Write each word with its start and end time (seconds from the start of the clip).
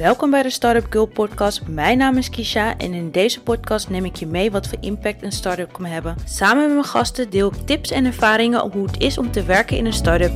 Welkom 0.00 0.30
bij 0.30 0.42
de 0.42 0.50
Startup 0.50 0.86
Girl 0.90 1.06
podcast. 1.06 1.66
Mijn 1.66 1.98
naam 1.98 2.16
is 2.16 2.30
Kisha 2.30 2.76
en 2.78 2.94
in 2.94 3.10
deze 3.10 3.42
podcast 3.42 3.90
neem 3.90 4.04
ik 4.04 4.16
je 4.16 4.26
mee 4.26 4.50
wat 4.50 4.68
voor 4.68 4.78
impact 4.80 5.22
een 5.22 5.32
start-up 5.32 5.72
kan 5.72 5.84
hebben. 5.84 6.16
Samen 6.24 6.62
met 6.62 6.72
mijn 6.72 6.84
gasten 6.84 7.30
deel 7.30 7.52
ik 7.52 7.66
tips 7.66 7.90
en 7.90 8.04
ervaringen 8.04 8.62
op 8.62 8.72
hoe 8.72 8.86
het 8.86 9.00
is 9.00 9.18
om 9.18 9.30
te 9.30 9.44
werken 9.44 9.76
in 9.76 9.86
een 9.86 9.92
start-up. 9.92 10.32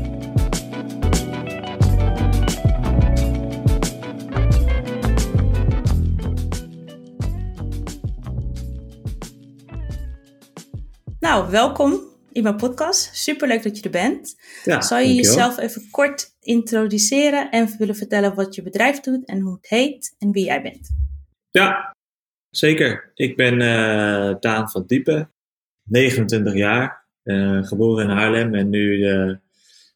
Nou, 11.21 11.51
welkom 11.51 12.01
in 12.35 12.43
mijn 12.43 12.57
podcast. 12.57 13.17
Superleuk 13.17 13.63
dat 13.63 13.77
je 13.77 13.83
er 13.83 13.91
bent. 13.91 14.37
Ja, 14.65 14.81
Zou 14.81 15.01
je 15.01 15.07
dankjewel. 15.07 15.35
jezelf 15.35 15.59
even 15.59 15.91
kort 15.91 16.35
introduceren 16.41 17.51
en 17.51 17.75
willen 17.79 17.97
vertellen 17.97 18.35
wat 18.35 18.55
je 18.55 18.63
bedrijf 18.63 19.01
doet 19.01 19.27
en 19.27 19.41
hoe 19.41 19.55
het 19.55 19.69
heet 19.69 20.15
en 20.19 20.31
wie 20.31 20.45
jij 20.45 20.63
bent? 20.63 20.89
Ja, 21.51 21.97
zeker. 22.51 23.13
Ik 23.15 23.37
ben 23.37 23.61
eh, 23.61 24.35
Daan 24.41 24.71
van 24.71 24.85
Diepen, 24.87 25.33
29 25.83 26.55
jaar, 26.55 27.07
eh, 27.23 27.63
geboren 27.63 28.05
in 28.05 28.17
Haarlem 28.17 28.55
en 28.55 28.71
nu 28.71 29.07
eh, 29.07 29.35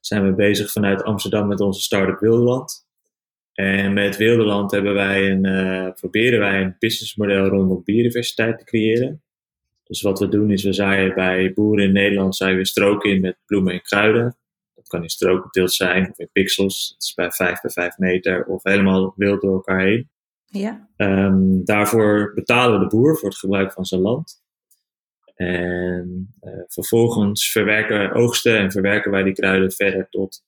zijn 0.01 0.25
we 0.25 0.35
bezig 0.35 0.71
vanuit 0.71 1.03
Amsterdam 1.03 1.49
met 1.49 1.61
onze 1.61 1.81
start-up 1.81 2.21
Wilderland. 2.21 2.87
En 3.53 3.93
met 3.93 4.17
Wilderland 4.17 4.71
hebben 4.71 4.95
wij 4.95 5.31
een, 5.31 5.93
proberen 5.95 6.39
wij 6.39 6.61
een 6.63 6.77
businessmodel 6.79 7.47
rondom 7.47 7.83
biodiversiteit 7.85 8.59
te 8.59 8.65
creëren. 8.65 9.23
Dus 9.89 10.03
wat 10.03 10.19
we 10.19 10.29
doen 10.29 10.51
is 10.51 10.63
we 10.63 10.73
zaaien 10.73 11.15
bij 11.15 11.53
boeren 11.53 11.85
in 11.85 11.93
Nederland 11.93 12.37
zaaien 12.37 12.57
we 12.57 12.67
stroken 12.67 13.11
in 13.11 13.21
met 13.21 13.39
bloemen 13.47 13.73
en 13.73 13.83
kruiden. 13.83 14.37
Dat 14.75 14.89
kan 14.89 15.03
in 15.03 15.09
strokenteelt 15.09 15.73
zijn 15.73 16.11
of 16.11 16.19
in 16.19 16.29
pixels, 16.33 16.89
dat 16.89 17.03
is 17.03 17.15
bij 17.15 17.31
5 17.31 17.61
bij 17.61 17.71
5 17.71 17.99
meter 17.99 18.45
of 18.45 18.63
helemaal 18.63 19.13
wild 19.17 19.41
door 19.41 19.55
elkaar 19.55 19.81
heen. 19.81 20.11
Ja, 20.45 20.89
Ehm, 20.97 21.65
daarvoor 21.65 22.33
betalen 22.35 22.79
we 22.79 22.85
de 22.85 22.97
boer 22.97 23.19
voor 23.19 23.29
het 23.29 23.39
gebruik 23.39 23.73
van 23.73 23.85
zijn 23.85 24.01
land. 24.01 24.43
En 25.35 26.35
eh, 26.41 26.53
vervolgens 26.67 27.51
verwerken, 27.51 28.13
oogsten 28.13 28.59
en 28.59 28.73
verwerken 28.73 29.11
wij 29.11 29.23
die 29.23 29.33
kruiden 29.33 29.73
verder 29.73 30.09
tot 30.09 30.45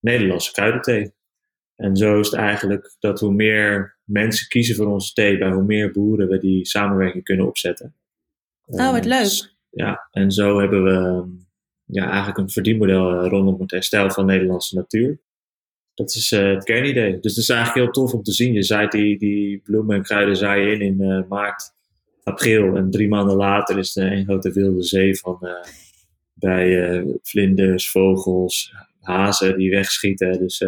Nederlandse 0.00 0.52
kruidenthee. 0.52 1.14
En 1.76 1.96
zo 1.96 2.20
is 2.20 2.30
het 2.30 2.40
eigenlijk 2.40 2.96
dat 2.98 3.20
hoe 3.20 3.32
meer 3.32 3.98
mensen 4.04 4.48
kiezen 4.48 4.76
voor 4.76 4.86
onze 4.86 5.12
thee, 5.12 5.38
bij 5.38 5.50
hoe 5.50 5.64
meer 5.64 5.90
boeren 5.90 6.28
we 6.28 6.38
die 6.38 6.66
samenwerking 6.66 7.24
kunnen 7.24 7.46
opzetten. 7.46 7.94
Oh, 8.68 8.92
wat 8.92 9.04
leuk. 9.04 9.56
Ja, 9.70 10.08
en 10.10 10.30
zo 10.30 10.58
hebben 10.60 10.84
we 10.84 10.90
ehm, 10.90 11.28
ja, 11.84 12.06
eigenlijk 12.06 12.38
een 12.38 12.50
verdienmodel 12.50 13.20
eh, 13.20 13.28
rondom 13.28 13.60
het 13.60 13.70
herstel 13.70 14.10
van 14.10 14.26
Nederlandse 14.26 14.76
natuur. 14.76 15.20
Dat 15.98 16.14
is 16.14 16.32
eh, 16.32 16.48
het 16.54 16.64
kernidee. 16.64 17.20
Dus 17.20 17.34
het 17.34 17.42
is 17.42 17.48
eigenlijk 17.48 17.84
heel 17.84 17.92
tof 17.92 18.12
om 18.12 18.22
te 18.22 18.32
zien. 18.32 18.52
Je 18.52 18.62
zaait 18.62 18.92
die, 18.92 19.18
die 19.18 19.58
bloemen 19.58 19.96
en 19.96 20.02
kruiden 20.02 20.36
zaai 20.36 20.66
je 20.66 20.72
in 20.72 20.80
in 20.80 21.00
eh, 21.00 21.28
maart, 21.28 21.74
april. 22.22 22.76
En 22.76 22.90
drie 22.90 23.08
maanden 23.08 23.36
later 23.36 23.78
is 23.78 23.96
er 23.96 24.12
een 24.12 24.24
grote 24.24 24.52
wilde 24.52 24.82
zee 24.82 25.18
van 25.18 25.38
eh, 25.40 25.70
bij 26.32 27.04
vlinders, 27.22 27.90
vogels, 27.90 28.74
hazen 29.00 29.58
die 29.58 29.70
wegschieten. 29.70 30.38
Dus 30.38 30.64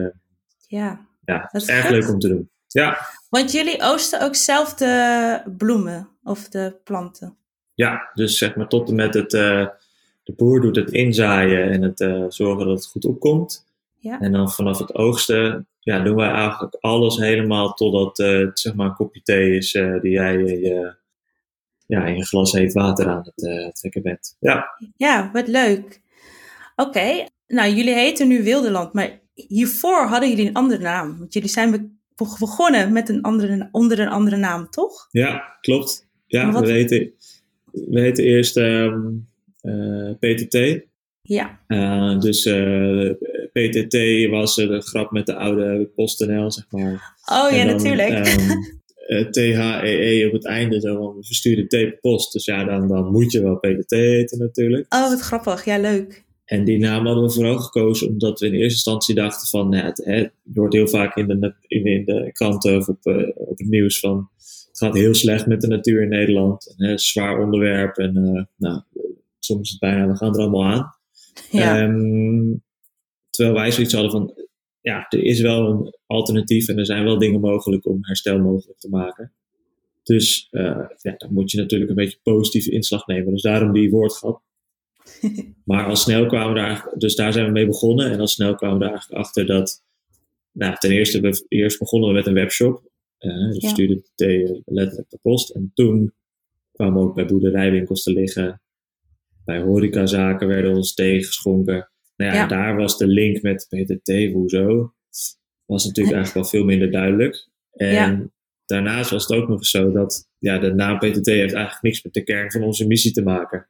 ja. 0.66 1.06
ja, 1.24 1.48
Dat 1.52 1.62
is 1.62 1.68
is 1.68 1.74
erg 1.74 1.86
vet. 1.86 1.90
leuk 1.90 2.08
om 2.08 2.18
te 2.18 2.28
doen. 2.28 2.50
Ja, 2.66 2.98
Want 3.28 3.52
jullie 3.52 3.82
oosten 3.82 4.22
ook 4.22 4.34
zelf 4.34 4.74
de 4.74 5.42
bloemen 5.56 6.08
of 6.22 6.48
de 6.48 6.80
planten. 6.84 7.36
Ja, 7.80 8.10
dus 8.14 8.38
zeg 8.38 8.56
maar 8.56 8.68
tot 8.68 8.88
en 8.88 8.94
met 8.94 9.14
het... 9.14 9.34
eh, 9.34 9.66
de 10.24 10.32
boer 10.36 10.60
doet 10.60 10.76
het 10.76 10.90
inzaaien 10.92 11.70
en 11.70 11.82
het 11.82 12.00
eh, 12.00 12.24
zorgen 12.28 12.66
dat 12.66 12.76
het 12.76 12.86
goed 12.86 13.04
opkomt. 13.04 13.66
Ja. 13.98 14.20
En 14.20 14.32
dan 14.32 14.50
vanaf 14.50 14.78
het 14.78 14.94
oogsten 14.94 15.68
ja, 15.80 16.02
doen 16.02 16.16
wij 16.16 16.30
eigenlijk 16.30 16.76
alles 16.80 17.16
helemaal 17.16 17.72
totdat 17.74 18.18
eh, 18.18 18.38
het 18.38 18.58
zeg 18.58 18.74
maar 18.74 18.86
een 18.86 18.94
kopje 18.94 19.22
thee 19.22 19.56
is 19.56 19.72
die 19.72 20.10
jij 20.10 20.34
in 20.34 20.60
je, 20.60 20.94
ja, 21.86 22.04
in 22.04 22.16
je 22.16 22.24
glas 22.26 22.52
heet 22.52 22.72
water 22.72 23.08
aan 23.08 23.22
het 23.34 23.74
trekken 23.76 24.02
bent. 24.02 24.36
Ja, 24.40 24.66
Ja, 24.96 25.30
wat 25.32 25.48
leuk. 25.48 26.00
Oké, 26.76 27.26
nou 27.46 27.70
jullie 27.70 27.94
heten 27.94 28.28
nu 28.28 28.42
Wilderland, 28.42 28.92
maar 28.92 29.20
hiervoor 29.34 30.06
hadden 30.06 30.28
jullie 30.28 30.46
een 30.48 30.54
andere 30.54 30.82
naam. 30.82 31.18
Want 31.18 31.32
jullie 31.34 31.48
zijn 31.48 31.70
be- 31.70 31.88
be- 32.16 32.36
begonnen 32.38 32.92
met 32.92 33.08
een 33.08 33.22
andere, 33.22 33.68
onder 33.72 34.00
een 34.00 34.08
andere 34.08 34.36
naam, 34.36 34.70
toch? 34.70 35.08
ja 35.10 35.56
klopt. 35.60 36.08
Ja, 36.26 36.52
we, 36.60 36.70
heten, 36.70 37.12
we 37.72 38.00
heten 38.00 38.24
eerst 38.24 38.56
ehm, 38.56 39.00
eh, 39.60 40.10
PTT. 40.18 40.88
Ja, 41.22 41.60
Eh, 41.66 42.20
dus 42.20 42.44
eh, 42.44 43.10
PTT 43.52 44.28
was 44.30 44.54
de 44.54 44.80
grap 44.80 45.10
met 45.10 45.26
de 45.26 45.34
oude 45.34 45.90
PostNL, 45.94 46.52
zeg 46.52 46.66
maar. 46.70 47.14
oh 47.32 47.50
ja, 47.50 47.64
dan, 47.64 47.76
natuurlijk. 47.76 48.10
ehm, 48.10 48.50
eh, 49.06 49.26
THEE 49.26 50.26
op 50.26 50.32
het 50.32 50.46
einde, 50.46 50.80
zo 50.80 50.96
van 50.96 51.16
we 51.16 51.24
versturen 51.24 51.68
thee 51.68 51.88
per 51.88 51.98
post. 52.00 52.32
Dus 52.32 52.44
ja, 52.44 52.64
dan, 52.64 52.88
dan 52.88 53.10
moet 53.12 53.32
je 53.32 53.42
wel 53.42 53.56
PTT 53.56 53.90
heten 53.90 54.38
natuurlijk. 54.38 54.94
oh, 54.94 55.08
wat 55.08 55.20
grappig. 55.20 55.64
Ja, 55.64 55.78
leuk. 55.78 56.24
En 56.44 56.64
die 56.64 56.78
naam 56.78 57.06
hadden 57.06 57.24
we 57.24 57.30
vooral 57.30 57.58
gekozen 57.58 58.08
omdat 58.08 58.40
we 58.40 58.46
in 58.46 58.52
eerste 58.52 58.68
instantie 58.68 59.14
dachten 59.14 59.48
van, 59.48 59.68
nou, 59.68 59.84
het, 59.84 60.30
hoort 60.54 60.72
heel 60.72 60.88
vaak 60.88 61.16
in 61.16 61.26
de, 61.26 61.54
in, 61.66 62.04
de 62.04 62.30
kranten 62.32 62.76
of 62.76 62.88
op, 62.88 63.06
op 63.34 63.58
het 63.58 63.68
nieuws 63.68 64.00
van, 64.00 64.28
gaat 64.80 64.94
heel 64.94 65.14
slecht 65.14 65.46
met 65.46 65.60
de 65.60 65.66
natuur 65.66 66.02
in 66.02 66.08
Nederland. 66.08 66.74
En, 66.76 66.86
hè, 66.86 66.98
zwaar 66.98 67.42
onderwerp 67.42 67.96
en 67.96 68.16
eh, 68.16 68.44
nou, 68.56 68.82
soms 69.38 69.78
bijna, 69.78 70.08
we 70.08 70.16
gaan 70.16 70.34
er 70.34 70.40
allemaal 70.40 70.64
aan. 70.64 70.94
Ja, 71.50 71.80
Ehm, 71.80 72.54
terwijl 73.30 73.56
wij 73.56 73.70
zoiets 73.70 73.92
hadden 73.92 74.10
van, 74.10 74.34
ja, 74.80 75.06
er 75.08 75.22
is 75.22 75.40
wel 75.40 75.70
een 75.70 75.94
alternatief 76.06 76.68
en 76.68 76.78
er 76.78 76.86
zijn 76.86 77.04
wel 77.04 77.18
dingen 77.18 77.40
mogelijk 77.40 77.86
om 77.86 77.98
herstel 78.00 78.38
mogelijk 78.38 78.78
te 78.78 78.88
maken. 78.88 79.32
Dus 80.02 80.48
eh, 80.50 80.86
ja, 80.96 81.14
dan 81.16 81.32
moet 81.32 81.50
je 81.50 81.58
natuurlijk 81.58 81.90
een 81.90 81.96
beetje 81.96 82.18
positieve 82.22 82.70
inslag 82.70 83.06
nemen. 83.06 83.32
Dus 83.32 83.42
daarom 83.42 83.72
die 83.72 83.90
woordgrap. 83.90 84.42
Maar 85.64 85.86
al 85.86 85.96
snel 85.96 86.26
kwamen 86.26 86.54
we 86.54 86.60
daar, 86.60 86.92
dus 86.96 87.14
daar 87.14 87.32
zijn 87.32 87.46
we 87.46 87.52
mee 87.52 87.66
begonnen. 87.66 88.10
En 88.10 88.20
al 88.20 88.26
snel 88.26 88.54
kwamen 88.54 88.78
we 88.78 88.84
er 88.84 88.90
eigenlijk 88.90 89.20
achter 89.22 89.46
dat, 89.46 89.82
nou, 90.52 90.76
ten 90.78 90.90
eerste, 90.90 91.20
we, 91.20 91.44
eerst 91.48 91.78
begonnen 91.78 92.08
we 92.08 92.14
met 92.14 92.26
een 92.26 92.34
webshop. 92.34 92.89
Eh 93.20 93.50
dus 93.50 93.62
Ja. 93.62 93.68
stuurden 93.68 93.96
de 93.96 94.10
thee 94.14 94.62
letterlijk 94.64 95.08
per 95.08 95.18
post. 95.22 95.50
En 95.50 95.70
toen 95.74 96.12
kwamen 96.72 97.02
we 97.02 97.08
ook 97.08 97.14
bij 97.14 97.26
boerderijwinkels 97.26 98.02
te 98.02 98.12
liggen. 98.12 98.60
Bij 99.44 99.60
horecazaken 99.60 100.48
werden 100.48 100.74
ons 100.74 100.94
thee 100.94 101.24
geschonken. 101.24 101.90
Nou 102.16 102.34
ja, 102.34 102.46
daar 102.46 102.76
was 102.76 102.98
de 102.98 103.06
link 103.06 103.42
met 103.42 103.66
PTT, 103.68 104.32
hoezo? 104.32 104.94
Was 105.64 105.84
natuurlijk 105.84 106.16
eigenlijk 106.16 106.34
wel 106.34 106.60
veel 106.60 106.68
minder 106.68 106.90
duidelijk. 106.90 107.48
En 107.72 108.32
daarnaast 108.66 109.10
was 109.10 109.26
het 109.26 109.36
ook 109.38 109.48
nog 109.48 109.58
eens 109.58 109.70
zo 109.70 109.92
dat 109.92 110.28
ja, 110.38 110.58
de 110.58 110.74
naam 110.74 110.98
PTT 110.98 111.26
heeft 111.26 111.52
eigenlijk 111.54 111.82
niks 111.82 112.02
met 112.02 112.12
de 112.12 112.22
kern 112.22 112.50
van 112.50 112.62
onze 112.62 112.86
missie 112.86 113.12
te 113.12 113.22
maken 113.22 113.68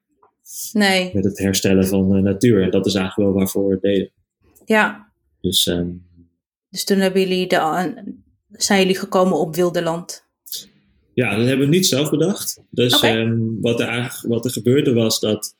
nee, 0.72 1.10
met 1.15 1.25
het 1.25 1.39
herstellen 1.39 1.87
van 1.87 2.09
de 2.09 2.21
natuur. 2.21 2.62
En 2.62 2.71
dat 2.71 2.87
is 2.87 2.94
eigenlijk 2.94 3.28
wel 3.28 3.39
waarvoor 3.39 3.66
we 3.66 3.72
het 3.72 3.83
deden. 3.83 4.10
ja. 4.65 5.09
Dus 5.41 5.66
ehm, 5.66 5.91
Dus 6.69 6.84
toen 6.84 6.99
hebben 6.99 7.21
jullie 7.21 7.47
de, 7.47 7.56
zijn 8.53 8.81
jullie 8.81 8.99
gekomen 8.99 9.38
op 9.38 9.55
Wilderland. 9.55 10.25
ja, 11.15 11.37
dat 11.37 11.47
hebben 11.47 11.66
we 11.69 11.72
niet 11.75 11.87
zelf 11.87 12.11
bedacht. 12.11 12.62
Dus 12.71 13.00
ehm, 13.00 13.38
wat, 13.61 13.81
er 13.81 14.21
wat 14.27 14.44
er 14.44 14.50
gebeurde 14.50 14.93
was 14.93 15.21
dat 15.21 15.55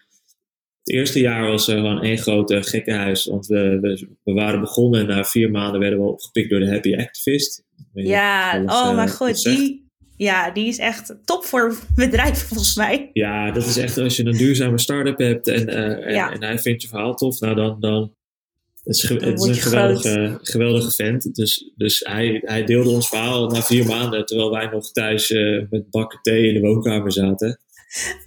het 0.83 0.95
eerste 0.95 1.21
jaar 1.21 1.47
was 1.47 1.69
er 1.69 1.77
gewoon 1.77 2.03
één 2.03 2.19
grote 2.19 2.62
gekkenhuis. 2.62 3.27
Want 3.27 3.47
we, 3.47 3.79
we, 3.81 4.09
we 4.23 4.33
waren 4.33 4.61
begonnen 4.61 5.00
en 5.00 5.06
na 5.06 5.25
vier 5.25 5.50
maanden 5.50 5.81
werden 5.81 5.99
we 5.99 6.05
opgepikt 6.05 6.50
door 6.50 6.61
de 6.61 6.71
Happy 6.71 6.95
Activist. 6.97 7.65
Ja, 7.93 8.53
alles, 8.53 8.73
oh 8.73 8.89
eh, 8.89 8.95
mijn 8.95 9.09
goed 9.09 9.17
god, 9.29 9.43
die, 9.43 9.89
ja, 10.17 10.50
die 10.50 10.67
is 10.67 10.79
echt 10.79 11.17
top 11.25 11.45
voor 11.45 11.79
bedrijven 11.95 12.47
volgens 12.49 12.77
mij. 12.77 13.11
Ja, 13.12 13.50
dat 13.50 13.67
is 13.67 13.77
echt 13.77 13.99
als 13.99 14.17
je 14.17 14.25
een 14.25 14.37
duurzame 14.37 14.79
start-up 14.79 15.19
hebt 15.19 15.49
en, 15.49 15.69
eh, 15.69 16.06
en, 16.06 16.12
Ja. 16.15 16.33
en 16.33 16.43
hij 16.43 16.59
vindt 16.59 16.82
je 16.82 16.88
verhaal 16.88 17.14
tof, 17.14 17.41
nou 17.41 17.55
dan, 17.55 17.81
dan 17.81 18.14
het 18.85 18.97
is, 18.97 19.09
het 19.09 19.23
een 19.23 19.55
geweldige, 19.55 20.38
geweldige 20.43 20.91
vent. 20.91 21.35
Dus, 21.35 21.73
dus 21.77 22.00
hij, 22.09 22.41
hij 22.44 22.65
deelde 22.65 22.91
ons 22.91 23.09
verhaal 23.09 23.49
na 23.50 23.62
vier 23.62 23.87
maanden, 23.87 24.27
terwijl 24.27 24.50
wij 24.50 24.67
nog 24.67 24.93
thuis 24.93 25.31
eh, 25.31 25.62
met 25.71 25.91
bakken 25.91 26.19
thee 26.23 26.47
in 26.47 26.55
de 26.55 26.61
woonkamer 26.61 27.12
zaten. 27.12 27.61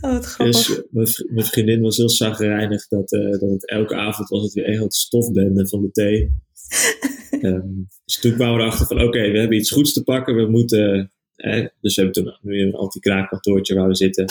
Oh, 0.01 0.11
wat 0.11 0.25
grappig. 0.25 0.65
Dus 0.65 0.81
mijn, 0.89 1.07
vri- 1.07 1.27
mijn 1.29 1.45
vriendin 1.45 1.81
was 1.81 1.97
heel 1.97 2.09
zagrijnig 2.09 2.87
dat, 2.87 3.11
eh, 3.11 3.29
dat 3.31 3.41
het 3.49 3.69
elke 3.69 3.95
avond 3.95 4.29
was 4.29 4.43
het 4.43 4.53
weer 4.53 4.67
een 4.67 4.75
grote 4.75 4.97
stofbende 4.97 5.67
van 5.67 5.81
de 5.81 5.91
thee. 5.91 6.31
Ehm, 7.41 7.67
dus 8.05 8.19
toen 8.19 8.33
kwamen 8.33 8.55
we 8.55 8.61
erachter 8.61 8.85
van 8.87 9.01
oké, 9.01 9.31
we 9.31 9.39
hebben 9.39 9.57
iets 9.57 9.71
goeds 9.71 9.93
te 9.93 10.03
pakken. 10.03 10.35
We 10.35 10.49
moeten, 10.49 11.11
eh, 11.35 11.65
dus 11.81 11.95
we 11.95 12.01
hebben 12.01 12.23
toen 12.23 12.37
nu 12.41 12.61
een 12.61 12.73
anti-kraakkantoortje 12.75 13.75
waar 13.75 13.87
we 13.87 13.95
zitten. 13.95 14.25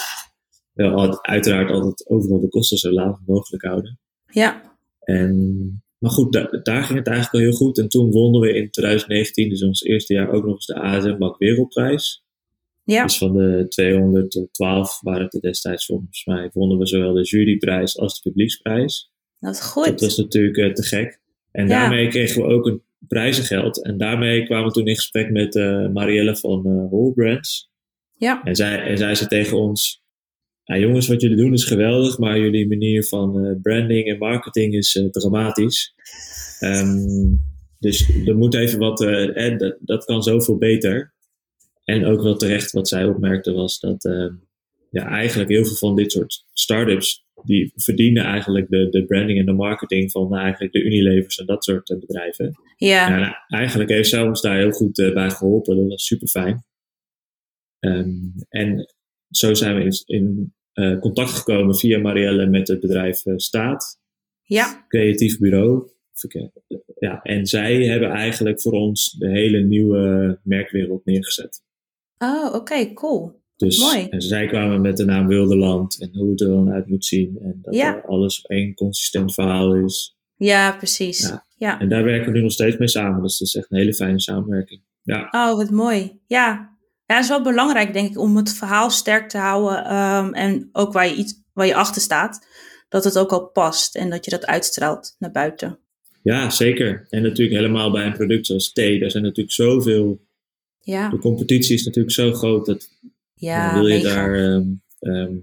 Wel 0.73 1.25
uiteraard 1.25 1.71
altijd 1.71 2.09
overal 2.09 2.41
de 2.41 2.49
kosten 2.49 2.79
zo 2.79 2.91
laag 2.91 3.17
mogelijk 3.27 3.65
houden. 3.65 3.99
ja, 4.27 4.77
En, 5.01 5.83
maar 6.03 6.11
goed, 6.11 6.33
da- 6.33 6.61
daar 6.63 6.83
ging 6.85 6.99
het 6.99 7.07
eigenlijk 7.09 7.35
al 7.35 7.41
heel 7.51 7.59
goed. 7.59 7.79
En 7.79 7.89
toen 7.89 8.11
wonnen 8.11 8.41
we 8.41 8.55
in 8.55 8.71
2019, 8.71 9.49
dus 9.49 9.63
ons 9.63 9.83
eerste 9.83 10.15
jaar, 10.15 10.31
ook 10.33 10.45
nog 10.45 10.55
eens 10.55 10.67
de 10.67 10.75
ASM 10.75 11.19
Bank 11.19 11.39
Wereldprijs. 11.39 12.25
ja, 12.85 13.03
Dus 13.03 13.19
van 13.19 13.33
de 13.37 13.67
212 13.69 15.01
waren 15.01 15.23
het 15.25 15.35
er 15.35 15.41
destijds 15.41 15.87
volgens 15.87 16.25
mij, 16.25 16.51
wonnen 16.53 16.79
we 16.79 16.87
zowel 16.87 17.13
de 17.13 17.23
juryprijs 17.23 17.99
als 17.99 18.21
de 18.23 18.29
publieksprijs. 18.31 19.11
dat 19.41 19.53
is 19.55 19.59
Dat 19.61 19.69
goed. 19.69 20.01
was 20.01 20.17
natuurlijk 20.17 20.57
eh, 20.57 20.73
te 20.73 20.83
gek. 20.83 21.21
En 21.51 21.69
Ja. 21.69 21.81
daarmee 21.81 22.09
kregen 22.09 22.43
we 22.43 22.49
ook 22.49 22.67
een 22.67 22.83
prijzengeld. 23.09 23.85
En 23.85 23.99
daarmee 23.99 24.45
kwamen 24.45 24.67
we 24.67 24.73
toen 24.73 24.87
in 24.87 24.95
gesprek 24.95 25.31
met 25.31 25.55
uh, 25.55 25.89
Marielle 25.89 26.37
van 26.37 26.67
uh, 26.67 26.87
Whole 26.91 27.13
Brands. 27.13 27.71
Ja. 28.17 28.43
En 28.45 28.57
zij, 28.57 28.83
en 28.83 28.99
zij 28.99 29.15
zei 29.15 29.29
tegen 29.29 29.59
ons, 29.59 30.02
ja, 30.65 30.79
jongens, 30.79 31.09
wat 31.09 31.21
jullie 31.21 31.37
doen 31.37 31.53
is 31.53 31.65
geweldig, 31.65 32.19
maar 32.19 32.39
jullie 32.39 32.69
manier 32.69 33.05
van 33.05 33.45
uh, 33.45 33.61
branding 33.63 34.09
en 34.09 34.19
marketing 34.19 34.75
is 34.75 34.95
uh, 34.95 35.11
dramatisch. 35.11 35.95
Um, 36.61 37.41
dus 37.79 38.09
er 38.27 38.37
moet 38.37 38.55
even 38.55 38.79
wat, 38.79 39.01
uh, 39.01 39.59
dat, 39.59 39.77
dat 39.81 40.05
kan 40.05 40.23
zoveel 40.23 40.59
beter. 40.59 41.15
En 41.85 42.05
ook 42.05 42.23
wel 42.23 42.37
terecht 42.37 42.73
wat 42.73 42.89
zij 42.89 43.05
opmerkte 43.05 43.53
was 43.53 43.81
dat 43.81 44.03
ja, 44.91 45.07
eigenlijk 45.07 45.51
heel 45.51 45.65
veel 45.65 45.77
van 45.77 45.97
dit 45.97 46.13
soort 46.13 46.45
start-ups, 46.53 47.25
die 47.45 47.73
verdienen 47.75 48.25
eigenlijk 48.25 48.69
de, 48.69 48.89
de 48.89 49.05
branding 49.05 49.39
en 49.39 49.47
de 49.47 49.53
marketing 49.53 50.11
van 50.11 50.35
eigenlijk 50.37 50.73
de 50.73 50.83
Unilevers 50.83 51.39
en 51.39 51.47
dat 51.47 51.65
soort 51.65 51.97
bedrijven. 52.01 52.55
Ja. 52.77 53.09
ja 53.09 53.19
nou, 53.19 53.35
eigenlijk 53.49 53.91
heeft 53.91 54.09
zij 54.09 54.23
ons 54.23 54.41
daar 54.41 54.59
heel 54.59 54.71
goed 54.71 55.11
bij 55.15 55.31
geholpen. 55.31 55.77
Dat 55.77 55.89
was 55.89 56.07
super 56.07 56.29
fijn. 56.29 56.65
Um, 57.81 58.33
en 58.49 58.95
zo 59.37 59.55
zijn 59.55 59.77
we 59.77 59.83
in, 59.85 59.93
in 60.07 60.55
uh, 60.75 61.01
contact 61.01 61.31
gekomen 61.31 61.77
via 61.77 61.99
Marielle 61.99 62.47
met 62.47 62.69
het 62.69 62.81
bedrijf 62.81 63.27
uh, 63.27 63.35
Staat. 63.37 64.01
Ja. 64.43 64.85
Creatief 64.89 65.39
bureau. 65.39 65.91
Ja, 66.99 67.23
en 67.23 67.47
zij 67.47 67.85
hebben 67.87 68.11
eigenlijk 68.11 68.61
voor 68.61 68.73
ons 68.73 69.13
de 69.13 69.29
hele 69.29 69.61
nieuwe 69.61 70.39
merkwereld 70.43 71.05
neergezet. 71.05 71.63
Oh, 72.19 72.45
oké, 72.47 72.57
okay, 72.57 72.93
cool. 72.93 73.41
Dus 73.57 73.79
Mooi. 73.79 74.07
En 74.09 74.21
zij 74.21 74.47
kwamen 74.47 74.81
met 74.81 74.97
de 74.97 75.05
naam 75.05 75.27
Wilderland 75.27 76.01
en 76.01 76.11
hoe 76.17 76.31
het 76.31 76.41
er 76.41 76.49
dan 76.49 76.71
uit 76.71 76.87
moet 76.87 77.05
zien. 77.05 77.39
En 77.41 77.59
dat 77.63 77.75
Ja. 77.75 77.97
er 77.97 78.07
alles 78.07 78.43
één 78.43 78.75
consistent 78.75 79.35
verhaal 79.35 79.75
is. 79.75 80.17
Ja, 80.37 80.73
precies. 80.77 81.29
Ja. 81.29 81.47
Ja. 81.57 81.81
En 81.81 81.89
daar 81.89 82.05
werken 82.05 82.27
we 82.33 82.37
nu 82.37 82.43
nog 82.43 82.53
steeds 82.53 82.77
mee 82.77 82.89
samen. 82.89 83.23
Dus 83.23 83.39
dat 83.39 83.49
is 83.49 83.55
echt 83.55 83.71
een 83.71 83.79
hele 83.79 83.95
fijne 83.95 84.21
samenwerking. 84.21 84.81
Ja, 85.03 85.29
Oh, 85.31 85.57
wat 85.57 85.71
mooi. 85.71 86.21
Ja. 86.27 86.72
Ja, 87.13 87.19
het 87.19 87.31
is 87.31 87.37
wel 87.37 87.43
belangrijk, 87.53 87.93
denk 87.93 88.11
ik, 88.11 88.19
om 88.19 88.37
het 88.37 88.55
verhaal 88.55 88.91
sterk 88.91 89.29
te 89.29 89.39
houden. 89.39 89.85
ehm, 89.85 90.33
en 90.33 90.69
ook 90.73 90.93
waar 90.93 91.09
je, 91.09 91.15
iets, 91.15 91.35
waar 91.53 91.67
je 91.67 91.75
achter 91.75 92.03
staat. 92.03 92.47
Dat 92.89 93.05
het 93.05 93.19
ook 93.19 93.33
al 93.33 93.47
past 93.47 93.97
en 93.97 94.11
dat 94.11 94.25
je 94.25 94.31
dat 94.31 94.47
uitstraalt 94.47 95.17
naar 95.19 95.31
buiten. 95.31 95.79
ja, 96.23 96.51
zeker. 96.51 97.07
En 97.11 97.23
natuurlijk 97.23 97.57
helemaal 97.57 97.91
bij 97.91 98.07
een 98.07 98.13
product 98.13 98.47
zoals 98.47 98.73
thee. 98.73 98.99
Daar 99.01 99.11
zijn 99.11 99.23
natuurlijk 99.23 99.55
zoveel... 99.55 100.21
Ja, 100.81 101.09
De 101.11 101.19
competitie 101.19 101.75
is 101.75 101.85
natuurlijk 101.85 102.15
zo 102.15 102.33
groot 102.33 102.67
dat 102.67 102.89
ja 103.35 103.73
wil 103.75 103.87
je 103.87 103.95
mega. 104.03 104.15
daar 104.15 104.35
ehm, 104.35 104.65
ehm, 104.99 105.35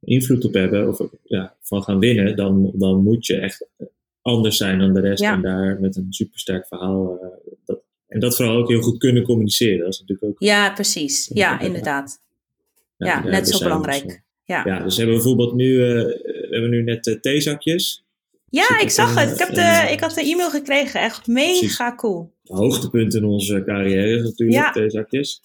invloed 0.00 0.44
op 0.44 0.54
hebben 0.54 0.88
of 0.88 1.00
ja, 1.24 1.56
van 1.62 1.82
gaan 1.82 1.98
winnen, 1.98 2.36
dan, 2.36 2.72
dan 2.74 3.02
moet 3.02 3.26
je 3.26 3.36
echt 3.36 3.66
anders 4.22 4.56
zijn 4.56 4.78
dan 4.78 4.94
de 4.94 5.00
rest 5.00 5.22
Ja. 5.22 5.32
en 5.34 5.42
daar 5.42 5.80
met 5.80 5.96
een 5.96 6.06
supersterk 6.12 6.66
verhaal. 6.66 7.18
eh, 7.20 7.28
dat, 7.64 7.80
en 8.06 8.20
dat 8.20 8.36
vooral 8.36 8.56
ook 8.56 8.68
heel 8.68 8.80
goed 8.82 8.98
kunnen 8.98 9.22
communiceren. 9.22 9.78
Dat 9.78 9.92
is 9.92 10.00
natuurlijk 10.00 10.28
ook. 10.28 10.36
Ja, 10.38 10.72
precies. 10.72 11.30
Ja, 11.34 11.60
inderdaad. 11.60 12.22
Ja, 12.96 13.24
net 13.24 13.48
zo 13.48 13.58
belangrijk. 13.58 14.22
Ja, 14.44 14.62
Ja, 14.64 14.78
dus 14.82 14.94
we 14.96 15.00
hebben 15.02 15.18
bijvoorbeeld 15.20 15.54
nu, 15.54 15.82
eh, 15.84 16.04
we 16.04 16.46
hebben 16.50 16.70
nu 16.70 16.82
net 16.82 17.06
eh, 17.06 17.14
theezakjes. 17.14 18.04
ja 18.50 18.80
ik 18.80 18.90
zag 18.90 19.14
het. 19.14 19.30
Ik, 19.32 19.38
heb 19.38 19.48
eh, 19.48 19.84
de, 19.86 19.92
ik 19.92 20.00
had 20.00 20.14
de 20.14 20.20
e-mail 20.22 20.50
gekregen. 20.50 21.00
Echt 21.00 21.26
mega 21.26 21.94
cool. 21.94 22.34
Hoogtepunt 22.44 23.14
in 23.14 23.24
onze 23.24 23.62
carrière 23.66 24.22
natuurlijk, 24.22 24.58
Ja. 24.58 24.72
theezakjes. 24.72 25.40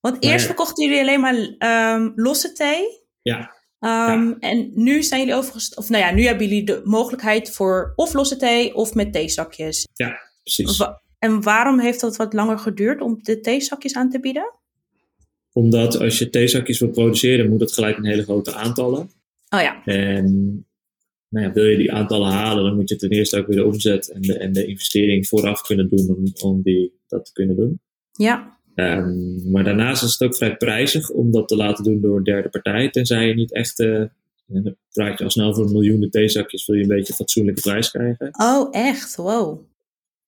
Want 0.00 0.14
Maar 0.14 0.22
eerst 0.32 0.40
ja. 0.40 0.46
verkochten 0.46 0.84
jullie 0.84 1.00
alleen 1.00 1.20
maar 1.20 1.54
ehm, 1.58 2.10
losse 2.14 2.52
thee. 2.52 2.98
Ja, 3.22 3.58
Ehm, 3.80 4.32
En 4.38 4.70
nu 4.74 5.02
zijn 5.02 5.20
jullie 5.20 5.34
overigens, 5.34 5.74
of 5.74 5.88
nou 5.88 6.04
ja, 6.04 6.10
nu 6.12 6.22
hebben 6.24 6.48
jullie 6.48 6.64
de 6.64 6.80
mogelijkheid 6.84 7.50
voor 7.50 7.92
of 7.96 8.12
losse 8.12 8.36
thee 8.36 8.74
of 8.74 8.94
met 8.94 9.12
theezakjes. 9.12 9.86
precies. 10.42 10.76
Wa- 10.78 11.02
En 11.20 11.42
waarom 11.42 11.78
heeft 11.78 12.00
dat 12.00 12.16
wat 12.16 12.32
langer 12.32 12.58
geduurd 12.58 13.00
om 13.00 13.18
de 13.22 13.40
theezakjes 13.40 13.94
aan 13.94 14.10
te 14.10 14.20
bieden? 14.20 14.52
Omdat 15.52 15.98
als 15.98 16.18
je 16.18 16.30
theezakjes 16.30 16.78
wil 16.78 16.90
produceren, 16.90 17.48
moet 17.48 17.60
het 17.60 17.72
gelijk 17.72 17.96
een 17.96 18.04
hele 18.04 18.22
grote 18.22 18.54
aantallen. 18.54 19.10
Oh 19.48 19.60
ja, 19.60 19.84
En 19.84 20.24
nou 21.28 21.46
ja, 21.46 21.52
wil 21.52 21.64
je 21.64 21.76
die 21.76 21.92
aantallen 21.92 22.30
halen, 22.30 22.64
dan 22.64 22.76
moet 22.76 22.88
je 22.88 22.96
ten 22.96 23.10
eerste 23.10 23.38
ook 23.38 23.46
weer 23.46 23.56
de 23.56 23.64
omzet 23.64 24.10
en 24.10 24.20
de, 24.20 24.38
en 24.38 24.52
de 24.52 24.66
investering 24.66 25.28
vooraf 25.28 25.62
kunnen 25.62 25.88
doen 25.88 26.16
om, 26.16 26.32
om 26.50 26.62
die, 26.62 26.92
dat 27.06 27.24
te 27.24 27.32
kunnen 27.32 27.56
doen. 27.56 27.80
ja, 28.12 28.58
Ehm, 28.74 29.50
maar 29.50 29.64
daarnaast 29.64 30.02
is 30.02 30.12
het 30.12 30.22
ook 30.22 30.36
vrij 30.36 30.56
prijzig 30.56 31.10
om 31.10 31.30
dat 31.30 31.48
te 31.48 31.56
laten 31.56 31.84
doen 31.84 32.00
door 32.00 32.16
een 32.16 32.24
derde 32.24 32.48
partij. 32.48 32.90
Tenzij 32.90 33.26
je 33.26 33.34
niet 33.34 33.52
echt, 33.52 33.80
en 33.80 34.12
dan 34.46 34.76
praat 34.92 35.18
je 35.18 35.24
al 35.24 35.30
snel 35.30 35.54
voor 35.54 35.70
miljoenen 35.70 36.10
theezakjes, 36.10 36.66
wil 36.66 36.76
je 36.76 36.82
een 36.82 36.88
beetje 36.88 37.08
een 37.08 37.18
fatsoenlijke 37.18 37.60
prijs 37.60 37.90
krijgen. 37.90 38.28
oh 38.32 38.68
echt, 38.70 39.16
wow. 39.16 39.60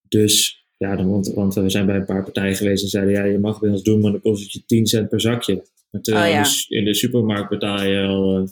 Dus 0.07 0.62
ja, 0.83 0.95
dan, 0.95 1.09
want, 1.09 1.27
want 1.33 1.53
we 1.53 1.69
zijn 1.69 1.85
bij 1.85 1.95
een 1.95 2.05
paar 2.05 2.23
partijen 2.23 2.55
geweest 2.55 2.83
en 2.83 2.89
zeiden, 2.89 3.13
ja, 3.13 3.23
je 3.23 3.39
mag 3.39 3.59
bij 3.59 3.69
ons 3.69 3.83
doen, 3.83 4.01
maar 4.01 4.11
dan 4.11 4.21
kost 4.21 4.43
het 4.43 4.51
je 4.51 4.63
10 4.65 4.85
cent 4.85 5.09
per 5.09 5.21
zakje. 5.21 5.63
Terwijl 6.01 6.25
Oh, 6.25 6.31
ja. 6.31 6.45
in 6.77 6.83
de 6.83 6.89
de 6.89 6.95
supermarkt 6.95 7.49
betaal 7.49 7.83
je 7.83 8.01
al 8.07 8.37
eh 8.37 8.43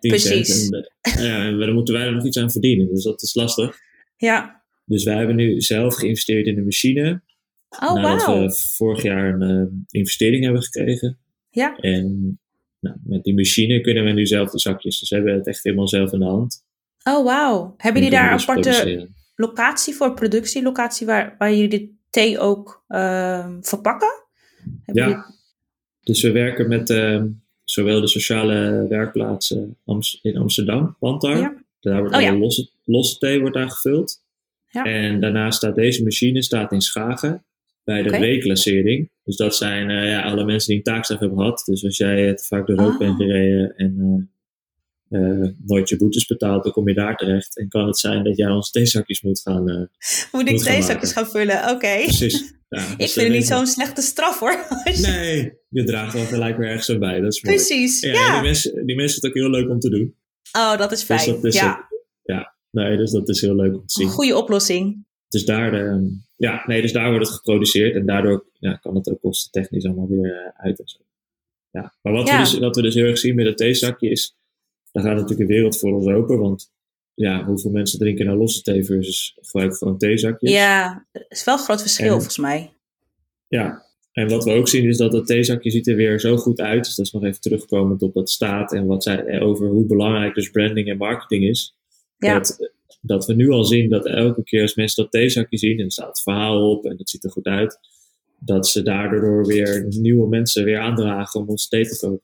10 0.00 0.10
Precies. 0.10 0.58
cent. 0.58 0.72
En, 0.74 0.88
eh, 1.00 1.24
ja, 1.24 1.44
en 1.46 1.58
daar 1.58 1.72
moeten 1.72 1.94
wij 1.94 2.06
er 2.06 2.12
nog 2.14 2.24
iets 2.24 2.38
aan 2.38 2.50
verdienen, 2.50 2.88
dus 2.88 3.04
dat 3.04 3.22
is 3.22 3.34
lastig. 3.34 3.76
Ja, 4.16 4.62
Dus 4.84 5.04
wij 5.04 5.16
hebben 5.16 5.36
nu 5.36 5.60
zelf 5.60 5.94
geïnvesteerd 5.94 6.46
in 6.46 6.58
een 6.58 6.64
machine. 6.64 7.22
oh 7.68 7.94
nadat 7.94 8.24
wauw. 8.26 8.40
we 8.46 8.54
vorig 8.76 9.02
jaar 9.02 9.34
een 9.40 9.42
eh, 9.42 9.66
investering 10.00 10.44
hebben 10.44 10.62
gekregen. 10.62 11.18
Ja, 11.50 11.76
En 11.76 12.38
nou, 12.80 12.96
met 13.04 13.24
die 13.24 13.34
machine 13.34 13.80
kunnen 13.80 14.04
we 14.04 14.10
nu 14.10 14.26
zelf 14.26 14.50
de 14.50 14.58
zakjes. 14.58 14.98
Dus 15.00 15.08
we 15.08 15.16
hebben 15.16 15.34
het 15.34 15.46
echt 15.46 15.64
helemaal 15.64 15.88
zelf 15.88 16.12
in 16.12 16.18
de 16.18 16.24
hand. 16.24 16.64
oh 17.04 17.24
wauw. 17.24 17.74
Hebben 17.76 18.02
En 18.02 18.08
jullie 18.08 18.10
daar 18.18 18.40
aparte. 18.40 19.08
Locatie 19.34 19.94
voor, 19.94 20.14
productielocatie, 20.14 21.06
waar, 21.06 21.34
waar 21.38 21.50
jullie 21.54 21.68
de 21.68 21.92
thee 22.10 22.38
ook 22.38 22.84
ehm, 22.88 23.60
verpakken? 23.60 24.22
Ja. 24.84 25.34
Dus 26.00 26.22
we 26.22 26.32
werken 26.32 26.68
met 26.68 26.90
eh, 26.90 27.22
zowel 27.64 28.00
de 28.00 28.08
sociale 28.08 28.86
werkplaatsen 28.88 29.76
Ams- 29.84 30.18
in 30.22 30.36
Amsterdam, 30.36 30.96
Pantar. 30.98 31.36
Ja. 31.36 31.54
Daar 31.80 31.98
wordt 31.98 32.14
Oh, 32.14 32.20
alle 32.20 32.30
ja. 32.32 32.38
losse, 32.38 32.70
losse 32.84 33.18
thee 33.18 33.40
wordt 33.40 33.54
daar 33.54 33.70
gevuld. 33.70 34.22
Ja. 34.70 34.84
En 34.84 35.20
daarnaast 35.20 35.56
staat 35.56 35.74
deze 35.74 36.02
machine 36.02 36.42
staat 36.42 36.72
in 36.72 36.80
Schagen 36.80 37.44
bij 37.84 38.02
de 38.02 38.08
Oké. 38.08 38.18
reclassering. 38.18 39.10
Dus 39.24 39.36
dat 39.36 39.56
zijn 39.56 39.90
eh, 39.90 40.08
ja, 40.10 40.22
alle 40.22 40.44
mensen 40.44 40.68
die 40.68 40.76
een 40.76 40.82
taakstraf 40.82 41.18
hebben 41.18 41.38
gehad. 41.38 41.62
Dus 41.66 41.84
als 41.84 41.96
jij 41.96 42.28
eh, 42.28 42.34
te 42.34 42.44
vaak 42.44 42.66
de 42.66 42.74
rook 42.74 42.92
Oh. 42.92 42.98
bent 42.98 43.16
gereden 43.16 43.76
en 43.76 44.30
eh, 45.14 45.42
eh, 45.42 45.48
nooit 45.66 45.88
je 45.88 45.96
boetes 45.96 46.26
betaalt, 46.26 46.62
dan 46.62 46.72
kom 46.72 46.88
je 46.88 46.94
daar 46.94 47.16
terecht. 47.16 47.58
En 47.58 47.68
kan 47.68 47.86
het 47.86 47.98
zijn 47.98 48.24
dat 48.24 48.36
jij 48.36 48.50
onze 48.50 48.70
theezakjes 48.70 49.22
moet 49.22 49.40
gaan. 49.40 49.68
eh, 49.68 49.76
Moet 50.32 50.46
ik 50.46 50.50
Moet 50.52 50.62
gaan 50.62 50.72
theezakjes 50.74 51.12
gaan 51.12 51.26
vullen? 51.26 51.70
Oké. 51.70 51.96
precies. 52.02 52.42
Ja, 52.68 52.80
Ik 52.80 52.98
dus 52.98 53.12
vind 53.12 53.14
dan 53.14 53.24
het 53.24 53.34
niet 53.34 53.46
zo'n 53.46 53.66
slechte 53.66 54.02
straf 54.02 54.38
hoor. 54.40 54.66
Nee, 55.02 55.52
je 55.68 55.84
draagt 55.84 56.12
wel 56.12 56.24
gelijk 56.24 56.56
weer 56.56 56.68
ergens 56.68 56.86
zo 56.86 56.98
bij. 56.98 57.20
Dat 57.20 57.32
is 57.32 57.42
mooi. 57.42 57.56
Precies, 57.56 58.00
Ja, 58.00 58.32
Die, 58.32 58.42
mensen, 58.42 58.86
die 58.86 58.96
mensen 58.96 59.20
het 59.20 59.28
ook 59.30 59.34
heel 59.36 59.50
leuk 59.50 59.68
om 59.70 59.78
te 59.80 59.88
doen. 59.90 60.14
Oh, 60.52 60.78
dat 60.78 60.92
is 60.92 61.06
Dus 61.06 61.22
fijn. 61.22 61.34
dat 61.34 61.44
is 61.44 61.54
ja, 61.54 61.88
Ja, 62.22 62.54
nee, 62.70 62.96
dus 62.96 63.10
dat 63.10 63.28
is 63.28 63.40
heel 63.40 63.54
leuk 63.56 63.74
om 63.74 63.86
te 63.86 63.92
zien. 64.00 64.08
goede 64.08 64.36
oplossing. 64.36 65.06
Dus 65.28 65.44
daar, 65.44 65.70
de, 65.70 66.16
ja, 66.36 66.62
nee, 66.66 66.82
dus 66.82 66.92
daar 66.92 67.10
wordt 67.10 67.26
het 67.26 67.36
geproduceerd 67.36 67.94
en 67.94 68.06
daardoor 68.06 68.46
ja, 68.58 68.72
kan 68.74 68.94
het 68.94 69.10
ook 69.10 69.20
kostentechnisch 69.20 69.84
allemaal 69.84 70.08
weer 70.08 70.32
eh, 70.54 70.64
uit. 70.66 70.78
En 70.78 70.88
zo. 70.88 70.98
Ja. 71.70 71.94
Maar 72.02 72.12
wat, 72.12 72.28
Ja. 72.28 72.34
we 72.36 72.42
dus, 72.42 72.58
wat 72.58 72.76
we 72.76 72.82
dus 72.82 72.94
heel 72.94 73.04
erg 73.06 73.18
zien 73.18 73.34
met 73.34 73.46
het 73.46 73.56
theezakje 73.56 74.10
is, 74.10 74.36
daar 74.94 75.02
gaat 75.04 75.14
natuurlijk 75.14 75.40
een 75.40 75.54
wereld 75.54 75.78
voor 75.78 75.92
ons 75.92 76.06
open. 76.06 76.38
Want 76.38 76.72
ja, 77.14 77.44
hoeveel 77.44 77.70
mensen 77.70 77.98
drinken 77.98 78.26
nou 78.26 78.38
losse 78.38 78.62
thee 78.62 78.84
versus 78.84 79.36
gebruiken 79.40 79.78
gewoon 79.78 79.98
theezakjes? 79.98 80.50
Ja, 80.50 81.06
het 81.12 81.26
is 81.28 81.44
wel 81.44 81.54
een 81.54 81.64
groot 81.64 81.80
verschil 81.80 82.06
En- 82.06 82.12
volgens 82.12 82.38
mij. 82.38 82.72
Ja, 83.48 83.82
en 84.12 84.28
wat 84.28 84.44
we 84.44 84.50
ook 84.50 84.68
zien 84.68 84.84
is 84.88 84.96
dat 84.96 85.12
het 85.12 85.26
theezakje 85.26 85.70
ziet 85.70 85.88
er 85.88 85.96
weer 85.96 86.20
zo 86.20 86.36
goed 86.36 86.60
uit. 86.60 86.84
Dus 86.84 86.94
dat 86.94 87.06
is 87.06 87.12
nog 87.12 87.24
even 87.24 87.40
terugkomend 87.40 88.02
op 88.02 88.14
wat 88.14 88.30
staat 88.30 88.72
en 88.72 88.86
wat 88.86 89.02
zij 89.02 89.40
over 89.40 89.68
hoe 89.68 89.86
belangrijk 89.86 90.34
dus 90.34 90.50
branding 90.50 90.88
en 90.88 90.96
marketing 90.96 91.44
is. 91.44 91.76
Ja. 92.16 92.34
Dat, 92.34 92.70
dat 93.00 93.26
we 93.26 93.34
nu 93.34 93.50
al 93.50 93.64
zien 93.64 93.88
dat 93.88 94.06
elke 94.06 94.42
keer 94.42 94.62
als 94.62 94.74
mensen 94.74 95.02
dat 95.02 95.12
theezakje 95.12 95.58
zien 95.58 95.78
en 95.78 95.84
er 95.84 95.92
staat 95.92 96.06
het 96.08 96.22
verhaal 96.22 96.70
op 96.70 96.84
en 96.84 96.96
het 96.98 97.10
ziet 97.10 97.24
er 97.24 97.30
goed 97.30 97.46
uit, 97.46 97.78
dat 98.38 98.68
ze 98.68 98.82
daardoor 98.82 99.46
weer 99.46 99.86
nieuwe 99.88 100.28
mensen 100.28 100.64
weer 100.64 100.78
aandragen 100.78 101.40
om 101.40 101.48
ons 101.48 101.68
thee 101.68 101.88
te 101.88 101.98
kopen. 102.00 102.22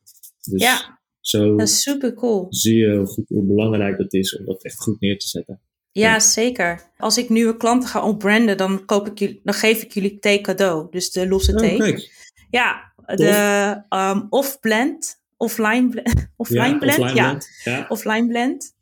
Dus 0.50 0.62
Ja. 0.62 0.99
Zo 1.20 1.56
Dat 1.56 1.68
is 1.68 1.82
super 1.82 2.14
cool. 2.14 2.46
zie 2.50 2.76
je 2.76 2.96
hoe, 2.96 3.06
goed, 3.06 3.28
hoe 3.28 3.44
belangrijk 3.44 3.98
dat 3.98 4.12
is 4.12 4.38
om 4.38 4.44
dat 4.44 4.62
echt 4.64 4.80
goed 4.82 5.00
neer 5.00 5.18
te 5.18 5.28
zetten. 5.28 5.60
Ja, 5.92 6.12
Ja. 6.12 6.20
zeker. 6.20 6.82
Als 6.98 7.18
ik 7.18 7.28
nieuwe 7.28 7.56
klanten 7.56 7.88
ga 7.88 8.02
opbranden, 8.06 8.56
dan, 8.56 8.84
koop 8.84 9.06
ik 9.06 9.18
jullie, 9.18 9.40
dan 9.44 9.54
geef 9.54 9.82
ik 9.82 9.92
jullie 9.92 10.18
thee 10.18 10.40
cadeau. 10.40 10.86
Dus 10.90 11.10
de 11.10 11.28
losse 11.28 11.52
Oh, 11.52 11.58
thee. 11.58 12.10
Ja, 12.50 12.92
de 13.14 13.82
um, 13.90 14.26
off-blend. 14.30 15.18
Offline, 15.36 15.88
blend, 15.88 16.26
offline 16.36 16.62
Ja, 16.68 16.78
blend. 16.78 16.98
offline 16.98 17.14
ja, 17.14 17.28
blend. 17.28 17.48
Ja. 17.64 17.86
offline 17.88 18.26
blend. 18.26 18.74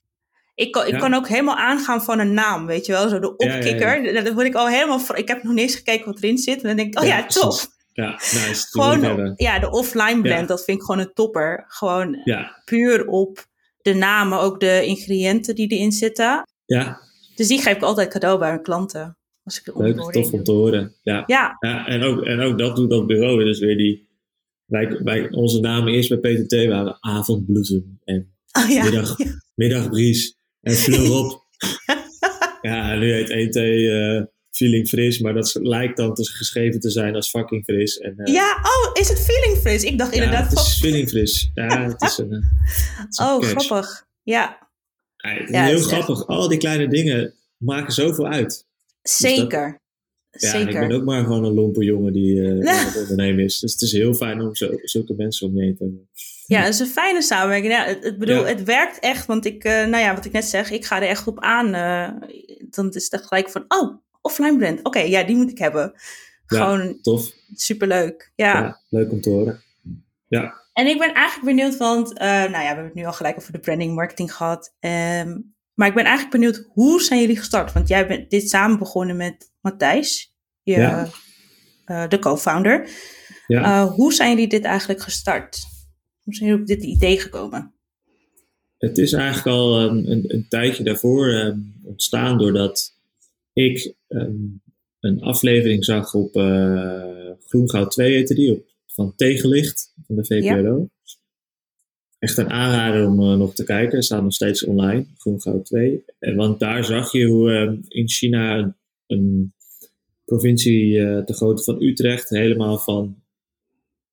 Ik 0.54 0.72
kan, 0.72 0.86
ik 0.86 0.98
kan 0.98 1.14
ook 1.14 1.28
helemaal 1.28 1.56
aangaan 1.56 2.02
van 2.02 2.18
een 2.18 2.34
naam, 2.34 2.66
weet 2.66 2.86
je 2.86 2.92
wel. 2.92 3.08
Zo 3.08 3.18
de 3.18 3.36
opkikker. 3.36 4.22
Dan 4.24 4.34
word 4.34 4.46
ik 4.46 4.54
al 4.54 4.68
helemaal... 4.68 5.00
Ik 5.14 5.28
heb 5.28 5.42
nog 5.42 5.52
niet 5.52 5.62
eens 5.62 5.74
gekeken 5.74 6.06
wat 6.06 6.22
erin 6.22 6.38
zit. 6.38 6.62
Maar 6.62 6.76
dan 6.76 6.76
denk 6.76 6.94
ik, 6.94 7.00
oh 7.02 7.06
ja, 7.06 7.26
tof. 7.26 7.68
Ja, 7.98 8.10
nice. 8.10 8.66
Gewoon, 8.70 9.32
ja, 9.36 9.58
de 9.58 9.70
offline 9.70 10.20
blend, 10.20 10.40
Ja. 10.40 10.46
dat 10.46 10.64
vind 10.64 10.78
ik 10.78 10.84
gewoon 10.84 11.00
een 11.00 11.12
topper. 11.14 11.64
Gewoon 11.68 12.20
Ja, 12.24 12.62
puur 12.64 13.06
op 13.06 13.46
de 13.82 13.94
namen, 13.94 14.40
ook 14.40 14.60
de 14.60 14.84
ingrediënten 14.86 15.54
die 15.54 15.68
erin 15.68 15.92
zitten. 15.92 16.48
ja, 16.64 17.00
Dus 17.34 17.48
die 17.48 17.60
geef 17.60 17.76
ik 17.76 17.82
altijd 17.82 18.08
cadeau 18.08 18.38
bij 18.38 18.48
mijn 18.50 18.62
klanten. 18.62 19.16
Als 19.44 19.60
ik 19.60 19.76
Leuk, 19.76 20.10
tof 20.10 20.32
om 20.32 20.42
te 20.44 20.52
horen. 20.52 20.94
Ja. 21.02 21.24
Ja, 21.26 21.56
Ja, 21.60 21.86
en, 21.86 22.02
ook, 22.02 22.24
en 22.24 22.40
ook 22.40 22.58
dat 22.58 22.76
doet 22.76 22.90
dat 22.90 23.06
bureau. 23.06 23.44
Dus 23.44 23.58
weer 23.58 23.76
die. 23.76 24.08
Wij, 24.64 25.00
wij, 25.02 25.30
onze 25.30 25.60
namen 25.60 25.92
eerst 25.92 26.20
bij 26.20 26.34
PTT 26.34 26.66
waren 26.66 26.96
avondbloesem 27.00 27.98
en 28.04 28.34
oh, 28.58 28.68
ja. 28.68 28.82
middag, 28.84 29.16
middagbries 29.54 30.36
en 30.60 30.72
fleur 30.74 31.40
ja, 32.62 32.92
en 32.92 32.98
nu 32.98 33.12
heet 33.12 33.30
ET 33.30 33.56
eh, 33.56 34.22
Feeling 34.58 34.88
Fris, 34.88 35.18
maar 35.18 35.34
dat 35.34 35.58
lijkt 35.62 35.96
dan 35.96 36.14
te 36.14 36.24
geschreven 36.24 36.80
te 36.80 36.90
zijn 36.90 37.14
als 37.14 37.30
fucking 37.30 37.64
fris. 37.64 37.98
En, 37.98 38.14
eh, 38.18 38.32
Ja, 38.32 38.52
oh, 38.62 38.90
is 39.00 39.08
het 39.08 39.20
feeling 39.20 39.56
fris? 39.60 39.82
Ik 39.82 39.98
dacht 39.98 40.14
ja, 40.14 40.22
inderdaad 40.22 40.50
het 40.50 40.58
is 40.58 40.78
Feeling 40.78 41.08
Fris. 41.08 41.50
Ja, 41.54 41.82
het 41.92 42.02
is 42.02 42.18
een. 42.18 42.32
eh, 42.32 42.38
het 42.98 43.06
is 43.10 43.18
een 43.18 43.24
Oh, 43.26 43.42
grappig. 43.42 44.06
Ja, 44.22 44.58
Ja, 45.16 45.30
het 45.30 45.42
is 45.48 45.50
Ja, 45.50 45.64
heel 45.64 45.74
het 45.76 45.84
is 45.84 45.90
echt- 45.92 46.02
grappig. 46.04 46.26
Al 46.26 46.48
die 46.48 46.58
kleine 46.58 46.88
dingen 46.88 47.34
maken 47.56 47.92
zoveel 47.92 48.26
uit. 48.26 48.66
zeker. 49.02 49.80
Ja, 50.30 50.52
en 50.52 50.60
ik 50.60 50.66
zeker. 50.66 50.88
ben 50.88 50.96
ook 50.96 51.04
maar 51.04 51.22
gewoon 51.24 51.44
een 51.44 51.54
lompe 51.54 51.84
jongen 51.84 52.12
die 52.12 52.40
eh, 52.42 52.48
aan 52.78 52.86
het 52.86 52.96
ondernemen 53.00 53.44
is. 53.44 53.58
Dus 53.58 53.72
het 53.72 53.80
is 53.82 53.92
heel 53.92 54.14
fijn 54.14 54.40
om 54.40 54.54
zo, 54.54 54.70
zulke 54.82 55.14
mensen 55.16 55.46
om 55.48 55.56
je 55.56 55.62
heen 55.62 55.76
te 55.76 55.82
hebben. 55.82 56.08
Ja, 56.46 56.60
het 56.62 56.74
is 56.74 56.80
een 56.80 56.86
fijne 56.86 57.22
samenwerking. 57.22 57.72
Ja, 57.72 57.84
het, 57.84 58.04
het, 58.04 58.18
bedoel, 58.18 58.36
Ja. 58.40 58.44
het 58.46 58.62
werkt 58.64 58.98
echt, 58.98 59.26
want 59.26 59.44
ik, 59.44 59.64
nou 59.64 59.96
ja, 59.96 60.14
wat 60.14 60.24
ik 60.24 60.32
net 60.32 60.44
zeg, 60.44 60.70
ik 60.70 60.84
ga 60.84 60.96
er 61.02 61.08
echt 61.08 61.26
op 61.26 61.40
aan. 61.40 61.72
dan 62.70 62.90
is 62.92 63.10
het 63.10 63.26
gelijk 63.26 63.50
van, 63.50 63.64
oh, 63.68 63.96
offline 64.28 64.56
brand. 64.58 64.82
Oké, 64.84 64.98
ja, 64.98 65.22
die 65.22 65.36
moet 65.36 65.50
ik 65.50 65.58
hebben. 65.58 65.92
Ja. 66.46 66.58
Gewoon 66.58 66.98
Tof. 67.02 67.30
superleuk. 67.54 68.32
Ja. 68.34 68.52
Ja. 68.60 68.80
leuk 68.88 69.12
om 69.12 69.20
te 69.20 69.30
horen. 69.30 69.62
Ja, 70.28 70.54
En 70.72 70.86
ik 70.86 70.98
ben 70.98 71.14
eigenlijk 71.14 71.56
benieuwd, 71.56 71.76
want, 71.76 72.18
eh, 72.18 72.26
nou 72.26 72.50
ja, 72.50 72.58
we 72.58 72.64
hebben 72.66 72.84
het 72.84 72.94
nu 72.94 73.04
al 73.04 73.12
gelijk 73.12 73.36
over 73.36 73.52
de 73.52 73.58
branding 73.58 73.94
marketing 73.94 74.34
gehad. 74.34 74.74
Ehm, 74.80 75.38
maar 75.74 75.88
ik 75.88 75.94
ben 75.94 76.04
eigenlijk 76.04 76.30
benieuwd, 76.30 76.68
hoe 76.68 77.02
zijn 77.02 77.20
jullie 77.20 77.36
gestart? 77.36 77.72
Want 77.72 77.88
jij 77.88 78.06
bent 78.06 78.30
dit 78.30 78.48
samen 78.48 78.78
begonnen 78.78 79.16
met 79.16 79.52
Matthijs, 79.60 80.34
je, 80.62 80.72
Ja. 80.72 81.08
eh, 81.84 82.08
de 82.08 82.18
co-founder. 82.18 82.88
ja. 83.46 83.62
Eh, 83.62 83.92
hoe 83.92 84.12
zijn 84.12 84.30
jullie 84.30 84.48
dit 84.48 84.64
eigenlijk 84.64 85.00
gestart? 85.00 85.58
Hoe 86.22 86.34
zijn 86.34 86.48
jullie 86.48 86.62
op 86.62 86.68
dit 86.68 86.82
idee 86.84 87.20
gekomen? 87.20 87.72
het 88.78 88.98
is 88.98 89.12
eigenlijk 89.12 89.46
al 89.46 89.78
ehm, 89.80 89.96
een, 89.96 90.24
een 90.26 90.46
tijdje 90.48 90.84
daarvoor 90.84 91.28
ehm, 91.28 91.58
ontstaan 91.84 92.38
doordat 92.38 92.97
ik 93.58 93.94
ehm, 94.08 94.34
een 95.00 95.20
aflevering 95.20 95.84
zag 95.84 96.14
op 96.14 96.36
eh 96.36 97.18
Groen 97.46 97.70
Goud 97.70 97.90
2 97.90 98.14
heette 98.14 98.34
die, 98.34 98.52
op, 98.52 98.66
van 98.86 99.14
Tegenlicht 99.16 99.94
van 100.06 100.16
de 100.16 100.24
VPRO. 100.24 100.88
Echt 102.18 102.36
een 102.36 102.50
aanrader 102.50 103.06
om 103.06 103.20
eh, 103.20 103.36
nog 103.36 103.54
te 103.54 103.64
kijken. 103.64 104.02
Staat 104.02 104.22
nog 104.22 104.32
steeds 104.32 104.64
online, 104.64 105.06
Groen 105.16 105.42
Goud 105.42 105.64
2. 105.64 106.04
En, 106.18 106.36
want 106.36 106.60
daar 106.60 106.84
zag 106.84 107.12
je 107.12 107.24
hoe 107.24 107.52
ehm, 107.52 107.76
in 107.88 108.08
China 108.08 108.58
een, 108.58 108.74
een 109.06 109.52
provincie 110.24 111.00
eh 111.00 111.24
te 111.24 111.32
grootte 111.32 111.62
van 111.62 111.82
Utrecht 111.82 112.28
helemaal 112.28 112.78
van 112.78 113.22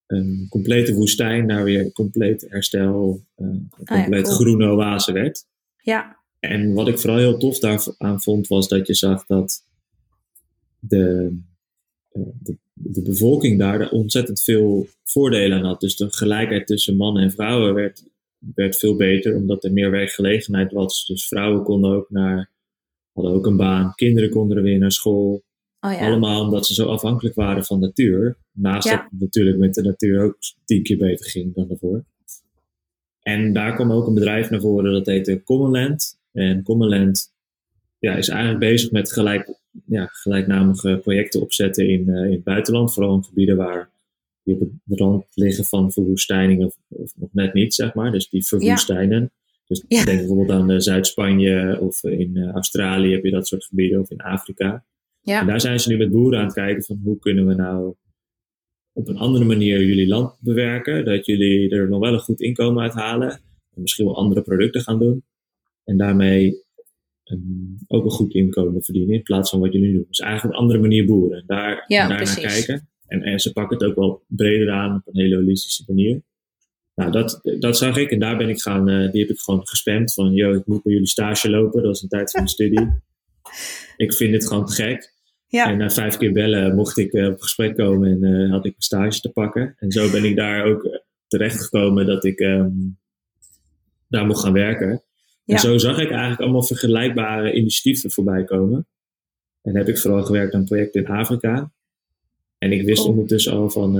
een 0.07 0.45
complete 0.49 0.93
woestijn 0.93 1.45
naar 1.45 1.63
weer 1.63 1.91
compleet 1.91 2.45
herstel, 2.49 3.21
eh, 3.35 3.45
een 3.47 3.69
ja, 3.83 3.95
compleet 3.95 4.23
cool. 4.23 4.35
groene 4.35 4.67
oase 4.67 5.11
werd. 5.11 5.45
Ja, 5.77 6.23
En 6.49 6.73
wat 6.73 6.87
ik 6.87 6.99
vooral 6.99 7.19
heel 7.19 7.37
tof 7.37 7.59
daaraan 7.59 8.21
vond, 8.21 8.47
was 8.47 8.67
dat 8.67 8.87
je 8.87 8.93
zag 8.93 9.25
dat 9.25 9.65
de, 10.79 11.37
eh, 12.11 12.21
de, 12.41 12.57
de 12.73 13.01
bevolking 13.01 13.59
daar 13.59 13.89
ontzettend 13.89 14.43
veel 14.43 14.87
voordelen 15.03 15.57
aan 15.57 15.65
had. 15.65 15.79
Dus 15.79 15.95
de 15.95 16.13
gelijkheid 16.13 16.67
tussen 16.67 16.95
mannen 16.95 17.23
en 17.23 17.31
vrouwen 17.31 17.73
werd, 17.73 18.03
werd 18.55 18.77
veel 18.77 18.95
beter, 18.95 19.35
omdat 19.35 19.63
er 19.63 19.73
meer 19.73 19.91
werkgelegenheid 19.91 20.71
was. 20.71 21.05
Dus 21.05 21.27
vrouwen 21.27 21.63
konden 21.63 21.91
ook 21.91 22.09
naar, 22.09 22.49
hadden 23.13 23.33
ook 23.33 23.45
een 23.45 23.57
baan, 23.57 23.95
kinderen 23.95 24.29
konden 24.29 24.57
er 24.57 24.63
weer 24.63 24.79
naar 24.79 24.91
school. 24.91 25.43
oh 25.79 25.91
ja. 25.91 26.07
Allemaal 26.07 26.41
omdat 26.41 26.67
ze 26.67 26.73
zo 26.73 26.87
afhankelijk 26.87 27.35
waren 27.35 27.65
van 27.65 27.79
natuur. 27.79 28.37
Naast 28.51 28.87
Ja. 28.87 28.95
dat 28.95 29.05
het 29.11 29.19
natuurlijk 29.19 29.57
met 29.57 29.73
de 29.73 29.81
natuur 29.81 30.23
ook 30.23 30.37
tien 30.65 30.83
keer 30.83 30.97
beter 30.97 31.29
ging 31.29 31.55
dan 31.55 31.67
daarvoor. 31.67 32.03
En 33.21 33.53
daar 33.53 33.75
kwam 33.75 33.91
ook 33.91 34.07
een 34.07 34.13
bedrijf 34.13 34.49
naar 34.49 34.61
voren 34.61 34.91
dat 34.91 35.05
heette 35.05 35.41
Commonland. 35.43 36.17
En 36.35 36.63
Commonland 36.63 37.33
ja, 37.99 38.15
is 38.15 38.27
eigenlijk 38.29 38.59
bezig 38.59 38.91
met 38.91 39.11
gelijk, 39.11 39.59
ja, 39.85 40.05
gelijknamige 40.05 40.99
projecten 41.03 41.41
opzetten 41.41 41.89
in, 41.89 42.09
eh, 42.09 42.25
in 42.25 42.31
het 42.31 42.43
buitenland. 42.43 42.93
Vooral 42.93 43.15
in 43.15 43.23
gebieden 43.23 43.57
waar 43.57 43.89
die 44.43 44.55
op 44.55 44.69
de 44.83 44.95
rand 44.95 45.25
liggen 45.33 45.65
van 45.65 45.91
verwoestijning 45.91 46.63
of, 46.63 46.77
of 46.87 47.13
nog 47.15 47.29
net 47.31 47.53
niet, 47.53 47.73
zeg 47.73 47.93
maar. 47.93 48.11
Dus 48.11 48.29
die 48.29 48.45
verwoestijnen. 48.45 49.31
Dus 49.67 49.83
Ja. 49.87 50.03
denk 50.03 50.17
bijvoorbeeld 50.17 50.51
aan 50.51 50.71
eh, 50.71 50.79
Zuid-Spanje 50.79 51.77
of 51.81 52.03
in 52.03 52.37
eh, 52.37 52.51
Australië 52.51 53.11
heb 53.11 53.23
je 53.23 53.31
dat 53.31 53.47
soort 53.47 53.65
gebieden 53.65 53.99
of 53.99 54.11
in 54.11 54.21
Afrika. 54.21 54.71
En 55.23 55.33
ja. 55.33 55.43
daar 55.43 55.61
zijn 55.61 55.79
ze 55.79 55.89
nu 55.89 55.97
met 55.97 56.11
boeren 56.11 56.39
aan 56.39 56.45
het 56.45 56.53
kijken 56.53 56.83
van 56.83 57.01
hoe 57.03 57.19
kunnen 57.19 57.47
we 57.47 57.53
nou 57.53 57.95
op 58.93 59.07
een 59.07 59.17
andere 59.17 59.45
manier 59.45 59.85
jullie 59.85 60.07
land 60.07 60.35
bewerken. 60.39 61.05
Dat 61.05 61.25
jullie 61.25 61.69
er 61.69 61.89
nog 61.89 61.99
wel 61.99 62.13
een 62.13 62.19
goed 62.19 62.41
inkomen 62.41 62.83
uit 62.83 62.93
halen. 62.93 63.31
En 63.75 63.81
misschien 63.81 64.05
wel 64.05 64.17
andere 64.17 64.41
producten 64.41 64.81
gaan 64.81 64.99
doen. 64.99 65.23
En 65.85 65.97
daarmee 65.97 66.63
ehm, 67.23 67.39
ook 67.87 68.03
een 68.03 68.11
goed 68.11 68.33
inkomen 68.33 68.83
verdienen 68.83 69.15
in 69.15 69.23
plaats 69.23 69.49
van 69.49 69.59
wat 69.59 69.73
jullie 69.73 69.93
doen. 69.93 70.05
Dus 70.07 70.19
eigenlijk 70.19 70.53
op 70.53 70.59
een 70.59 70.65
andere 70.65 70.81
manier 70.81 71.05
boeren. 71.05 71.37
En 71.37 71.43
daar, 71.47 71.83
Ja, 71.87 72.07
daar 72.07 72.23
naar 72.23 72.39
kijken. 72.39 72.89
En, 73.07 73.21
en 73.21 73.39
ze 73.39 73.53
pakken 73.53 73.77
het 73.77 73.87
ook 73.87 73.95
wel 73.95 74.23
breder 74.27 74.71
aan 74.71 74.95
op 74.95 75.07
een 75.07 75.21
hele 75.21 75.35
holistische 75.35 75.83
manier. 75.87 76.21
Nou, 76.95 77.11
dat, 77.11 77.39
dat 77.59 77.77
zag 77.77 77.97
ik 77.97 78.11
en 78.11 78.19
daar 78.19 78.37
ben 78.37 78.49
ik 78.49 78.61
gaan, 78.61 78.89
eh, 78.89 79.11
die 79.11 79.21
heb 79.21 79.29
ik 79.29 79.39
gewoon 79.39 79.67
gespamd 79.67 80.13
van, 80.13 80.33
yo, 80.33 80.53
ik 80.53 80.65
moet 80.65 80.83
bij 80.83 80.93
jullie 80.93 81.07
stage 81.07 81.49
lopen. 81.49 81.81
Dat 81.81 81.91
was 81.91 82.01
een 82.01 82.09
tijd 82.09 82.31
van 82.31 82.39
mijn 82.39 82.53
studie. 82.53 82.87
Ik 83.97 84.13
vind 84.13 84.31
dit 84.31 84.47
gewoon 84.47 84.65
te 84.65 84.73
gek. 84.73 85.13
Ja. 85.47 85.69
En 85.69 85.77
na 85.77 85.89
vijf 85.89 86.17
keer 86.17 86.31
bellen 86.31 86.75
mocht 86.75 86.97
ik 86.97 87.13
eh, 87.13 87.27
op 87.27 87.41
gesprek 87.41 87.75
komen 87.75 88.11
en 88.11 88.23
eh, 88.23 88.51
had 88.51 88.65
ik 88.65 88.71
mijn 88.71 88.81
stage 88.81 89.19
te 89.19 89.29
pakken. 89.29 89.75
En 89.79 89.91
zo 89.91 90.11
ben 90.11 90.23
ik 90.23 90.35
daar 90.35 90.65
ook 90.65 90.83
eh, 90.83 90.99
terechtgekomen 91.27 92.05
dat 92.05 92.25
ik 92.25 92.39
ehm, 92.39 92.71
daar 94.07 94.25
mocht 94.25 94.39
gaan 94.39 94.53
werken. 94.53 95.03
En 95.45 95.59
zo 95.59 95.77
zag 95.77 95.99
ik 95.99 96.09
eigenlijk 96.09 96.41
allemaal 96.41 96.63
vergelijkbare 96.63 97.53
initiatieven 97.53 98.11
voorbij 98.11 98.43
komen. 98.43 98.87
En 99.61 99.75
heb 99.75 99.87
ik 99.87 99.97
vooral 99.97 100.23
gewerkt 100.23 100.53
aan 100.53 100.65
projecten 100.65 101.01
in 101.03 101.07
Afrika. 101.07 101.71
En 102.57 102.71
ik 102.71 102.85
wist 102.85 103.05
ondertussen 103.05 103.53
al 103.53 103.69
van, 103.69 103.91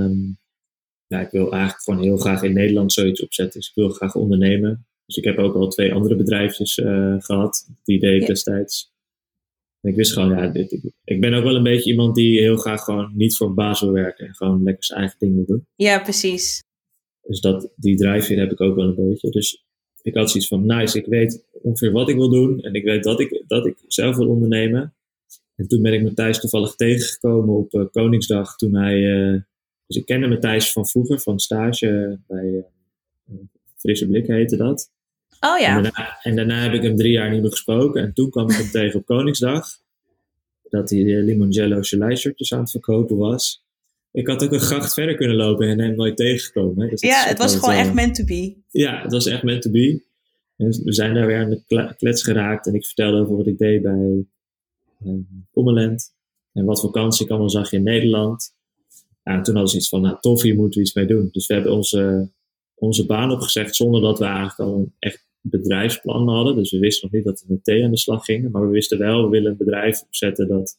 ja, 1.06 1.20
ik 1.20 1.30
wil 1.30 1.52
eigenlijk 1.52 1.82
gewoon 1.82 2.02
heel 2.02 2.16
graag 2.16 2.42
in 2.42 2.52
Nederland 2.52 2.92
zoiets 2.92 3.22
opzetten. 3.22 3.60
Dus 3.60 3.68
ik 3.68 3.74
wil 3.74 3.88
graag 3.88 4.14
ondernemen. 4.14 4.86
Dus 5.06 5.16
ik 5.16 5.24
heb 5.24 5.38
ook 5.38 5.54
al 5.54 5.68
twee 5.68 5.92
andere 5.92 6.16
bedrijfjes 6.16 6.78
eh, 6.78 7.14
gehad. 7.18 7.68
Die 7.84 7.98
deed 7.98 8.14
ik 8.14 8.20
Ja. 8.20 8.26
destijds. 8.26 8.92
En 9.80 9.90
ik 9.90 9.96
wist 9.96 10.12
gewoon, 10.12 10.30
ja, 10.30 10.48
dit, 10.48 10.72
ik, 10.72 10.82
ik 11.04 11.20
ben 11.20 11.34
ook 11.34 11.44
wel 11.44 11.56
een 11.56 11.62
beetje 11.62 11.90
iemand 11.90 12.14
die 12.14 12.40
heel 12.40 12.56
graag 12.56 12.82
gewoon 12.84 13.12
niet 13.14 13.36
voor 13.36 13.46
een 13.48 13.54
baas 13.54 13.80
wil 13.80 13.92
werken. 13.92 14.26
En 14.26 14.34
gewoon 14.34 14.62
lekker 14.62 14.84
zijn 14.84 14.98
eigen 15.00 15.18
ding 15.18 15.34
wil 15.34 15.44
doen. 15.46 15.66
ja, 15.76 15.98
precies. 15.98 16.62
Dus 17.22 17.40
dat, 17.40 17.72
die 17.76 17.96
drijfveer 17.96 18.38
heb 18.38 18.52
ik 18.52 18.60
ook 18.60 18.74
wel 18.76 18.84
een 18.84 19.08
beetje. 19.08 19.30
Dus 19.30 19.65
ik 20.06 20.14
had 20.14 20.30
zoiets 20.30 20.48
van, 20.48 20.66
nice, 20.66 20.98
ik 20.98 21.06
weet 21.06 21.44
ongeveer 21.62 21.92
wat 21.92 22.08
ik 22.08 22.16
wil 22.16 22.30
doen. 22.30 22.60
En 22.60 22.74
ik 22.74 22.84
weet 22.84 23.02
dat 23.02 23.20
ik, 23.20 23.42
dat 23.46 23.66
ik 23.66 23.76
zelf 23.86 24.16
wil 24.16 24.28
ondernemen. 24.28 24.94
En 25.56 25.68
toen 25.68 25.82
ben 25.82 25.92
ik 25.92 26.02
Matthijs 26.02 26.40
toevallig 26.40 26.74
tegengekomen 26.74 27.54
op 27.54 27.74
eh, 27.74 27.84
Koningsdag. 27.92 28.56
Toen 28.56 28.74
hij, 28.74 28.94
eh, 29.12 29.40
dus 29.86 29.96
ik 29.96 30.06
kende 30.06 30.26
Matthijs 30.26 30.72
van 30.72 30.86
vroeger, 30.86 31.20
van 31.20 31.38
stage 31.38 32.18
bij 32.26 32.64
eh, 33.28 33.34
Frisse 33.76 34.06
Blik 34.06 34.26
heette 34.26 34.56
dat. 34.56 34.90
Oh 35.40 35.54
En, 35.54 35.60
ja. 35.60 35.80
daarna, 35.80 36.18
en 36.22 36.36
daarna 36.36 36.62
heb 36.62 36.72
ik 36.72 36.82
hem 36.82 36.96
drie 36.96 37.12
jaar 37.12 37.30
niet 37.30 37.40
meer 37.40 37.50
gesproken. 37.50 38.02
En 38.02 38.12
toen 38.12 38.30
kwam 38.30 38.50
ik 38.50 38.56
hem 38.56 38.70
tegen 38.80 38.98
op 39.00 39.06
Koningsdag. 39.06 39.68
Dat 40.68 40.90
hij 40.90 40.98
Limoncello 41.02 41.82
shirtjes 41.82 42.52
aan 42.52 42.60
het 42.60 42.70
verkopen 42.70 43.16
was. 43.16 43.65
Ik 44.16 44.26
had 44.26 44.44
ook 44.44 44.52
een 44.52 44.60
gracht 44.60 44.94
verder 44.94 45.14
kunnen 45.16 45.36
lopen 45.36 45.68
en 45.68 45.80
hem 45.80 45.94
nooit 45.94 46.16
tegengekomen. 46.16 46.84
hè. 46.84 46.90
Dus 46.90 47.00
Ja, 47.00 47.24
het 47.24 47.38
was 47.38 47.56
gewoon 47.56 47.74
echt 47.74 47.94
meant 47.94 48.14
to 48.14 48.24
be. 48.24 48.54
Ja, 48.70 49.02
het 49.02 49.12
was 49.12 49.26
echt 49.26 49.42
meant 49.42 49.62
to 49.62 49.70
be. 49.70 50.02
En 50.56 50.68
we 50.84 50.92
zijn 50.92 51.14
daar 51.14 51.26
weer 51.26 51.38
aan 51.38 51.50
de 51.50 51.94
klets 51.96 52.22
geraakt. 52.22 52.66
En 52.66 52.74
ik 52.74 52.84
vertelde 52.84 53.20
over 53.20 53.36
wat 53.36 53.46
ik 53.46 53.58
deed 53.58 53.82
bij 53.82 54.24
um, 55.04 55.46
Ommeland. 55.52 56.14
En 56.52 56.64
wat 56.64 56.80
voor 56.80 56.90
kansen 56.90 57.24
ik 57.24 57.30
allemaal 57.30 57.50
zag 57.50 57.72
in 57.72 57.82
Nederland. 57.82 58.54
En 59.22 59.42
toen 59.42 59.54
hadden 59.54 59.72
ze 59.72 59.76
iets 59.76 59.88
van, 59.88 60.00
nou 60.00 60.16
tof, 60.20 60.42
hier 60.42 60.54
moeten 60.54 60.78
we 60.80 60.86
iets 60.86 60.94
mee 60.94 61.06
doen. 61.06 61.28
Dus 61.32 61.46
we 61.46 61.54
hebben 61.54 61.72
onze, 61.72 62.28
onze 62.74 63.06
baan 63.06 63.30
opgezegd 63.30 63.76
zonder 63.76 64.00
dat 64.00 64.18
we 64.18 64.24
eigenlijk 64.24 64.58
al 64.58 64.78
een 64.78 64.92
echt 64.98 65.26
bedrijfsplan 65.40 66.28
hadden. 66.28 66.56
Dus 66.56 66.70
we 66.70 66.78
wisten 66.78 67.08
nog 67.10 67.12
niet 67.12 67.24
dat 67.24 67.40
we 67.46 67.52
met 67.52 67.64
thee 67.64 67.84
aan 67.84 67.90
de 67.90 67.98
slag 67.98 68.24
gingen. 68.24 68.50
Maar 68.50 68.62
we 68.62 68.72
wisten 68.72 68.98
wel, 68.98 69.22
we 69.24 69.30
willen 69.30 69.50
een 69.50 69.56
bedrijf 69.56 70.02
opzetten 70.02 70.48
dat 70.48 70.78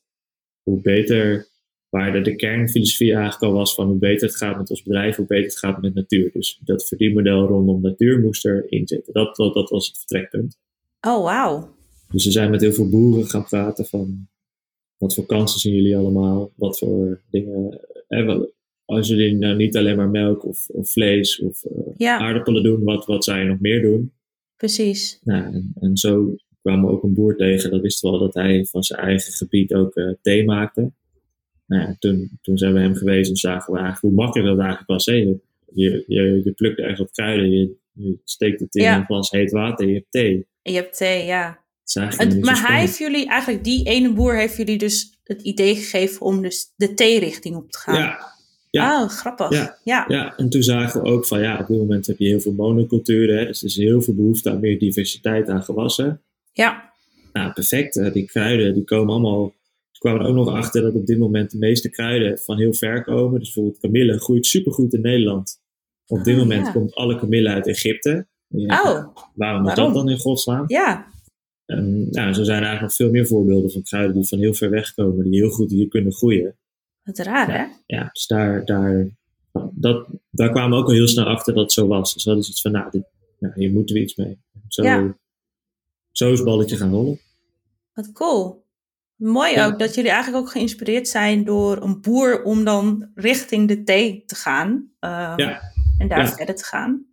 hoe 0.64 0.82
beter, 0.82 1.48
waar 1.90 2.12
de, 2.12 2.22
de 2.22 2.36
kernfilosofie 2.36 3.14
eigenlijk 3.14 3.44
al 3.44 3.52
was 3.54 3.74
van 3.76 3.88
hoe 3.88 3.98
beter 3.98 4.28
het 4.28 4.38
gaat 4.38 4.58
met 4.58 4.70
ons 4.70 4.84
bedrijf, 4.84 5.16
hoe 5.16 5.26
beter 5.26 5.44
het 5.46 5.58
gaat 5.58 5.82
met 5.82 5.94
natuur. 5.94 6.30
Dus 6.34 6.62
dat 6.64 6.88
verdienmodel 6.88 7.48
rondom 7.48 7.82
natuur 7.82 8.20
moest 8.20 8.46
erin 8.46 8.88
zitten. 8.88 9.14
Dat, 9.14 9.36
dat, 9.36 9.54
dat 9.54 9.70
was 9.70 9.88
het 9.88 9.98
vertrekpunt. 9.98 10.58
Oh, 11.02 11.24
wauw. 11.24 11.76
Dus 12.12 12.26
we 12.26 12.32
zijn 12.32 12.50
met 12.52 12.62
heel 12.62 12.72
veel 12.74 12.90
boeren 12.90 13.26
gaan 13.26 13.46
praten 13.46 13.86
van 13.86 14.28
wat 14.98 15.14
voor 15.14 15.26
kansen 15.26 15.60
zien 15.60 15.74
jullie 15.74 15.98
allemaal? 15.98 16.52
Wat 16.56 16.78
voor 16.80 17.22
dingen. 17.30 17.80
wel- 18.08 18.56
als 18.86 19.08
jullie 19.08 19.36
nou 19.36 19.56
niet 19.56 19.78
alleen 19.78 19.96
maar 19.96 20.10
melk 20.10 20.46
of, 20.46 20.70
of 20.70 20.90
vlees 20.92 21.40
of 21.40 21.64
eh, 21.64 21.72
Ja, 21.98 22.18
aardappelen 22.20 22.64
doen, 22.64 22.84
wat, 22.84 23.06
wat 23.06 23.24
zou 23.24 23.40
je 23.40 23.46
nog 23.46 23.60
meer 23.60 23.82
doen? 23.82 24.12
precies. 24.56 25.20
Nou, 25.24 25.54
en, 25.54 25.72
en 25.80 25.98
zo 25.98 26.36
kwamen 26.62 26.86
we 26.86 26.92
ook 26.92 27.04
een 27.04 27.14
boer 27.14 27.36
tegen. 27.36 27.72
Dat 27.72 27.82
wisten 27.82 28.10
we 28.10 28.16
al 28.18 28.22
dat 28.22 28.34
hij 28.34 28.66
van 28.66 28.84
zijn 28.84 29.00
eigen 29.00 29.34
gebied 29.34 29.74
ook 29.74 29.96
eh, 29.96 30.10
thee 30.22 30.46
maakte. 30.46 30.92
Nou 31.68 31.82
ja, 31.82 31.96
toen, 32.00 32.40
toen 32.42 32.58
zijn 32.58 32.74
we 32.74 32.80
hem 32.80 32.96
geweest 32.96 33.30
en 33.30 33.36
zagen 33.36 33.74
we 33.74 33.80
eigenlijk 33.80 34.14
hoe 34.14 34.24
makkelijk 34.24 34.50
dat 34.50 34.60
eigenlijk 34.60 34.90
was. 34.90 35.06
Hè? 35.06 35.14
Je, 35.14 35.40
je, 35.74 36.42
je, 36.44 36.52
plukt 36.56 36.80
ergens 36.80 37.00
wat 37.00 37.12
kruiden, 37.12 37.52
je, 37.52 37.76
je 37.92 38.20
steekt 38.24 38.60
het 38.60 38.76
in 38.76 38.84
Ja. 38.84 38.98
een 38.98 39.06
glas 39.06 39.30
heet 39.30 39.52
water 39.52 39.86
en 39.86 39.92
je 39.92 39.98
hebt 39.98 40.12
thee. 40.12 40.48
En 40.62 40.74
je 40.74 40.80
hebt 40.80 40.98
thee, 40.98 41.26
ja. 41.26 41.66
Het 41.84 41.96
eigenlijk 41.96 42.46
maar 42.46 42.68
hij 42.68 42.80
heeft 42.80 42.98
jullie, 42.98 43.28
eigenlijk 43.28 43.64
die 43.64 43.86
ene 43.86 44.14
boer 44.14 44.36
heeft 44.36 44.58
jullie 44.58 44.78
dus 44.78 45.20
het 45.24 45.42
idee 45.42 45.76
gegeven 45.76 46.22
om 46.22 46.42
dus 46.42 46.74
de 46.76 46.94
thee-richting 46.94 47.56
op 47.56 47.72
te 47.72 47.78
gaan. 47.78 47.96
Ja, 47.96 48.36
ja. 48.70 49.04
Oh, 49.04 49.10
grappig. 49.10 49.50
Ja. 49.52 49.78
ja. 49.84 50.06
Ja, 50.08 50.38
en 50.38 50.50
toen 50.50 50.64
zagen 50.64 51.02
we 51.02 51.08
ook 51.08 51.28
van 51.28 51.42
ja, 51.42 51.60
op 51.60 51.68
dit 51.68 51.78
moment 51.78 52.08
heb 52.08 52.18
je 52.18 52.28
heel 52.28 52.40
veel 52.40 52.52
monoculturen. 52.52 53.38
Hè, 53.38 53.46
dus 53.46 53.62
er 53.62 53.68
is 53.68 53.76
heel 53.76 54.02
veel 54.02 54.16
behoefte 54.16 54.50
aan 54.50 54.60
meer 54.60 54.80
diversiteit 54.80 55.50
aan 55.50 55.64
gewassen. 55.64 56.22
Ja. 56.54 56.94
Nou, 57.34 57.54
perfect. 57.54 58.14
Die 58.14 58.26
kruiden 58.26 58.74
die 58.74 58.84
komen 58.84 59.14
allemaal. 59.14 59.54
We 60.00 60.04
kwamen 60.10 60.22
er 60.22 60.28
ook 60.28 60.36
nog 60.36 60.50
achter 60.50 60.82
dat 60.82 60.94
op 60.94 61.06
dit 61.06 61.18
moment 61.18 61.52
de 61.52 61.58
meeste 61.58 61.90
kruiden 61.90 62.40
van 62.40 62.58
heel 62.58 62.74
ver 62.74 63.04
komen. 63.04 63.40
Dus 63.40 63.54
bijvoorbeeld 63.54 63.82
kamille 63.82 64.20
groeit 64.20 64.46
supergoed 64.46 64.94
in 64.94 65.02
Nederland. 65.02 65.62
Op 66.08 66.24
dit 66.24 66.34
Oh, 66.34 66.40
moment 66.40 66.66
ja. 66.66 66.72
komt 66.72 66.96
alle 66.96 67.20
kamille 67.20 67.50
uit 67.50 67.68
Egypte. 67.68 68.28
Oh, 68.50 68.68
waarom 68.70 69.16
is 69.34 69.34
waarom? 69.34 69.76
dat 69.76 69.94
dan 69.94 70.10
in 70.10 70.20
godsnaam? 70.20 70.64
ja. 70.68 71.16
En, 71.66 72.10
nou, 72.10 72.34
zo 72.34 72.44
zijn 72.44 72.58
er 72.62 72.68
eigenlijk 72.68 72.82
nog 72.82 72.94
veel 72.94 73.10
meer 73.10 73.28
voorbeelden 73.28 73.72
van 73.72 73.82
kruiden 73.82 74.16
die 74.16 74.28
van 74.28 74.38
heel 74.40 74.54
ver 74.54 74.70
weg 74.70 74.94
komen, 74.94 75.30
die 75.32 75.40
heel 75.42 75.50
goed 75.50 75.72
hier 75.72 75.88
kunnen 75.88 76.14
groeien. 76.14 76.58
Wat 77.04 77.18
raar, 77.18 77.52
hè? 77.60 77.66
Ja, 77.86 78.10
dus 78.14 78.28
daar, 78.28 78.66
daar, 78.66 79.10
dat, 79.72 80.08
daar 80.32 80.50
kwamen 80.52 80.70
we 80.78 80.84
ook 80.84 80.88
al 80.90 80.94
heel 80.94 81.08
snel 81.08 81.26
achter 81.26 81.54
dat 81.54 81.64
het 81.64 81.72
zo 81.72 81.88
was. 81.88 82.14
Dus 82.14 82.24
dat 82.24 82.38
is 82.38 82.50
iets 82.50 82.62
van, 82.62 82.72
nou, 82.72 82.92
dit, 82.92 83.04
ja, 83.40 83.52
hier 83.56 83.72
moeten 83.72 83.96
we 83.96 84.02
iets 84.02 84.16
mee. 84.16 84.40
Zo, 84.68 84.84
Ja. 84.84 85.18
zo 86.12 86.32
is 86.32 86.38
het 86.40 86.48
balletje 86.48 86.76
gaan 86.78 86.92
rollen. 86.92 87.20
Wat 87.94 88.12
cool. 88.12 88.66
Mooi 89.18 89.52
Ja. 89.52 89.66
ook 89.66 89.80
dat 89.80 89.96
jullie 89.96 90.12
eigenlijk 90.12 90.44
ook 90.46 90.52
geïnspireerd 90.52 91.08
zijn 91.08 91.44
door 91.44 91.82
een 91.84 92.02
boer 92.02 92.44
om 92.44 92.64
dan 92.64 93.10
richting 93.16 93.68
de 93.68 93.84
thee 93.84 94.24
te 94.26 94.36
gaan. 94.36 94.92
ehm, 95.00 95.40
Ja. 95.42 95.62
En 95.98 96.08
daar 96.08 96.20
Ja. 96.20 96.28
verder 96.36 96.56
te 96.56 96.64
gaan. 96.64 97.06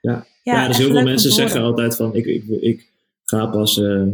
Ja. 0.00 0.26
Ja, 0.42 0.66
dus 0.66 0.76
heel 0.76 0.90
veel 0.90 1.02
mensen 1.02 1.32
zeggen 1.32 1.60
altijd 1.62 1.96
van, 1.96 2.14
ik, 2.14 2.24
ik, 2.26 2.44
ik, 2.60 2.90
ga 3.24 3.46
pas, 3.46 3.78
eh, 3.78 4.06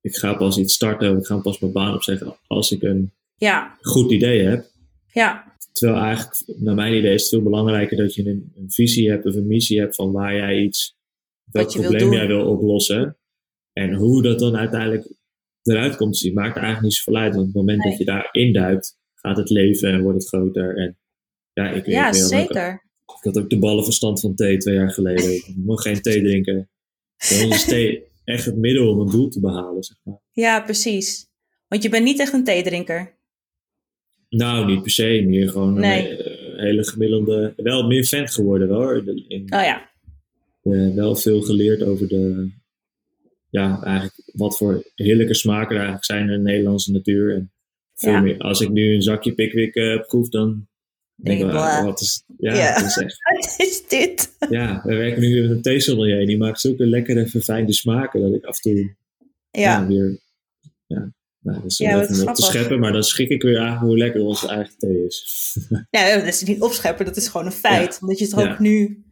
ik 0.00 0.16
ga 0.16 0.34
pas 0.34 0.58
iets 0.58 0.74
starten, 0.74 1.10
of 1.12 1.18
ik 1.18 1.26
ga 1.26 1.36
pas 1.36 1.58
mijn 1.58 1.72
baan 1.72 1.94
opzeggen 1.94 2.36
als 2.46 2.70
ik 2.70 2.82
een 2.82 3.10
Ja, 3.36 3.76
goed 3.80 4.10
idee 4.12 4.42
heb. 4.44 4.66
ja, 5.12 5.54
Terwijl 5.72 6.00
eigenlijk, 6.02 6.42
naar 6.46 6.74
mijn 6.74 6.94
idee, 6.94 7.14
is 7.14 7.20
het 7.20 7.30
veel 7.30 7.42
belangrijker 7.42 7.96
dat 7.96 8.14
je 8.14 8.28
een, 8.28 8.52
een 8.56 8.70
visie 8.70 9.10
hebt 9.10 9.26
of 9.26 9.34
een 9.34 9.46
missie 9.46 9.80
hebt 9.80 9.94
van 9.94 10.12
waar 10.12 10.34
jij 10.34 10.58
iets, 10.60 10.96
welk 11.44 11.72
wil 11.72 11.82
probleem 11.82 12.12
jij 12.12 12.26
wil 12.26 12.46
oplossen. 12.46 13.16
En 13.72 13.94
hoe 13.94 14.22
dat 14.22 14.38
dan 14.38 14.56
uiteindelijk 14.56 15.06
eruit 15.66 15.96
komt 15.96 16.12
te 16.12 16.18
zien, 16.18 16.34
maakt 16.34 16.54
eigenlijk 16.56 16.84
niet 16.84 16.94
zoveel 16.94 17.20
uit. 17.20 17.34
Want 17.34 17.40
op 17.40 17.46
het 17.46 17.54
moment 17.62 17.78
Nee. 17.78 17.88
dat 17.88 17.98
je 17.98 18.04
daar 18.04 18.28
induikt, 18.32 18.98
gaat 19.14 19.36
het 19.36 19.50
leven 19.50 19.92
en 19.92 20.02
wordt 20.02 20.18
het 20.18 20.28
groter. 20.28 20.76
En 20.76 20.98
ja, 21.52 21.70
ik, 21.70 21.86
ja 21.86 22.08
ik, 22.08 22.14
zeker. 22.14 22.72
ik 23.18 23.24
had 23.24 23.38
ook 23.38 23.50
de 23.50 23.58
ballenverstand 23.58 24.20
van 24.20 24.34
thee 24.34 24.56
twee 24.56 24.74
jaar 24.74 24.90
geleden. 24.90 25.34
Ik 25.34 25.52
mocht 25.56 25.82
geen 25.82 26.00
thee 26.02 26.22
drinken. 26.22 26.68
Dan 27.28 27.48
is 27.52 27.64
thee 27.64 28.02
echt 28.24 28.44
het 28.44 28.56
middel 28.56 28.90
om 28.90 29.00
een 29.00 29.10
doel 29.10 29.28
te 29.28 29.40
behalen, 29.40 29.82
zeg 29.82 29.96
maar. 30.02 30.20
Ja, 30.32 30.60
precies. 30.60 31.26
Want 31.68 31.82
je 31.82 31.88
bent 31.88 32.04
niet 32.04 32.20
echt 32.20 32.32
een 32.32 32.44
theedrinker. 32.44 33.14
Nou, 34.28 34.66
niet 34.66 34.82
per 34.82 34.90
se. 34.90 35.24
Meer 35.26 35.48
gewoon 35.48 35.74
Nee. 35.74 36.10
een 36.10 36.18
eh, 36.18 36.58
hele 36.62 36.84
gemiddelde... 36.84 37.52
Wel 37.56 37.86
meer 37.86 38.04
fan 38.04 38.28
geworden 38.28 38.68
hoor. 38.68 38.96
In, 39.08 39.24
in- 39.28 39.42
Oh 39.54 39.62
ja, 39.62 39.90
eh, 40.62 40.94
wel 40.94 41.16
veel 41.16 41.40
geleerd 41.40 41.82
over 41.82 42.08
de... 42.08 42.50
Ja, 43.56 43.82
eigenlijk 43.82 44.14
wat 44.32 44.56
voor 44.56 44.82
heerlijke 44.94 45.34
smaken 45.34 45.70
er 45.70 45.76
eigenlijk 45.76 46.04
zijn 46.04 46.20
in 46.20 46.44
de 46.44 46.50
Nederlandse 46.50 46.92
natuur. 46.92 47.34
En 47.34 47.52
veel 47.94 48.12
Ja. 48.12 48.20
meer. 48.20 48.38
Als 48.38 48.60
ik 48.60 48.68
nu 48.70 48.94
een 48.94 49.02
zakje 49.02 49.32
Pickwick 49.34 49.74
eh 49.74 50.00
proef, 50.06 50.28
dan 50.28 50.66
denk 51.14 51.40
ik, 51.40 51.46
wel, 51.46 51.62
ah, 51.62 51.84
wat 51.84 52.00
is... 52.00 52.22
Ja, 52.38 52.54
Ja. 52.54 52.72
het 52.74 52.86
is 52.86 52.96
echt... 52.96 53.16
wat 53.40 53.54
is 53.66 53.86
dit? 53.88 54.36
Ja, 54.48 54.80
we 54.84 54.94
werken 54.94 55.20
nu 55.20 55.40
met 55.42 55.50
een 55.50 55.62
theesommelier. 55.62 56.26
Die 56.26 56.36
maakt 56.36 56.60
zulke 56.60 56.86
lekkere, 56.86 57.26
verfijnde 57.26 57.72
smaken 57.72 58.20
dat 58.20 58.34
ik 58.34 58.44
af 58.44 58.64
en 58.64 58.72
toe 58.72 58.96
ja. 59.50 59.80
Ja, 59.80 59.86
weer... 59.86 60.20
Ja, 60.86 61.12
nou, 61.38 61.60
dat 61.60 61.70
is 61.70 61.76
Ja, 61.78 61.98
wat 61.98 62.26
om 62.26 62.34
te 62.34 62.42
scheppen, 62.42 62.80
maar 62.80 62.92
dan 62.92 63.02
schrik 63.04 63.28
ik 63.28 63.42
weer 63.42 63.58
aan 63.58 63.76
hoe 63.78 63.98
lekker 63.98 64.20
onze 64.22 64.48
eigen 64.48 64.78
thee 64.78 65.06
is. 65.06 65.56
ja, 65.90 66.14
dat 66.18 66.26
is 66.26 66.42
niet 66.42 66.60
opscheppen, 66.60 67.04
dat 67.04 67.16
is 67.16 67.28
gewoon 67.28 67.46
een 67.46 67.52
feit. 67.52 67.98
Omdat 68.00 68.18
je 68.18 68.24
het 68.24 68.34
ook 68.34 68.58
nu 68.58 69.04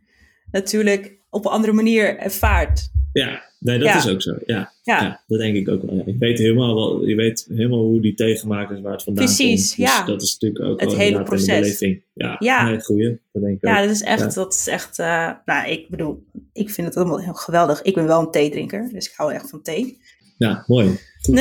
natuurlijk 0.51 1.23
op 1.35 1.45
een 1.45 1.51
andere 1.51 1.73
manier 1.73 2.19
ervaart. 2.19 2.89
Ja, 3.13 3.43
nee, 3.59 3.79
dat 3.79 3.87
Ja. 3.89 3.97
is 3.97 4.09
ook 4.09 4.23
zo. 4.23 4.35
Ja, 4.47 4.73
Ja, 4.83 5.03
ja. 5.03 5.23
dat 5.27 5.39
denk 5.39 5.57
ik 5.57 5.69
ook 5.69 5.83
wel. 5.83 5.95
Ja. 5.95 6.03
Je, 6.07 6.17
weet 6.19 6.39
helemaal 6.39 6.75
wel, 6.75 7.07
je 7.07 7.15
weet 7.15 7.47
helemaal 7.49 7.83
hoe 7.83 8.01
die 8.01 8.15
is, 8.15 8.43
waar 8.43 8.71
het 8.71 9.03
vandaan 9.03 9.25
Precies, 9.25 9.47
komt. 9.47 9.77
Dus 9.77 9.77
ja. 9.77 10.05
dat 10.05 10.23
is 10.23 10.33
natuurlijk 10.33 10.65
ook 10.65 10.81
Het 10.81 10.95
hele 10.95 11.23
proces. 11.23 11.79
Ja, 12.15 12.37
Ja. 12.39 12.65
Nee, 12.69 12.81
goeie. 12.81 13.21
Dat 13.33 13.43
denk 13.43 13.57
ik 13.57 13.69
ja 13.69 13.77
ook. 13.81 13.87
dat 13.87 13.95
is 13.95 14.03
echt, 14.03 14.35
dat 14.35 14.55
is 14.55 14.67
echt 14.67 14.99
eh, 14.99 15.31
nou, 15.45 15.69
ik 15.71 15.89
bedoel, 15.89 16.25
ik 16.53 16.71
vind 16.71 16.87
het 16.87 16.97
helemaal 16.97 17.21
heel 17.21 17.35
geweldig. 17.35 17.83
Ik 17.83 17.95
ben 17.95 18.07
wel 18.07 18.21
een 18.21 18.31
theedrinker, 18.31 18.89
dus 18.93 19.07
ik 19.09 19.15
hou 19.17 19.33
echt 19.33 19.51
van 19.51 19.63
thee. 19.63 19.99
Ja, 20.39 20.65
mooi. 20.67 20.99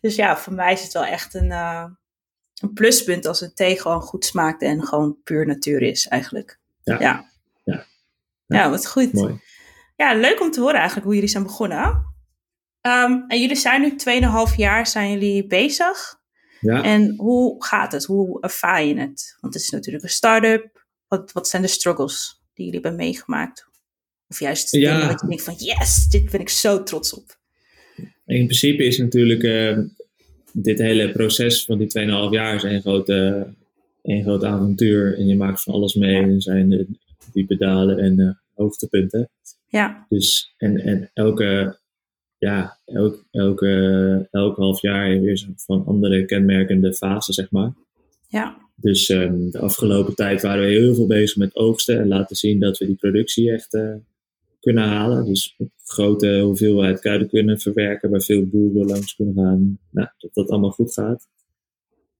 Dus 0.00 0.14
ja, 0.16 0.36
voor 0.36 0.52
mij 0.52 0.72
is 0.72 0.82
het 0.82 0.92
wel 0.92 1.04
echt 1.04 1.34
een, 1.34 1.50
eh, 1.50 1.84
een 2.62 2.72
pluspunt 2.72 3.26
als 3.26 3.40
een 3.40 3.54
thee 3.54 3.80
gewoon 3.80 4.00
goed 4.00 4.24
smaakt 4.24 4.62
en 4.62 4.82
gewoon 4.82 5.16
puur 5.24 5.46
natuur 5.46 5.82
is 5.82 6.08
eigenlijk. 6.08 6.58
Ja. 6.82 7.32
Ja, 8.46 8.70
wat 8.70 8.86
goed. 8.86 9.12
Mooi. 9.12 9.40
Ja, 9.96 10.14
leuk 10.14 10.40
om 10.40 10.50
te 10.50 10.60
horen 10.60 10.74
eigenlijk 10.74 11.04
hoe 11.04 11.14
jullie 11.14 11.30
zijn 11.30 11.42
begonnen. 11.42 12.12
Ehm, 12.80 13.12
en 13.28 13.40
jullie 13.40 13.56
zijn 13.56 13.80
nu 13.80 13.96
2,5 13.96 14.56
jaar 14.56 14.86
zijn 14.86 15.10
jullie 15.10 15.46
bezig. 15.46 16.22
Ja. 16.60 16.82
En 16.82 17.14
hoe 17.16 17.64
gaat 17.64 17.92
het? 17.92 18.04
Hoe 18.04 18.40
ervaar 18.40 18.84
je 18.84 18.96
het? 18.98 19.36
Want 19.40 19.54
het 19.54 19.62
is 19.62 19.70
natuurlijk 19.70 20.04
een 20.04 20.10
start-up. 20.10 20.86
Wat, 21.08 21.32
wat 21.32 21.48
zijn 21.48 21.62
de 21.62 21.68
struggles 21.68 22.42
die 22.54 22.64
jullie 22.64 22.80
hebben 22.80 22.98
meegemaakt? 23.00 23.66
Of 24.28 24.40
juist 24.40 24.70
Ja. 24.72 24.92
dingen 24.92 25.08
wat 25.08 25.20
je 25.20 25.26
denkt 25.26 25.42
van 25.42 25.54
yes, 25.58 26.06
dit 26.06 26.30
ben 26.30 26.40
ik 26.40 26.48
zo 26.48 26.82
trots 26.82 27.14
op. 27.14 27.38
In 28.26 28.44
principe 28.46 28.84
is 28.84 28.98
natuurlijk 28.98 29.42
eh, 29.42 29.78
dit 30.52 30.78
hele 30.78 31.12
proces 31.12 31.64
van 31.64 31.78
die 31.78 31.86
2,5 31.88 32.30
jaar 32.30 32.54
is 32.54 32.62
een 32.62 32.80
grote, 32.80 33.46
een 34.02 34.22
groot 34.22 34.44
avontuur. 34.44 35.18
En 35.18 35.26
je 35.26 35.36
maakt 35.36 35.62
van 35.62 35.74
alles 35.74 35.94
mee. 35.94 36.16
En 36.22 36.30
er 36.30 36.42
zijn 36.42 36.98
de 37.34 37.40
diepe 37.46 37.56
dalen 37.56 37.98
en 37.98 38.18
eh, 38.18 38.30
hoogtepunten. 38.54 39.30
Ja, 39.66 40.06
Dus, 40.08 40.54
en, 40.56 40.80
en 40.80 41.10
elke, 41.14 41.78
ja, 42.38 42.78
elk, 42.84 43.24
elke, 43.30 44.28
elk 44.30 44.56
half 44.56 44.80
jaar 44.80 45.20
weer 45.20 45.46
van 45.56 45.86
andere 45.86 46.24
kenmerkende 46.24 46.94
fase, 46.94 47.32
zeg 47.32 47.50
maar. 47.50 47.72
ja, 48.28 48.56
Dus 48.76 49.08
ehm, 49.08 49.50
de 49.50 49.58
afgelopen 49.58 50.14
tijd 50.14 50.42
waren 50.42 50.64
we 50.64 50.70
heel 50.70 50.94
veel 50.94 51.06
bezig 51.06 51.36
met 51.36 51.56
oogsten 51.56 51.98
en 52.00 52.08
laten 52.08 52.36
zien 52.36 52.60
dat 52.60 52.78
we 52.78 52.86
die 52.86 52.96
productie 52.96 53.52
echt 53.52 53.74
eh, 53.74 53.94
kunnen 54.60 54.84
halen. 54.88 55.24
Dus 55.24 55.54
op 55.58 55.70
grote 55.84 56.40
hoeveelheid 56.40 57.00
kruiden 57.00 57.28
kunnen 57.28 57.60
verwerken, 57.60 58.10
waar 58.10 58.22
veel 58.22 58.46
boeren 58.46 58.86
langs 58.86 59.14
kunnen 59.14 59.34
gaan. 59.34 59.78
Nou, 59.90 60.08
dat 60.18 60.34
dat 60.34 60.50
allemaal 60.50 60.70
goed 60.70 60.92
gaat. 60.92 61.28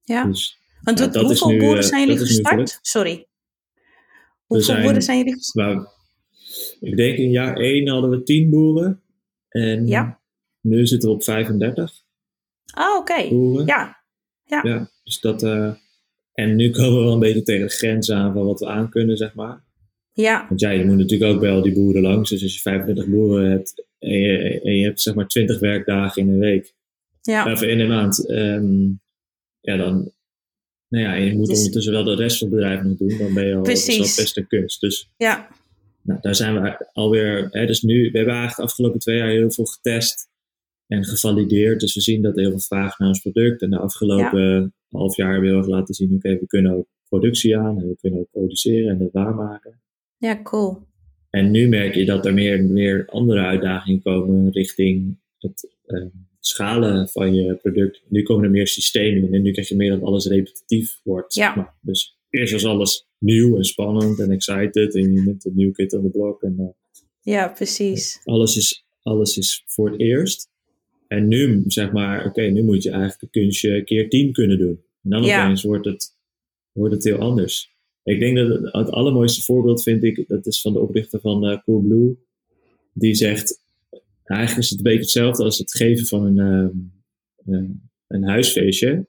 ja. 0.02 0.24
Dus 0.26 0.58
Want 0.82 0.98
dat 0.98 1.14
hoeveel 1.14 1.48
nu, 1.48 1.58
boeren 1.58 1.82
eh, 1.82 1.88
zijn 1.88 2.06
jullie 2.06 2.18
gestart? 2.26 2.78
Sorry. 2.82 3.26
Hoeveel 4.46 4.66
zijn- 4.66 4.82
boeren 4.82 5.02
zijn 5.02 5.18
jullie 5.18 5.34
ik 6.80 6.96
denk 6.96 7.18
in 7.18 7.30
jaar 7.30 7.56
1 7.56 7.88
hadden 7.88 8.10
we 8.10 8.22
10 8.22 8.50
boeren. 8.50 9.02
En 9.48 9.86
Ja. 9.86 10.20
nu 10.60 10.86
zitten 10.86 11.08
we 11.08 11.14
op 11.14 11.22
35 11.22 11.92
Ah, 12.74 12.96
oké. 12.98 13.28
boeren. 13.28 13.66
Ja, 13.66 14.02
Ja, 14.44 14.90
dus 15.04 15.20
dat. 15.20 15.42
eh, 15.42 15.72
en 16.32 16.56
nu 16.56 16.70
komen 16.70 16.98
we 16.98 17.04
wel 17.04 17.12
een 17.12 17.18
beetje 17.18 17.42
tegen 17.42 17.66
de 17.66 17.72
grens 17.72 18.10
aan 18.10 18.32
van 18.32 18.44
wat 18.46 18.60
we 18.60 18.66
aan 18.66 18.90
kunnen, 18.90 19.16
zeg 19.16 19.34
maar. 19.34 19.62
ja, 20.12 20.46
Want 20.48 20.60
ja, 20.60 20.70
je 20.70 20.84
moet 20.84 20.96
natuurlijk 20.96 21.32
ook 21.32 21.40
bij 21.40 21.50
al 21.50 21.62
die 21.62 21.72
boeren 21.74 22.02
langs. 22.02 22.30
Dus 22.30 22.42
als 22.42 22.54
je 22.54 22.60
35 22.60 23.06
boeren 23.08 23.50
hebt 23.50 23.86
en 23.98 24.18
je, 24.18 24.60
en 24.60 24.72
je 24.76 24.84
hebt 24.84 25.00
zeg 25.00 25.14
maar 25.14 25.28
20 25.28 25.58
werkdagen 25.58 26.22
in 26.22 26.28
een 26.28 26.38
week, 26.38 26.74
ja, 27.22 27.52
of 27.52 27.62
in 27.62 27.80
een 27.80 27.88
maand, 27.88 28.26
ehm, 28.28 28.82
ja, 29.60 29.76
dan. 29.76 30.12
Nou 30.94 31.06
ja, 31.06 31.16
en 31.16 31.24
je 31.24 31.34
moet 31.34 31.46
Dus- 31.46 31.56
ondertussen 31.56 31.92
wel 31.92 32.04
de 32.04 32.14
rest 32.14 32.38
van 32.38 32.46
het 32.46 32.56
bedrijf 32.56 32.82
nog 32.82 32.96
doen. 32.96 33.18
Dan 33.18 33.34
ben 33.34 33.44
je 33.44 33.50
al 33.50 33.54
dat 33.56 33.62
Precies. 33.62 34.16
best 34.16 34.36
een 34.36 34.46
kunst. 34.46 34.80
Dus 34.80 35.10
ja, 35.16 35.48
nou, 36.02 36.20
daar 36.20 36.34
zijn 36.34 36.62
we 36.62 36.86
alweer. 36.92 37.48
Hè, 37.50 37.66
dus 37.66 37.82
nu, 37.82 37.94
we 38.10 38.16
hebben 38.16 38.34
eigenlijk 38.34 38.56
de 38.56 38.62
afgelopen 38.62 39.00
twee 39.00 39.16
jaar 39.16 39.28
heel 39.28 39.50
veel 39.50 39.64
getest 39.64 40.28
en 40.86 41.04
gevalideerd. 41.04 41.80
Dus 41.80 41.94
we 41.94 42.00
zien 42.00 42.22
dat 42.22 42.34
er 42.36 42.40
heel 42.40 42.50
veel 42.50 42.58
vraag 42.60 42.98
naar 42.98 43.08
ons 43.08 43.20
product. 43.20 43.62
En 43.62 43.70
de 43.70 43.78
afgelopen 43.78 44.74
half 44.88 45.16
jaar 45.16 45.32
hebben 45.32 45.48
we 45.48 45.54
heel 45.54 45.64
erg 45.64 45.74
laten 45.74 45.94
zien: 45.94 46.14
oké, 46.14 46.38
we 46.38 46.46
kunnen 46.46 46.72
ook 46.72 46.86
productie 47.08 47.56
aan 47.58 47.78
en 47.80 47.88
we 47.88 47.96
kunnen 48.00 48.20
ook 48.20 48.30
produceren 48.30 48.90
en 48.90 49.00
het 49.00 49.12
waarmaken. 49.12 49.80
ja, 50.18 50.42
cool. 50.42 50.78
En 51.30 51.50
nu 51.50 51.68
merk 51.68 51.94
je 51.94 52.04
dat 52.04 52.26
er 52.26 52.34
meer, 52.34 52.64
meer 52.64 53.06
andere 53.06 53.40
uitdagingen 53.40 54.02
komen 54.02 54.50
richting 54.52 55.16
het 55.38 55.74
eh, 55.86 56.02
schalen 56.46 57.08
van 57.08 57.34
je 57.34 57.54
product. 57.54 58.02
Nu 58.08 58.22
komen 58.22 58.44
er 58.44 58.50
meer 58.50 58.66
systemen 58.68 59.22
in 59.28 59.34
en 59.34 59.42
nu 59.42 59.52
krijg 59.52 59.68
je 59.68 59.76
meer 59.76 59.90
dat 59.90 60.02
alles 60.02 60.26
repetitief 60.26 61.00
wordt. 61.02 61.34
Ja. 61.34 61.46
zeg 61.46 61.56
maar. 61.56 61.74
Dus 61.80 62.16
eerst 62.30 62.52
was 62.52 62.64
alles 62.64 63.06
nieuw 63.18 63.56
en 63.56 63.64
spannend 63.64 64.18
en 64.20 64.30
excited 64.30 64.94
en 64.94 65.12
je 65.12 65.24
bent 65.24 65.44
een 65.44 65.54
nieuw 65.54 65.72
kid 65.72 65.92
on 65.92 66.02
the 66.02 66.08
block 66.10 66.42
en 66.42 66.54
eh, 66.58 66.66
Ja, 67.34 67.48
precies. 67.48 68.20
alles 68.24 68.56
is 68.56 68.84
alles 69.02 69.36
is 69.38 69.62
voor 69.66 69.90
het 69.90 70.00
eerst. 70.00 70.48
En 71.08 71.28
nu, 71.28 71.62
zeg 71.66 71.92
maar, 71.92 72.26
oké, 72.26 72.42
nu 72.42 72.62
moet 72.62 72.82
je 72.82 72.90
eigenlijk 72.90 73.22
een 73.22 73.42
kunstje 73.42 73.84
keer 73.84 74.08
tien 74.08 74.32
kunnen 74.32 74.58
doen. 74.58 74.80
En 75.02 75.10
dan 75.10 75.22
Ja. 75.24 75.44
opeens 75.44 75.62
wordt 75.62 75.84
het, 75.84 76.16
wordt 76.72 76.94
het 76.94 77.04
heel 77.04 77.18
anders. 77.18 77.72
Ik 78.04 78.20
denk 78.20 78.36
dat 78.36 78.48
het, 78.48 78.72
het 78.72 78.90
allermooiste 78.90 79.42
voorbeeld 79.42 79.82
vind 79.82 80.04
ik, 80.04 80.24
dat 80.28 80.46
is 80.46 80.60
van 80.60 80.72
de 80.72 80.78
oprichter 80.80 81.20
van 81.20 81.46
eh 81.46 81.62
Coolblue. 81.64 82.16
Die 82.92 83.14
zegt, 83.14 83.62
eigenlijk 84.24 84.60
is 84.62 84.70
het 84.70 84.78
een 84.78 84.84
beetje 84.84 85.00
hetzelfde 85.00 85.44
als 85.44 85.58
het 85.58 85.74
geven 85.74 86.06
van 86.06 86.24
een, 86.24 86.38
ehm, 86.38 87.54
eh, 87.54 87.70
een 88.06 88.24
huisfeestje. 88.24 89.06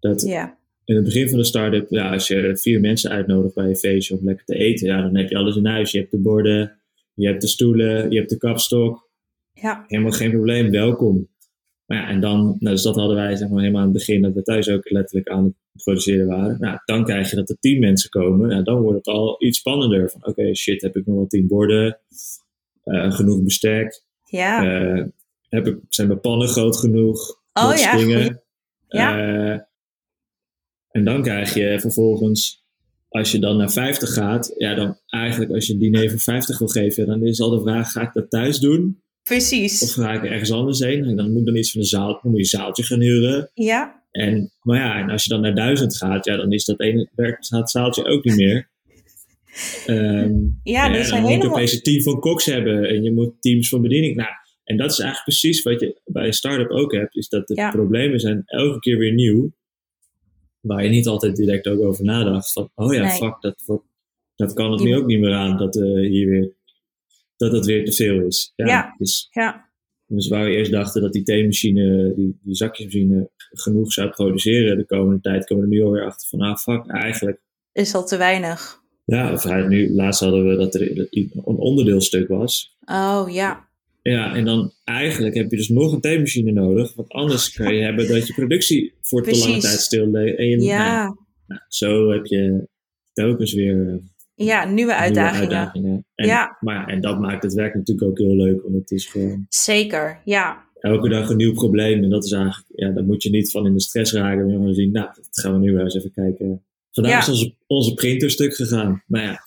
Dat 0.00 0.22
Ja. 0.22 0.58
in 0.84 0.94
het 0.94 1.04
begin 1.04 1.28
van 1.28 1.38
de 1.38 1.44
start-up, 1.44 1.90
ja, 1.90 2.12
als 2.12 2.28
je 2.28 2.56
vier 2.56 2.80
mensen 2.80 3.10
uitnodigt 3.10 3.54
bij 3.54 3.68
je 3.68 3.76
feestje 3.76 4.18
om 4.18 4.24
lekker 4.24 4.44
te 4.44 4.54
eten, 4.54 4.86
ja, 4.86 5.02
dan 5.02 5.16
heb 5.16 5.28
je 5.28 5.36
alles 5.36 5.56
in 5.56 5.66
huis. 5.66 5.90
Je 5.90 5.98
hebt 5.98 6.10
de 6.10 6.18
borden, 6.18 6.80
je 7.14 7.26
hebt 7.26 7.40
de 7.40 7.48
stoelen, 7.48 8.10
je 8.10 8.16
hebt 8.18 8.30
de 8.30 8.36
kapstok. 8.38 9.10
Ja. 9.52 9.84
Helemaal 9.86 10.12
geen 10.12 10.30
probleem, 10.30 10.70
welkom. 10.70 11.30
Maar 11.86 11.98
ja, 11.98 12.08
en 12.08 12.20
dan, 12.20 12.44
nou, 12.44 12.74
dus 12.74 12.82
dat 12.82 12.96
hadden 12.96 13.16
wij 13.16 13.36
zeg 13.36 13.48
maar 13.48 13.60
helemaal 13.60 13.80
aan 13.80 13.88
het 13.88 13.96
begin, 13.96 14.22
dat 14.22 14.34
we 14.34 14.42
thuis 14.42 14.68
ook 14.68 14.90
letterlijk 14.90 15.28
aan 15.28 15.44
het 15.44 15.82
produceren 15.82 16.26
waren. 16.26 16.56
Nou, 16.60 16.78
dan 16.84 17.04
krijg 17.04 17.30
je 17.30 17.36
dat 17.36 17.48
er 17.48 17.58
tien 17.60 17.80
mensen 17.80 18.10
komen. 18.10 18.48
Nou, 18.48 18.62
dan 18.62 18.80
wordt 18.80 18.96
het 18.96 19.06
al 19.06 19.44
iets 19.44 19.58
spannender. 19.58 20.10
Van 20.10 20.26
oké, 20.26 20.54
shit, 20.54 20.82
heb 20.82 20.96
ik 20.96 21.06
nog 21.06 21.16
wel 21.16 21.26
tien 21.26 21.46
borden? 21.46 21.98
Eh, 22.82 23.12
genoeg 23.12 23.42
bestek? 23.42 24.02
Ja. 24.32 24.64
Eh, 24.64 25.04
heb 25.48 25.66
ik, 25.66 25.78
zijn 25.88 26.08
mijn 26.08 26.20
pannen 26.20 26.48
groot 26.48 26.76
genoeg? 26.76 27.40
Oh 27.52 27.76
ja. 27.76 27.96
Ja. 28.88 29.18
Eh, 29.18 29.60
en 30.90 31.04
dan 31.04 31.22
krijg 31.22 31.54
je 31.54 31.80
vervolgens, 31.80 32.64
als 33.08 33.32
je 33.32 33.38
dan 33.38 33.56
naar 33.56 33.72
50 33.72 34.12
gaat, 34.12 34.54
ja, 34.56 34.74
dan 34.74 34.98
eigenlijk 35.06 35.52
als 35.52 35.66
je 35.66 35.72
een 35.72 35.78
diner 35.78 36.10
voor 36.10 36.18
50 36.18 36.58
wil 36.58 36.68
geven, 36.68 37.06
dan 37.06 37.26
is 37.26 37.40
al 37.40 37.50
de 37.50 37.60
vraag: 37.60 37.92
ga 37.92 38.02
ik 38.02 38.12
dat 38.12 38.30
thuis 38.30 38.58
doen? 38.58 39.02
Precies. 39.22 39.82
Of 39.82 39.92
ga 39.92 40.12
ik 40.12 40.24
ergens 40.24 40.52
anders 40.52 40.78
heen? 40.78 41.04
En 41.04 41.16
dan 41.16 41.32
moet 41.32 41.46
dan 41.46 41.56
iets 41.56 41.70
van 41.70 41.80
een 41.80 41.86
zaal, 41.86 42.12
dan 42.12 42.20
moet 42.22 42.32
je 42.34 42.38
een 42.38 42.60
zaaltje 42.60 42.82
gaan 42.82 43.00
huren. 43.00 43.50
Ja. 43.54 44.02
En, 44.10 44.52
maar 44.60 44.78
ja, 44.78 44.98
en 44.98 45.10
als 45.10 45.24
je 45.24 45.30
dan 45.30 45.40
naar 45.40 45.54
1000 45.54 45.96
gaat, 45.96 46.24
ja, 46.24 46.36
dan 46.36 46.52
is 46.52 46.64
dat 46.64 46.80
ene 46.80 47.08
werkzaaltje 47.14 48.04
ook 48.04 48.24
niet 48.24 48.36
meer. 48.36 48.70
Ehm, 49.86 50.32
Ja, 50.62 50.88
dat 50.88 50.96
moet 50.98 51.06
je 51.06 51.14
helemaal... 51.14 51.50
opeens 51.50 51.72
een 51.72 51.82
team 51.82 52.02
van 52.02 52.20
koks 52.20 52.44
hebben 52.44 52.88
en 52.88 53.02
je 53.02 53.12
moet 53.12 53.32
teams 53.40 53.68
van 53.68 53.82
bediening. 53.82 54.16
Nou, 54.16 54.28
en 54.64 54.76
dat 54.76 54.90
is 54.90 54.98
eigenlijk 54.98 55.28
precies 55.38 55.62
wat 55.62 55.80
je 55.80 56.00
bij 56.04 56.26
een 56.26 56.32
start-up 56.32 56.70
ook 56.70 56.92
hebt, 56.92 57.16
is 57.16 57.28
dat 57.28 57.46
de 57.48 57.54
Ja. 57.54 57.70
problemen 57.70 58.20
zijn 58.20 58.42
elke 58.44 58.78
keer 58.78 58.98
weer 58.98 59.12
nieuw, 59.12 59.52
waar 60.60 60.84
je 60.84 60.90
niet 60.90 61.06
altijd 61.06 61.36
direct 61.36 61.66
ook 61.68 61.80
over 61.80 62.04
nadacht. 62.04 62.52
Van, 62.52 62.70
oh 62.74 62.94
ja, 62.94 63.02
Nee. 63.02 63.16
fuck, 63.16 63.40
dat, 63.40 63.82
dat 64.36 64.52
kan 64.52 64.72
het 64.72 64.82
nu 64.82 64.96
ook 64.96 65.06
niet 65.06 65.20
meer 65.20 65.34
aan, 65.34 65.56
dat 65.58 65.76
eh, 65.76 65.82
hier 66.08 66.28
weer, 66.28 66.52
dat 67.36 67.52
het 67.52 67.66
weer 67.66 67.84
te 67.84 67.92
veel 67.92 68.20
is. 68.26 68.52
Ja, 68.56 68.66
Ja. 68.66 68.94
Dus, 68.98 69.28
Ja. 69.30 69.70
dus 70.06 70.28
waar 70.28 70.44
we 70.44 70.50
eerst 70.56 70.70
dachten 70.70 71.02
dat 71.02 71.12
die 71.12 71.22
theemachine, 71.22 72.12
die, 72.14 72.38
die 72.42 72.54
zakjesmachine, 72.54 73.30
genoeg 73.36 73.92
zou 73.92 74.10
produceren 74.10 74.76
de 74.76 74.86
komende 74.86 75.20
tijd, 75.20 75.44
komen 75.44 75.68
we 75.68 75.70
er 75.74 75.76
nu 75.78 75.84
alweer 75.86 76.04
achter 76.04 76.28
van, 76.28 76.40
ah 76.40 76.56
fuck, 76.56 76.86
eigenlijk 76.86 77.40
Is 77.72 77.94
al 77.94 78.06
te 78.06 78.16
weinig. 78.16 78.80
Ja, 79.04 79.32
of 79.32 79.42
hij, 79.42 79.66
nu, 79.66 79.94
laatst 79.94 80.20
hadden 80.20 80.48
we 80.48 80.56
dat 80.56 80.74
er 80.74 81.08
een 81.10 81.30
onderdeelstuk 81.44 82.28
was. 82.28 82.76
Oh, 82.84 83.24
ja. 83.30 83.70
Ja, 84.02 84.34
en 84.34 84.44
dan 84.44 84.72
eigenlijk 84.84 85.34
heb 85.34 85.50
je 85.50 85.56
dus 85.56 85.68
nog 85.68 85.92
een 85.92 86.00
theemachine 86.00 86.52
nodig. 86.52 86.94
Want 86.94 87.08
anders 87.08 87.52
kan 87.52 87.74
je 87.74 87.82
hebben 87.82 88.08
dat 88.08 88.26
je 88.26 88.32
productie 88.34 88.94
voor 89.00 89.22
te 89.22 89.38
lange 89.38 89.58
tijd 89.60 89.80
stil 89.80 90.06
nou, 90.06 90.60
Ja. 90.60 91.16
nou, 91.46 91.60
zo 91.68 92.10
heb 92.10 92.26
je 92.26 92.68
telkens 93.12 93.52
weer 93.52 93.88
eh, 93.88 93.94
Ja, 94.34 94.60
nieuwe 94.60 94.74
nieuwe 94.74 94.94
uitdagingen. 94.94 95.40
uitdagingen. 95.40 96.04
En, 96.14 96.26
Ja. 96.26 96.56
Maar 96.60 96.86
en 96.88 97.00
dat 97.00 97.20
maakt 97.20 97.42
het 97.42 97.54
werk 97.54 97.74
natuurlijk 97.74 98.08
ook 98.08 98.18
heel 98.18 98.36
leuk. 98.36 98.62
Want 98.62 98.74
het 98.74 98.90
is 98.90 99.06
gewoon 99.06 99.46
Zeker, 99.48 100.20
ja. 100.24 100.64
elke 100.80 101.08
dag 101.08 101.30
een 101.30 101.36
nieuw 101.36 101.52
probleem. 101.52 102.02
En 102.02 102.10
dat 102.10 102.24
is 102.24 102.32
eigenlijk, 102.32 102.66
ja, 102.74 102.90
daar 102.90 103.04
moet 103.04 103.22
je 103.22 103.30
niet 103.30 103.50
van 103.50 103.66
in 103.66 103.72
de 103.72 103.80
stress 103.80 104.12
raken. 104.12 104.46
Maar 104.46 104.54
gewoon 104.54 104.74
zien, 104.74 104.92
nou, 104.92 105.06
dat 105.14 105.26
gaan 105.30 105.52
we 105.52 105.58
nu 105.58 105.72
wel 105.72 105.84
eens 105.84 105.94
even 105.96 106.12
kijken. 106.12 106.62
Vandaag 106.92 107.12
Ja. 107.12 107.18
is 107.18 107.28
onze, 107.28 107.54
onze 107.66 107.94
printer 107.94 108.30
stuk 108.30 108.54
gegaan. 108.54 109.02
Nou 109.06 109.24
ja. 109.24 109.40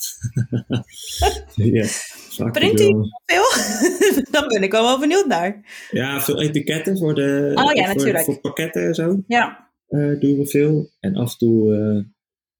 ja 2.36 2.50
Print 2.52 2.80
wil- 2.80 3.10
veel? 3.26 3.44
Dan 4.32 4.48
ben 4.48 4.64
ik 4.64 4.72
wel 4.72 4.84
wel 4.84 5.00
benieuwd 5.00 5.26
naar. 5.28 5.66
Ja, 5.92 6.22
veel 6.22 6.42
etiketten 6.42 6.98
voor 6.98 7.16
de 7.16 7.52
Oh 7.56 7.74
ja, 7.74 7.86
voor, 7.86 7.96
natuurlijk. 7.96 8.24
voor 8.26 8.40
pakketten 8.40 8.84
en 8.88 8.94
zo. 8.94 9.24
Ja. 9.28 9.70
eh, 9.88 10.20
doen 10.20 10.38
we 10.38 10.46
veel. 10.48 10.90
En 11.00 11.16
af 11.16 11.32
en 11.32 11.38
toe 11.38 11.74
eh, 11.76 12.04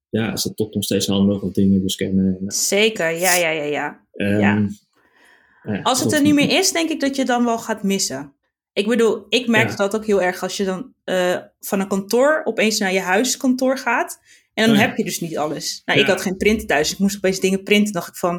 ja, 0.10 0.34
is 0.34 0.44
het 0.44 0.56
toch 0.56 0.74
nog 0.74 0.84
steeds 0.84 1.08
handig 1.08 1.42
of 1.42 1.54
dingen 1.54 1.84
bescannen. 1.84 2.38
En, 2.42 2.52
Zeker, 2.52 3.10
ja, 3.12 3.36
ja, 3.36 3.50
ja, 3.50 3.64
ja. 3.64 4.06
ehm, 4.14 4.68
Ja. 5.64 5.80
Als 5.84 6.04
het 6.04 6.14
er 6.14 6.22
niet 6.22 6.34
meer 6.34 6.58
is, 6.60 6.72
denk 6.72 6.90
ik 6.90 7.00
dat 7.00 7.16
je 7.16 7.26
dan 7.26 7.46
wel 7.46 7.58
gaat 7.58 7.84
missen. 7.84 8.34
Ik 8.74 8.88
bedoel, 8.88 9.26
ik 9.30 9.48
merk 9.48 9.70
Ja. 9.70 9.76
dat 9.76 9.96
ook 9.96 10.06
heel 10.06 10.22
erg 10.22 10.42
als 10.44 10.58
je 10.58 10.64
dan 10.66 10.94
eh, 11.04 11.38
van 11.60 11.80
een 11.80 11.88
kantoor 11.88 12.42
opeens 12.44 12.78
naar 12.80 12.94
je 12.94 13.00
huiskantoor 13.00 13.78
gaat. 13.78 14.20
En 14.56 14.66
dan 14.66 14.76
Oh 14.76 14.82
ja. 14.82 14.88
heb 14.88 14.98
je 14.98 15.04
dus 15.04 15.20
niet 15.20 15.38
alles. 15.38 15.82
Nou, 15.86 16.00
ik 16.00 16.06
had 16.06 16.22
geen 16.22 16.38
printer 16.38 16.68
thuis. 16.68 16.92
Ik 16.92 16.98
moest 16.98 17.16
opeens 17.16 17.40
dingen 17.40 17.64
printen. 17.64 17.94
dacht 17.94 18.08
ik 18.08 18.16
van, 18.16 18.36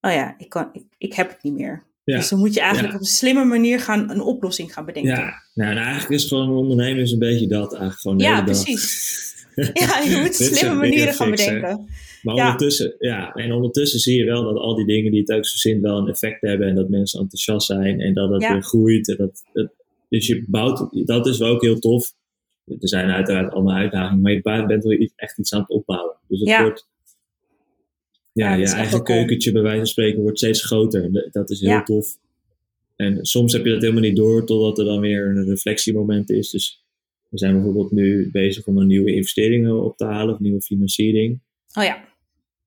oh 0.00 0.12
ja, 0.12 0.34
ik, 0.38 0.48
kan, 0.48 0.68
ik, 0.72 0.84
ik 0.98 1.14
heb 1.14 1.28
het 1.28 1.42
niet 1.42 1.54
meer. 1.54 1.82
Ja. 2.04 2.16
Dus 2.16 2.28
dan 2.28 2.38
moet 2.38 2.54
je 2.54 2.60
eigenlijk 2.60 2.94
op 2.94 3.00
een 3.00 3.06
slimme 3.06 3.44
manier 3.44 3.80
gaan, 3.80 4.10
een 4.10 4.20
oplossing 4.20 4.72
gaan 4.72 4.84
bedenken. 4.84 5.12
Ja, 5.12 5.42
nou, 5.54 5.70
en 5.70 5.76
eigenlijk 5.76 6.10
is 6.10 6.28
gewoon 6.28 6.50
ondernemen 6.50 7.02
is 7.02 7.12
een 7.12 7.18
beetje 7.18 7.46
dat. 7.46 7.72
Eigenlijk 7.72 8.00
gewoon 8.00 8.18
Ja, 8.18 8.42
precies. 8.42 9.22
Ja, 9.72 9.98
je 9.98 10.18
moet 10.22 10.34
slimme 10.34 10.74
manieren 10.74 11.14
gaan 11.14 11.28
fixen. 11.28 11.54
bedenken. 11.54 11.88
Maar 12.22 12.34
ondertussen, 12.34 12.94
ja, 12.98 13.32
en 13.34 13.52
ondertussen 13.52 14.00
zie 14.00 14.18
je 14.18 14.24
wel 14.24 14.44
dat 14.44 14.56
al 14.56 14.74
die 14.74 14.86
dingen 14.86 15.10
die 15.10 15.20
het 15.20 15.32
ook 15.32 15.46
verzint 15.46 15.82
wel 15.82 15.98
een 15.98 16.08
effect 16.08 16.40
hebben 16.40 16.68
en 16.68 16.74
dat 16.74 16.88
mensen 16.88 17.20
enthousiast 17.20 17.66
zijn 17.66 18.00
en 18.00 18.14
dat 18.14 18.30
het 18.30 18.48
weer 18.48 18.62
groeit. 18.62 19.08
En 19.08 19.16
dat, 19.16 19.42
dat, 19.52 19.68
dus 20.08 20.26
je 20.26 20.44
bouwt, 20.46 21.06
dat 21.06 21.26
is 21.26 21.38
wel 21.38 21.48
ook 21.48 21.62
heel 21.62 21.78
tof. 21.78 22.12
Er 22.66 22.88
zijn 22.88 23.10
uiteraard 23.10 23.52
allemaal 23.52 23.74
uitdagingen, 23.76 24.22
maar 24.22 24.32
je 24.32 24.42
bent 24.66 24.84
wel 24.84 25.08
echt 25.16 25.38
iets 25.38 25.52
aan 25.54 25.60
het 25.60 25.68
opbouwen. 25.70 26.16
Dus 26.28 26.40
het 26.40 26.48
Ja. 26.48 26.62
wordt, 26.62 26.88
ja, 28.32 28.48
Ja, 28.50 28.54
je 28.54 28.66
eigen 28.66 29.02
keukentje 29.04 29.52
bij 29.52 29.62
wijze 29.62 29.76
van 29.78 29.86
spreken 29.86 30.22
wordt 30.22 30.38
steeds 30.38 30.64
groter. 30.64 31.12
Dat- 31.12 31.32
Dat 31.32 31.50
is 31.50 31.60
heel 31.60 31.68
Ja. 31.70 31.82
tof. 31.82 32.18
En 32.96 33.24
soms 33.24 33.52
heb 33.52 33.64
je 33.64 33.70
dat 33.70 33.80
helemaal 33.80 34.02
niet 34.02 34.16
door 34.16 34.46
totdat 34.46 34.78
er 34.78 34.84
dan 34.84 35.00
weer 35.00 35.26
een 35.26 35.44
reflectiemoment 35.44 36.30
is. 36.30 36.50
Dus 36.50 36.84
we 37.28 37.38
zijn 37.38 37.54
bijvoorbeeld 37.54 37.90
nu 37.90 38.30
bezig 38.30 38.66
om 38.66 38.78
een 38.78 38.86
nieuwe 38.86 39.14
investeringen 39.14 39.82
op 39.84 39.96
te 39.96 40.04
halen, 40.04 40.34
of 40.34 40.40
nieuwe 40.40 40.62
financiering 40.62 41.40
Oh 41.78 41.84
ja, 41.84 42.04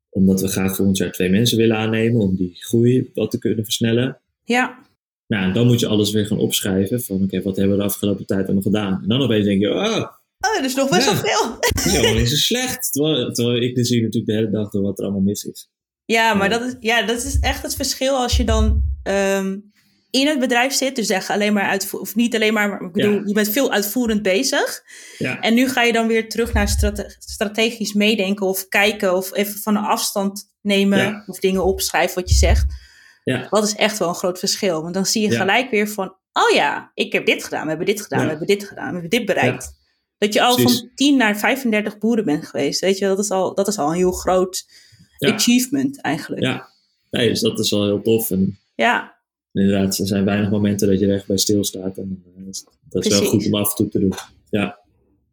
omdat 0.09 0.41
we 0.41 0.47
graag 0.47 0.75
volgend 0.75 0.97
jaar 0.97 1.11
twee 1.11 1.29
mensen 1.29 1.57
willen 1.57 1.77
aannemen 1.77 2.21
om 2.21 2.35
die 2.35 2.55
groei 2.55 3.09
wat 3.13 3.31
te 3.31 3.39
kunnen 3.39 3.63
versnellen. 3.63 4.19
ja, 4.43 4.85
Nou, 5.27 5.43
en 5.43 5.53
dan 5.53 5.67
moet 5.67 5.79
je 5.79 5.87
alles 5.87 6.11
weer 6.11 6.25
gaan 6.25 6.39
opschrijven 6.39 7.01
van 7.03 7.23
oké, 7.23 7.41
wat 7.41 7.55
hebben 7.57 7.75
we 7.75 7.81
de 7.83 7.87
afgelopen 7.89 8.25
tijd 8.25 8.43
allemaal 8.45 8.61
gedaan? 8.61 8.99
En 9.01 9.07
dan 9.07 9.21
opeens 9.21 9.45
denk 9.45 9.59
je, 9.61 9.69
oh, 9.69 9.75
oh, 9.75 10.55
dat 10.55 10.63
is 10.63 10.75
nog 10.75 10.89
best 10.89 11.05
Ja. 11.07 11.21
wel 11.21 11.21
veel. 11.23 11.59
dat 12.13 12.21
is 12.21 12.29
zo 12.29 12.35
slecht. 12.35 12.91
Terwijl, 12.91 13.31
terwijl 13.31 13.61
ik 13.61 13.75
dus 13.75 13.87
zie 13.87 14.01
natuurlijk 14.01 14.25
de 14.31 14.33
hele 14.37 14.49
dag 14.49 14.69
door 14.71 14.81
wat 14.81 14.97
er 14.99 15.03
allemaal 15.03 15.21
mis 15.23 15.43
is. 15.43 15.69
Ja, 16.05 16.33
maar 16.33 16.51
Ja. 16.51 16.57
dat 16.59 16.67
is, 16.67 16.75
ja, 16.79 17.01
dat 17.05 17.23
is 17.23 17.39
echt 17.39 17.63
het 17.63 17.75
verschil 17.75 18.15
als 18.15 18.37
je 18.37 18.43
dan 18.43 18.83
ehm, 19.03 19.57
in 20.09 20.27
het 20.27 20.39
bedrijf 20.39 20.73
zit. 20.73 20.95
Dus 20.95 21.09
echt 21.09 21.29
alleen 21.29 21.53
maar 21.53 21.69
uitvoer, 21.69 21.99
of 21.99 22.15
niet 22.15 22.35
alleen 22.35 22.53
maar, 22.53 22.69
maar 22.69 22.81
ik 22.81 22.91
bedoel, 22.91 23.13
Ja. 23.13 23.21
je 23.25 23.33
bent 23.33 23.49
veel 23.49 23.71
uitvoerend 23.71 24.21
bezig. 24.21 24.81
Ja, 25.17 25.39
En 25.39 25.53
nu 25.53 25.69
ga 25.69 25.83
je 25.83 25.93
dan 25.93 26.07
weer 26.07 26.29
terug 26.29 26.53
naar 26.53 26.67
strate- 26.67 27.15
strategisch 27.19 27.93
meedenken 27.93 28.45
of 28.47 28.67
kijken 28.67 29.15
of 29.15 29.33
even 29.35 29.59
van 29.59 29.75
een 29.75 29.83
afstand 29.83 30.43
nemen 30.61 30.97
Ja. 30.97 31.23
of 31.27 31.39
dingen 31.39 31.65
opschrijven 31.65 32.15
wat 32.15 32.29
je 32.29 32.35
zegt. 32.35 32.65
Ja, 33.33 33.47
Dat 33.49 33.63
is 33.63 33.75
echt 33.75 33.97
wel 33.97 34.07
een 34.07 34.15
groot 34.15 34.39
verschil. 34.39 34.81
Want 34.81 34.93
dan 34.93 35.05
zie 35.05 35.21
je 35.21 35.31
Ja. 35.31 35.39
gelijk 35.39 35.69
weer 35.71 35.87
van, 35.87 36.07
oh 36.33 36.55
ja, 36.55 36.91
ik 36.93 37.13
heb 37.13 37.25
dit 37.25 37.43
gedaan, 37.43 37.61
we 37.63 37.67
hebben 37.69 37.85
dit 37.85 38.01
gedaan, 38.01 38.19
Ja. 38.19 38.23
we 38.25 38.29
hebben 38.29 38.47
dit 38.47 38.63
gedaan, 38.67 38.85
we 38.87 38.91
hebben 38.91 39.09
dit 39.09 39.25
bereikt. 39.25 39.75
Dat 40.17 40.33
je 40.33 40.41
al 40.41 40.55
Precies. 40.55 40.79
van 40.79 40.89
10 40.95 41.17
naar 41.17 41.37
35 41.37 41.97
boeren 41.97 42.25
bent 42.25 42.47
geweest. 42.47 42.81
Weet 42.81 42.97
je, 42.97 43.05
dat 43.05 43.19
is 43.19 43.29
al, 43.29 43.55
dat 43.55 43.67
is 43.67 43.77
al 43.77 43.89
een 43.89 43.95
heel 43.95 44.11
groot 44.11 44.65
achievement 45.17 46.01
eigenlijk. 46.01 46.41
ja. 46.41 46.69
Nee, 47.11 47.27
dus 47.29 47.41
dat 47.41 47.59
is 47.59 47.69
wel 47.71 47.83
heel 47.85 48.01
tof. 48.01 48.31
En 48.31 48.59
ja. 48.75 49.15
inderdaad, 49.53 49.97
er 49.97 50.07
zijn 50.07 50.25
weinig 50.25 50.49
momenten 50.49 50.87
dat 50.87 50.99
je 50.99 51.07
er 51.07 51.15
echt 51.15 51.27
bij 51.27 51.37
stilstaat. 51.37 51.97
En 51.97 52.23
eh, 52.25 52.43
dat 52.45 52.53
is, 52.55 52.65
dat 52.89 53.05
is 53.05 53.19
wel 53.19 53.29
goed 53.29 53.45
om 53.45 53.55
af 53.55 53.69
en 53.69 53.75
toe 53.75 53.87
te 53.89 53.99
doen. 53.99 54.13
Ja, 54.49 54.79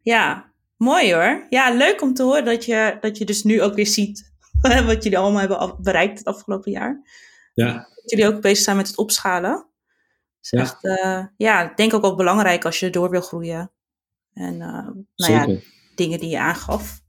Ja, 0.01 0.51
mooi 0.77 1.13
hoor. 1.13 1.45
Ja, 1.49 1.73
leuk 1.73 2.01
om 2.01 2.13
te 2.13 2.23
horen 2.23 2.45
dat 2.45 2.65
je, 2.65 2.97
dat 3.01 3.17
je 3.17 3.25
dus 3.25 3.43
nu 3.43 3.61
ook 3.61 3.73
weer 3.75 3.87
ziet 3.87 4.31
wat 4.85 5.03
jullie 5.03 5.17
allemaal 5.17 5.39
hebben 5.39 5.75
bereikt 5.81 6.17
het 6.17 6.27
afgelopen 6.27 6.71
jaar. 6.71 7.01
Ja, 7.55 7.73
Dat 7.73 8.09
jullie 8.09 8.27
ook 8.27 8.41
bezig 8.41 8.63
zijn 8.63 8.77
met 8.77 8.87
het 8.87 8.97
opschalen. 8.97 9.67
is 10.41 10.49
Ja. 10.49 10.59
echt, 10.59 10.83
eh, 10.83 11.25
ja, 11.37 11.73
denk 11.75 11.93
ook 11.93 12.01
wel 12.01 12.15
belangrijk 12.15 12.65
als 12.65 12.79
je 12.79 12.89
door 12.89 13.09
wil 13.09 13.21
groeien. 13.21 13.71
En 14.33 14.61
eh, 14.61 14.89
nou 15.15 15.33
ja, 15.33 15.59
dingen 15.95 16.19
die 16.19 16.29
je 16.29 16.39
aangaf. 16.39 17.03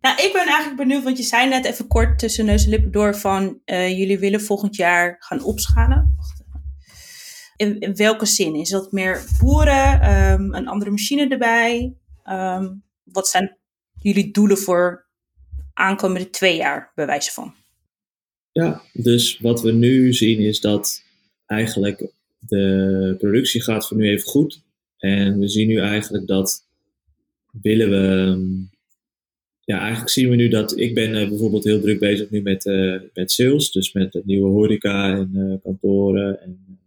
Nou, 0.00 0.22
ik 0.22 0.32
ben 0.32 0.46
eigenlijk 0.46 0.76
benieuwd, 0.76 1.02
want 1.02 1.16
je 1.16 1.22
zei 1.22 1.48
net 1.48 1.64
even 1.64 1.86
kort 1.86 2.18
tussen 2.18 2.44
neus 2.44 2.64
en 2.64 2.70
lippen 2.70 2.90
door 2.90 3.16
van 3.16 3.60
eh, 3.64 3.98
jullie 3.98 4.18
willen 4.18 4.40
volgend 4.40 4.76
jaar 4.76 5.16
gaan 5.18 5.42
opschalen. 5.42 6.16
In, 7.56 7.80
in 7.80 7.96
welke 7.96 8.26
zin? 8.26 8.54
Is 8.54 8.68
dat 8.68 8.92
meer 8.92 9.24
boeren, 9.38 10.00
ehm, 10.00 10.54
een 10.54 10.68
andere 10.68 10.90
machine 10.90 11.28
erbij? 11.28 11.96
Ehm, 12.22 12.74
wat 13.02 13.28
zijn 13.28 13.58
jullie 13.92 14.30
doelen 14.30 14.58
voor 14.58 15.08
aankomende 15.74 16.30
twee 16.30 16.56
jaar, 16.56 16.92
bij 16.94 17.06
wijze 17.06 17.32
van? 17.32 17.54
Ja, 18.52 18.82
dus 18.92 19.38
wat 19.38 19.62
we 19.62 19.72
nu 19.72 20.12
zien 20.12 20.38
is 20.38 20.60
dat 20.60 21.02
eigenlijk 21.46 22.06
de 22.38 23.14
productie 23.18 23.62
gaat 23.62 23.86
voor 23.86 23.96
nu 23.96 24.08
even 24.08 24.28
goed. 24.28 24.60
En 24.98 25.38
we 25.38 25.48
zien 25.48 25.68
nu 25.68 25.78
eigenlijk 25.78 26.26
dat 26.26 26.66
willen 27.62 27.90
we. 27.90 28.70
Ja, 29.64 29.78
eigenlijk 29.78 30.10
zien 30.10 30.28
we 30.28 30.36
nu 30.36 30.48
dat 30.48 30.78
ik 30.78 30.94
ben 30.94 31.14
uh, 31.14 31.28
bijvoorbeeld 31.28 31.64
heel 31.64 31.80
druk 31.80 31.98
bezig 31.98 32.30
nu 32.30 32.42
met, 32.42 32.64
uh, 32.64 33.00
met 33.14 33.32
sales. 33.32 33.70
Dus 33.70 33.92
met 33.92 34.12
het 34.12 34.24
nieuwe 34.24 34.48
horeca 34.48 35.16
en 35.16 35.30
uh, 35.34 35.54
kantoren 35.62 36.40
en 36.40 36.78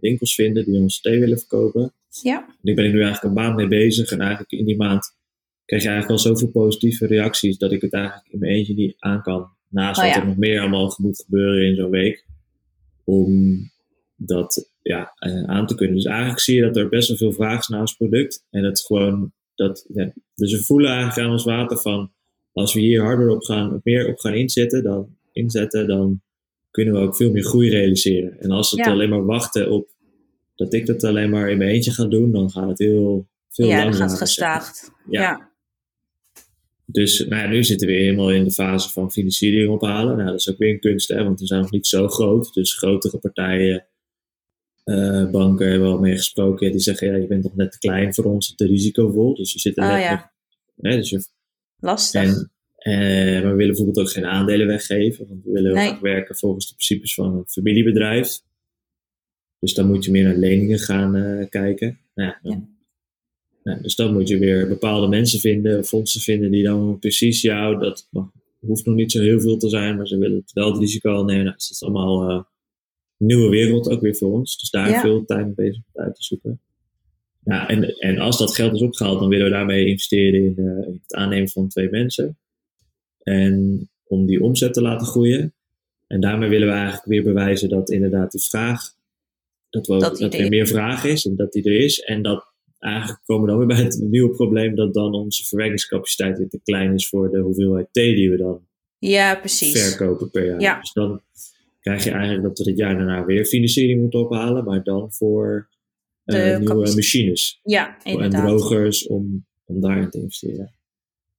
winkels 0.00 0.34
vinden 0.34 0.64
die 0.64 0.78
ons 0.78 1.00
thee 1.00 1.20
willen 1.20 1.38
verkopen. 1.38 1.92
Ja. 2.22 2.46
En 2.62 2.70
ik 2.70 2.74
ben 2.74 2.84
er 2.84 2.92
nu 2.92 3.02
eigenlijk 3.02 3.34
een 3.34 3.42
maand 3.42 3.56
mee 3.56 3.68
bezig. 3.68 4.10
En 4.10 4.20
eigenlijk 4.20 4.52
in 4.52 4.64
die 4.64 4.76
maand 4.76 5.14
krijg 5.64 5.82
je 5.82 5.88
eigenlijk 5.88 6.18
al 6.18 6.26
zoveel 6.26 6.48
positieve 6.48 7.06
reacties 7.06 7.58
dat 7.58 7.72
ik 7.72 7.80
het 7.80 7.92
eigenlijk 7.92 8.28
in 8.30 8.38
mijn 8.38 8.52
eentje 8.52 8.74
niet 8.74 8.94
aan 8.98 9.22
kan. 9.22 9.55
Naast 9.76 9.98
Oh, 9.98 10.04
wat 10.06 10.14
ja. 10.14 10.20
er 10.20 10.26
nog 10.26 10.36
meer 10.36 10.60
allemaal 10.60 10.94
moet 10.98 11.22
gebeuren 11.24 11.66
in 11.66 11.76
zo'n 11.76 11.90
week. 11.90 12.24
Om 13.04 13.54
dat 14.16 14.70
ja, 14.82 15.12
eh, 15.18 15.42
aan 15.42 15.66
te 15.66 15.74
kunnen. 15.74 15.94
Dus 15.96 16.04
eigenlijk 16.04 16.40
zie 16.40 16.56
je 16.56 16.62
dat 16.62 16.76
er 16.76 16.88
best 16.88 17.08
wel 17.08 17.16
veel 17.16 17.32
vraag 17.32 17.58
is 17.60 17.68
naar 17.68 17.80
ons 17.80 17.96
product. 17.96 18.46
En 18.50 18.62
dat 18.62 18.80
gewoon, 18.80 19.32
dat, 19.54 19.86
ja, 19.94 20.12
dus 20.34 20.52
we 20.52 20.62
voelen 20.64 20.90
eigenlijk 20.90 21.26
aan 21.26 21.32
ons 21.32 21.44
water 21.44 21.78
van, 21.78 22.12
als 22.52 22.74
we 22.74 22.80
hier 22.80 23.02
harder 23.02 23.28
op 23.28 23.42
gaan, 23.42 23.80
meer 23.82 24.08
op 24.08 24.18
gaan 24.18 24.34
inzetten, 24.34 24.82
dan, 24.82 25.16
inzetten, 25.32 25.86
dan 25.86 26.20
kunnen 26.70 26.94
we 26.94 27.00
ook 27.00 27.16
veel 27.16 27.30
meer 27.30 27.44
groei 27.44 27.70
realiseren. 27.70 28.40
En 28.40 28.50
als 28.50 28.70
we 28.70 28.76
het 28.76 28.86
Ja. 28.86 28.92
alleen 28.92 29.08
maar 29.08 29.24
wachten 29.24 29.70
op 29.70 29.88
dat 30.54 30.72
ik 30.72 30.86
dat 30.86 31.04
alleen 31.04 31.30
maar 31.30 31.50
in 31.50 31.58
mijn 31.58 31.70
eentje 31.70 31.90
ga 31.90 32.04
doen, 32.04 32.32
dan 32.32 32.50
gaat 32.50 32.68
het 32.68 32.78
heel 32.78 33.28
veel 33.50 33.66
ja, 33.68 33.82
langzamer. 33.84 34.16
gaat 34.16 34.28
zeg 34.28 34.46
maar. 34.46 34.60
gestaagd. 34.60 34.90
Ja. 35.10 35.50
Dus 36.88 37.18
nou 37.28 37.42
ja, 37.42 37.48
nu 37.48 37.64
zitten 37.64 37.86
we 37.88 37.92
helemaal 37.94 38.30
in 38.32 38.44
de 38.44 38.50
fase 38.50 38.90
van 38.92 39.12
financiering 39.12 39.70
ophalen. 39.70 40.16
Nou, 40.16 40.30
dat 40.30 40.38
is 40.40 40.50
ook 40.50 40.58
weer 40.58 40.72
een 40.72 40.80
kunst, 40.80 41.08
hè, 41.08 41.24
want 41.24 41.40
we 41.40 41.46
zijn 41.46 41.60
nog 41.60 41.70
niet 41.70 41.86
zo 41.86 42.08
groot. 42.08 42.54
Dus 42.54 42.74
grotere 42.74 43.18
partijen, 43.18 43.86
eh, 44.84 45.30
banken 45.30 45.68
hebben 45.70 45.88
we 45.88 45.94
al 45.94 46.00
mee 46.00 46.16
gesproken. 46.16 46.70
Die 46.70 46.80
zeggen, 46.80 47.08
ja, 47.08 47.16
je 47.16 47.26
bent 47.26 47.42
nog 47.42 47.54
net 47.56 47.72
te 47.72 47.78
klein 47.78 48.14
voor 48.14 48.24
ons, 48.24 48.54
te 48.54 48.66
risicovol. 48.66 49.34
Dus 49.34 49.52
je 49.52 49.58
zit 49.58 49.76
er 49.76 49.82
Oh, 49.84 49.90
net 49.92 50.02
ja. 50.02 50.10
nog- 50.10 50.90
hè, 50.90 50.96
dus 50.96 51.10
je, 51.10 51.24
Lastig. 51.78 52.22
en, 52.22 52.50
eh, 52.76 53.42
maar 53.42 53.50
we 53.50 53.56
willen 53.56 53.66
bijvoorbeeld 53.66 53.98
ook 53.98 54.10
geen 54.12 54.26
aandelen 54.26 54.66
weggeven. 54.66 55.28
Want 55.28 55.44
we 55.44 55.50
willen 55.50 55.66
heel 55.70 55.74
Nee. 55.80 55.86
graag 55.88 56.00
werken 56.00 56.36
volgens 56.36 56.68
de 56.68 56.74
principes 56.74 57.14
van 57.14 57.34
een 57.36 57.46
familiebedrijf. 57.48 58.40
Dus 59.58 59.74
dan 59.74 59.86
moet 59.86 60.04
je 60.04 60.10
meer 60.10 60.24
naar 60.24 60.36
leningen 60.36 60.78
gaan 60.78 61.16
eh, 61.16 61.48
kijken. 61.48 61.98
Nou, 62.14 62.28
ja, 62.30 62.38
dan- 62.42 62.52
Ja. 62.52 62.74
Nou, 63.66 63.82
dus 63.82 63.94
dan 63.94 64.12
moet 64.12 64.28
je 64.28 64.38
weer 64.38 64.68
bepaalde 64.68 65.08
mensen 65.08 65.40
vinden, 65.40 65.84
fondsen 65.84 66.20
vinden 66.20 66.50
die 66.50 66.62
dan 66.62 66.98
precies 66.98 67.40
jou, 67.40 67.78
dat 67.78 68.08
mag- 68.10 68.30
hoeft 68.60 68.84
nog 68.86 68.94
niet 68.94 69.12
zo 69.12 69.20
heel 69.20 69.40
veel 69.40 69.56
te 69.58 69.68
zijn, 69.68 69.96
maar 69.96 70.06
ze 70.06 70.18
willen 70.18 70.36
het 70.36 70.52
wel 70.52 70.70
het 70.70 70.78
risico 70.80 71.10
al 71.12 71.24
nemen. 71.24 71.44
Nou, 71.44 71.56
dus 71.56 71.68
dat 71.68 71.76
is 71.76 71.82
allemaal 71.82 72.30
een 72.30 72.44
nieuwe 73.16 73.48
wereld 73.48 73.88
ook 73.88 74.00
weer 74.00 74.16
voor 74.16 74.32
ons. 74.32 74.58
Dus 74.58 74.70
daar 74.70 74.88
Ja. 74.90 75.00
veel 75.00 75.24
tijd 75.24 75.44
mee 75.46 75.54
bezig 75.54 75.82
om 75.92 76.02
uit 76.02 76.14
te 76.14 76.22
zoeken. 76.22 76.60
Ja, 77.44 77.68
en, 77.68 77.96
en 77.98 78.18
als 78.18 78.38
dat 78.38 78.54
geld 78.54 78.74
is 78.74 78.80
opgehaald, 78.82 79.18
dan 79.20 79.28
willen 79.28 79.44
we 79.46 79.52
daarmee 79.52 79.86
investeren 79.86 80.44
in, 80.44 80.54
eh, 80.58 80.86
in 80.88 81.00
het 81.02 81.14
aannemen 81.14 81.48
van 81.48 81.68
twee 81.68 81.90
mensen. 81.90 82.38
En 83.22 83.88
om 84.04 84.26
die 84.26 84.42
omzet 84.42 84.72
te 84.74 84.82
laten 84.82 85.06
groeien. 85.06 85.54
En 86.06 86.20
daarmee 86.20 86.48
willen 86.48 86.68
we 86.68 86.74
eigenlijk 86.74 87.04
weer 87.04 87.22
bewijzen 87.22 87.68
dat 87.68 87.90
inderdaad 87.90 88.30
die 88.30 88.40
vraag, 88.42 88.82
dat, 89.70 89.86
we 89.86 89.98
Dat 89.98 90.20
er- 90.34 90.48
meer 90.48 90.66
vraag 90.66 91.04
is 91.04 91.24
en 91.26 91.36
dat 91.36 91.52
die 91.52 91.62
er 91.64 91.78
is. 91.80 92.00
En 92.00 92.22
dat 92.22 92.54
eigenlijk 92.86 93.20
komen 93.24 93.44
we 93.44 93.48
dan 93.50 93.58
weer 93.58 93.76
bij 93.76 93.84
het 93.84 93.98
nieuwe 94.10 94.30
probleem 94.30 94.74
dat 94.74 94.94
dan 94.94 95.14
onze 95.14 95.44
verwerkingscapaciteit 95.46 96.38
weer 96.38 96.48
te 96.48 96.60
klein 96.64 96.94
is 96.94 97.08
voor 97.08 97.30
de 97.30 97.38
hoeveelheid 97.38 97.88
thee 97.92 98.14
die 98.14 98.30
we 98.30 98.36
dan 98.36 98.60
Ja, 98.98 99.34
precies. 99.34 99.88
verkopen 99.88 100.30
per 100.30 100.46
jaar. 100.46 100.60
Ja. 100.60 100.80
Dus 100.80 100.92
dan 100.92 101.20
krijg 101.80 102.04
je 102.04 102.10
eigenlijk 102.10 102.42
dat 102.42 102.58
we 102.58 102.64
dit 102.64 102.76
jaar 102.76 102.96
daarna 102.96 103.24
weer 103.24 103.44
financiering 103.44 104.00
moeten 104.00 104.20
ophalen, 104.20 104.64
maar 104.64 104.82
dan 104.82 105.12
voor 105.12 105.68
eh, 106.24 106.34
nieuwe 106.44 106.64
capaciteit. 106.64 106.94
machines 106.96 107.60
Ja, 107.62 107.96
en 108.02 108.30
drogers 108.30 109.06
om, 109.06 109.46
om 109.64 109.80
daarin 109.80 110.10
te 110.10 110.18
investeren. 110.20 110.70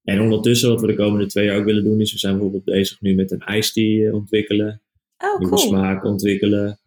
En 0.03 0.21
ondertussen, 0.21 0.69
wat 0.69 0.81
we 0.81 0.87
de 0.87 0.95
komende 0.95 1.25
twee 1.25 1.45
jaar 1.45 1.57
ook 1.57 1.65
willen 1.65 1.83
doen, 1.83 2.01
is 2.01 2.11
we 2.11 2.17
zijn 2.19 2.33
bijvoorbeeld 2.33 2.63
bezig 2.63 3.01
nu 3.01 3.15
met 3.15 3.31
een 3.31 3.39
ijsthee 3.41 4.13
ontwikkelen, 4.13 4.81
Oh, 5.17 5.39
nieuwe 5.39 5.55
cool. 5.55 5.67
smaak 5.67 6.03
ontwikkelen. 6.03 6.79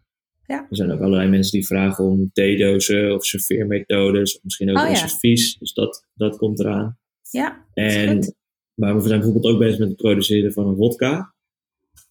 Ja. 0.51 0.67
Er 0.69 0.75
zijn 0.75 0.91
ook 0.91 0.99
allerlei 0.99 1.29
mensen 1.29 1.51
die 1.51 1.65
vragen 1.67 2.03
om 2.05 2.29
theedozen 2.33 3.13
of 3.15 3.25
serveermethodes, 3.25 4.35
of 4.35 4.43
misschien 4.43 4.69
ook 4.69 4.77
Oh, 4.77 4.89
ja. 4.89 4.95
servies. 4.95 5.57
Dus 5.57 5.73
dat, 5.73 6.05
dat 6.13 6.37
komt 6.37 6.59
eraan. 6.59 6.97
Ja, 7.29 7.65
En, 7.73 8.35
maar 8.73 8.95
we 9.01 9.07
zijn 9.07 9.19
bijvoorbeeld 9.19 9.53
ook 9.53 9.59
bezig 9.59 9.79
met 9.79 9.87
het 9.87 9.97
produceren 9.97 10.53
van 10.53 10.67
een 10.67 10.75
vodka. 10.75 11.33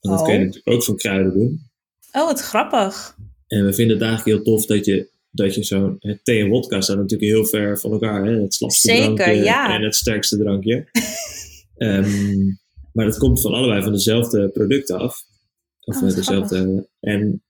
En 0.01 0.11
dat 0.11 0.19
Oh. 0.21 0.25
kun 0.25 0.33
je 0.35 0.39
natuurlijk 0.39 0.69
ook 0.77 0.85
van 0.85 0.97
kruiden 0.97 1.33
doen. 1.33 1.61
Oh, 2.13 2.25
wat 2.27 2.41
grappig. 2.41 3.17
En 3.47 3.65
we 3.65 3.73
vinden 3.73 3.97
het 3.99 4.07
eigenlijk 4.07 4.37
heel 4.37 4.45
tof 4.55 4.67
dat 4.67 4.85
je, 4.85 5.11
dat 5.31 5.55
je 5.55 5.63
zo'n 5.65 5.99
thee 6.23 6.41
en 6.43 6.49
wodka 6.49 6.81
staan 6.81 6.97
natuurlijk 6.99 7.31
heel 7.31 7.45
ver 7.45 7.79
van 7.81 7.93
elkaar. 7.93 8.25
Hè? 8.25 8.33
Het 8.41 8.55
slapste 8.55 8.89
Zeker, 8.89 9.15
drankje 9.15 9.43
ja. 9.45 9.75
en 9.75 9.83
het 9.83 9.95
sterkste 9.95 10.39
drankje. 10.39 10.85
Ehm, 11.77 12.47
maar 12.93 13.05
dat 13.05 13.19
komt 13.19 13.41
van 13.41 13.53
allebei 13.53 13.83
van 13.83 13.93
dezelfde 13.93 14.49
producten 14.49 14.99
af. 14.99 15.23
Of 15.81 16.03
Oh, 16.03 16.15
dezelfde. 16.15 16.89
En 17.01 17.43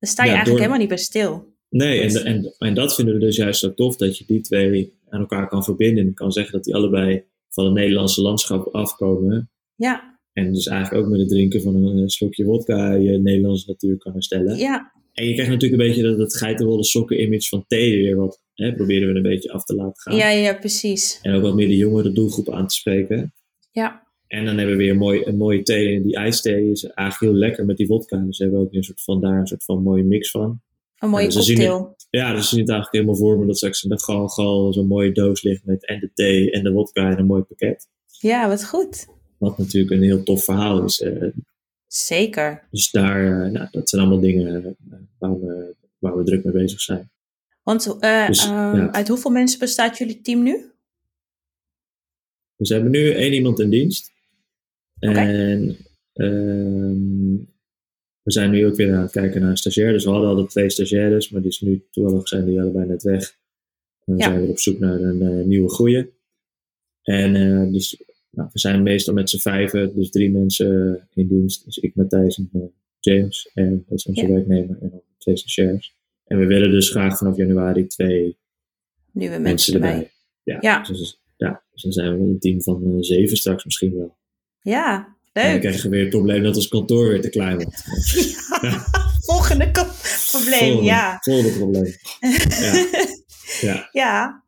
Daar 0.00 0.10
sta 0.10 0.22
je 0.22 0.28
Ja, 0.28 0.34
eigenlijk 0.36 0.46
door- 0.46 0.56
helemaal 0.58 0.78
niet 0.78 0.88
bij 0.88 0.96
stil. 0.98 1.54
nee, 1.68 2.02
Dus- 2.02 2.22
en, 2.22 2.24
en, 2.34 2.54
en 2.58 2.74
dat 2.74 2.94
vinden 2.94 3.14
we 3.14 3.20
dus 3.20 3.36
juist 3.36 3.60
zo 3.60 3.74
tof 3.74 3.96
dat 3.96 4.18
je 4.18 4.24
die 4.26 4.40
twee 4.40 4.92
aan 5.08 5.20
elkaar 5.20 5.48
kan 5.48 5.64
verbinden. 5.64 6.06
En 6.06 6.14
kan 6.14 6.32
zeggen 6.32 6.52
dat 6.52 6.64
die 6.64 6.74
allebei 6.74 7.24
van 7.48 7.64
het 7.64 7.74
Nederlandse 7.74 8.20
landschap 8.22 8.66
afkomen. 8.74 9.50
Ja, 9.74 10.18
En 10.32 10.52
dus 10.52 10.66
eigenlijk 10.66 11.04
ook 11.04 11.10
met 11.10 11.20
het 11.20 11.28
drinken 11.28 11.62
van 11.62 11.74
een 11.84 12.08
slokje 12.10 12.44
wodka 12.44 12.92
je 12.92 13.18
Nederlandse 13.18 13.68
natuur 13.70 13.96
kan 13.98 14.12
herstellen. 14.12 14.56
ja, 14.56 14.92
En 15.12 15.26
je 15.26 15.32
krijgt 15.32 15.52
natuurlijk 15.52 15.82
een 15.82 15.88
beetje 15.88 16.02
dat 16.02 16.18
het 16.18 16.36
geitenwolle 16.36 16.84
sokken 16.84 17.22
image 17.22 17.48
van 17.48 17.64
thee 17.68 17.96
weer 17.96 18.16
wat 18.16 18.42
hè, 18.54 18.74
proberen 18.74 19.08
we 19.08 19.14
een 19.14 19.22
beetje 19.22 19.52
af 19.52 19.64
te 19.64 19.74
laten 19.74 20.00
gaan. 20.02 20.16
ja, 20.16 20.28
ja, 20.30 20.54
precies. 20.54 21.18
En 21.22 21.34
ook 21.34 21.42
wat 21.42 21.54
meer 21.54 21.68
de 21.68 21.76
jongere 21.76 22.12
doelgroep 22.12 22.50
aan 22.50 22.66
te 22.66 22.74
spreken. 22.74 23.34
Ja, 23.70 24.06
En 24.30 24.44
dan 24.44 24.56
hebben 24.58 24.76
we 24.76 24.82
weer 24.82 24.90
een, 24.92 24.98
mooi, 24.98 25.22
een 25.24 25.36
mooie 25.36 25.62
thee. 25.62 25.96
En 25.96 26.02
die 26.02 26.16
ijsthee 26.16 26.70
is 26.70 26.84
eigenlijk 26.84 27.32
heel 27.32 27.40
lekker 27.40 27.64
met 27.64 27.76
die 27.76 27.86
vodka. 27.86 28.16
Dus 28.16 28.38
we 28.38 28.44
hebben 28.44 28.62
ook 28.62 28.72
een 28.74 28.84
soort 28.84 29.02
van 29.02 29.20
daar 29.20 29.38
een 29.38 29.46
soort 29.46 29.64
van 29.64 29.82
mooie 29.82 30.04
mix 30.04 30.30
van. 30.30 30.60
een 30.98 31.08
mooie 31.10 31.24
Ja, 31.24 31.30
ze 31.30 31.42
zien 31.42 31.56
cocktail. 31.56 31.96
Ja, 32.10 32.32
dus 32.32 32.40
je 32.42 32.48
ziet 32.48 32.58
het 32.58 32.68
eigenlijk 32.68 32.92
helemaal 32.92 33.16
voor 33.16 33.38
me 33.38 33.46
dat 33.46 33.56
straks 33.56 33.84
met 33.84 34.02
gal 34.02 34.28
gal 34.28 34.72
zo'n 34.72 34.86
mooie 34.86 35.12
doos 35.12 35.42
ligt 35.42 35.64
met 35.64 35.86
en 35.86 36.00
de 36.00 36.10
thee 36.14 36.50
en 36.50 36.62
de 36.62 36.72
vodka 36.72 37.10
en 37.10 37.18
een 37.18 37.26
mooi 37.26 37.42
pakket. 37.42 37.88
Ja, 38.18 38.48
wat 38.48 38.64
goed. 38.68 39.06
Wat 39.38 39.58
natuurlijk 39.58 39.92
een 39.92 40.02
heel 40.02 40.22
tof 40.22 40.44
verhaal 40.44 40.84
is. 40.84 41.00
eh. 41.00 41.28
Zeker. 41.86 42.66
dus 42.70 42.90
daar, 42.90 43.44
eh, 43.44 43.50
nou, 43.52 43.68
dat 43.70 43.88
zijn 43.88 44.00
allemaal 44.02 44.20
dingen 44.20 44.56
eh, 44.64 44.70
waar, 45.18 45.40
we, 45.40 45.74
waar 45.98 46.16
we 46.16 46.24
druk 46.24 46.44
mee 46.44 46.52
bezig 46.52 46.80
zijn. 46.80 47.10
Want 47.62 47.84
Dus, 48.00 48.44
ehm, 48.44 48.76
ja. 48.76 48.90
uit 48.92 49.08
hoeveel 49.08 49.30
mensen 49.30 49.58
bestaat 49.58 49.98
jullie 49.98 50.20
team 50.20 50.42
nu? 50.42 50.70
Dus 52.56 52.68
we 52.68 52.74
hebben 52.74 52.92
nu 52.92 53.10
één 53.12 53.32
iemand 53.32 53.60
in 53.60 53.70
dienst. 53.70 54.12
En 55.00 55.76
ehm, 56.12 57.34
we 58.22 58.32
zijn 58.32 58.50
nu 58.50 58.66
ook 58.66 58.74
weer 58.76 58.94
aan 58.94 59.02
het 59.02 59.10
kijken 59.10 59.40
naar 59.40 59.50
een 59.50 59.56
stagiair. 59.56 59.92
Dus 59.92 60.04
we 60.04 60.10
hadden 60.10 60.30
al 60.30 60.46
twee 60.46 60.70
stagiaires, 60.70 61.30
maar 61.30 61.40
die 61.40 61.50
is 61.50 61.60
nu 61.60 61.84
toevallig 61.90 62.28
zijn 62.28 62.44
die 62.44 62.60
allebei 62.60 62.86
net 62.86 63.02
weg. 63.02 63.38
En 64.04 64.14
we 64.14 64.18
Ja. 64.20 64.24
zijn 64.28 64.40
weer 64.40 64.50
op 64.50 64.58
zoek 64.58 64.78
naar 64.78 65.00
een 65.00 65.22
eh, 65.22 65.44
nieuwe 65.44 65.70
groeien. 65.70 66.10
En 67.02 67.34
eh, 67.36 67.72
dus 67.72 68.02
nou, 68.30 68.48
we 68.52 68.58
zijn 68.58 68.82
meestal 68.82 69.14
met 69.14 69.30
z'n 69.30 69.38
vijven, 69.38 69.94
dus 69.94 70.10
drie 70.10 70.30
mensen 70.30 71.00
in 71.14 71.28
dienst. 71.28 71.64
Dus 71.64 71.78
ik, 71.78 71.94
Matthijs 71.94 72.38
en 72.38 72.48
eh, 72.52 72.60
James. 73.00 73.50
En 73.54 73.84
dat 73.88 73.98
is 73.98 74.06
onze 74.06 74.22
Ja. 74.26 74.28
werknemer 74.28 74.78
en 74.80 74.90
dan 74.90 75.02
twee 75.18 75.36
stagiairs. 75.36 75.94
En 76.24 76.38
we 76.38 76.46
willen 76.46 76.70
dus 76.70 76.90
graag 76.90 77.18
vanaf 77.18 77.36
januari 77.36 77.86
twee 77.86 78.36
Nieuwe 79.12 79.30
mensen, 79.38 79.42
mensen 79.42 79.74
erbij. 79.74 79.90
erbij. 79.90 80.10
Ja, 80.42 80.58
Ja. 80.60 80.82
Dus, 80.82 81.20
ja, 81.36 81.62
dus 81.72 81.82
dan 81.82 81.92
zijn 81.92 82.18
we 82.18 82.24
een 82.24 82.38
team 82.38 82.62
van 82.62 83.04
zeven 83.04 83.36
straks 83.36 83.64
misschien 83.64 83.96
wel. 83.96 84.16
Ja, 84.62 84.96
En 85.32 85.42
dan 85.42 85.52
leuk. 85.52 85.60
krijgen 85.60 85.82
we 85.82 85.88
weer 85.88 86.00
het 86.00 86.10
probleem 86.10 86.42
dat 86.42 86.56
ons 86.56 86.68
kantoor 86.68 87.08
weer 87.08 87.20
te 87.20 87.28
klein 87.28 87.54
wordt. 87.56 87.84
Volgende 89.30 89.70
ko- 89.70 89.86
probleem, 90.30 90.58
Volgende, 90.60 90.82
ja. 90.84 91.18
Volgende 91.20 91.52
probleem. 91.58 91.94
Ja, 92.60 92.86
ja. 93.70 93.88
Ja, 93.92 94.44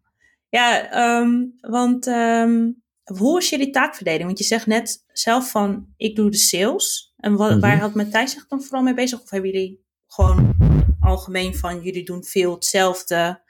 ja 0.49 0.91
ehm, 0.91 1.31
want 1.61 2.07
ehm, 2.07 2.71
hoe 3.05 3.39
is 3.39 3.51
jullie 3.51 3.71
taakverdeling? 3.71 4.25
Want 4.25 4.39
je 4.39 4.45
zegt 4.45 4.67
net 4.67 5.05
zelf 5.13 5.51
van, 5.51 5.87
ik 5.97 6.17
doe 6.17 6.31
de 6.31 6.37
sales. 6.37 7.15
En 7.17 7.33
Mhm. 7.33 7.61
waar 7.61 7.79
had 7.79 7.95
Matthijs 7.95 8.33
zich 8.33 8.47
dan 8.49 8.63
vooral 8.63 8.83
mee 8.83 8.95
bezig? 8.95 9.21
Of 9.23 9.31
hebben 9.31 9.51
jullie 9.51 9.85
gewoon 10.07 10.55
algemeen 11.01 11.55
van, 11.55 11.83
jullie 11.83 12.05
doen 12.05 12.25
veel 12.25 12.55
hetzelfde. 12.55 13.41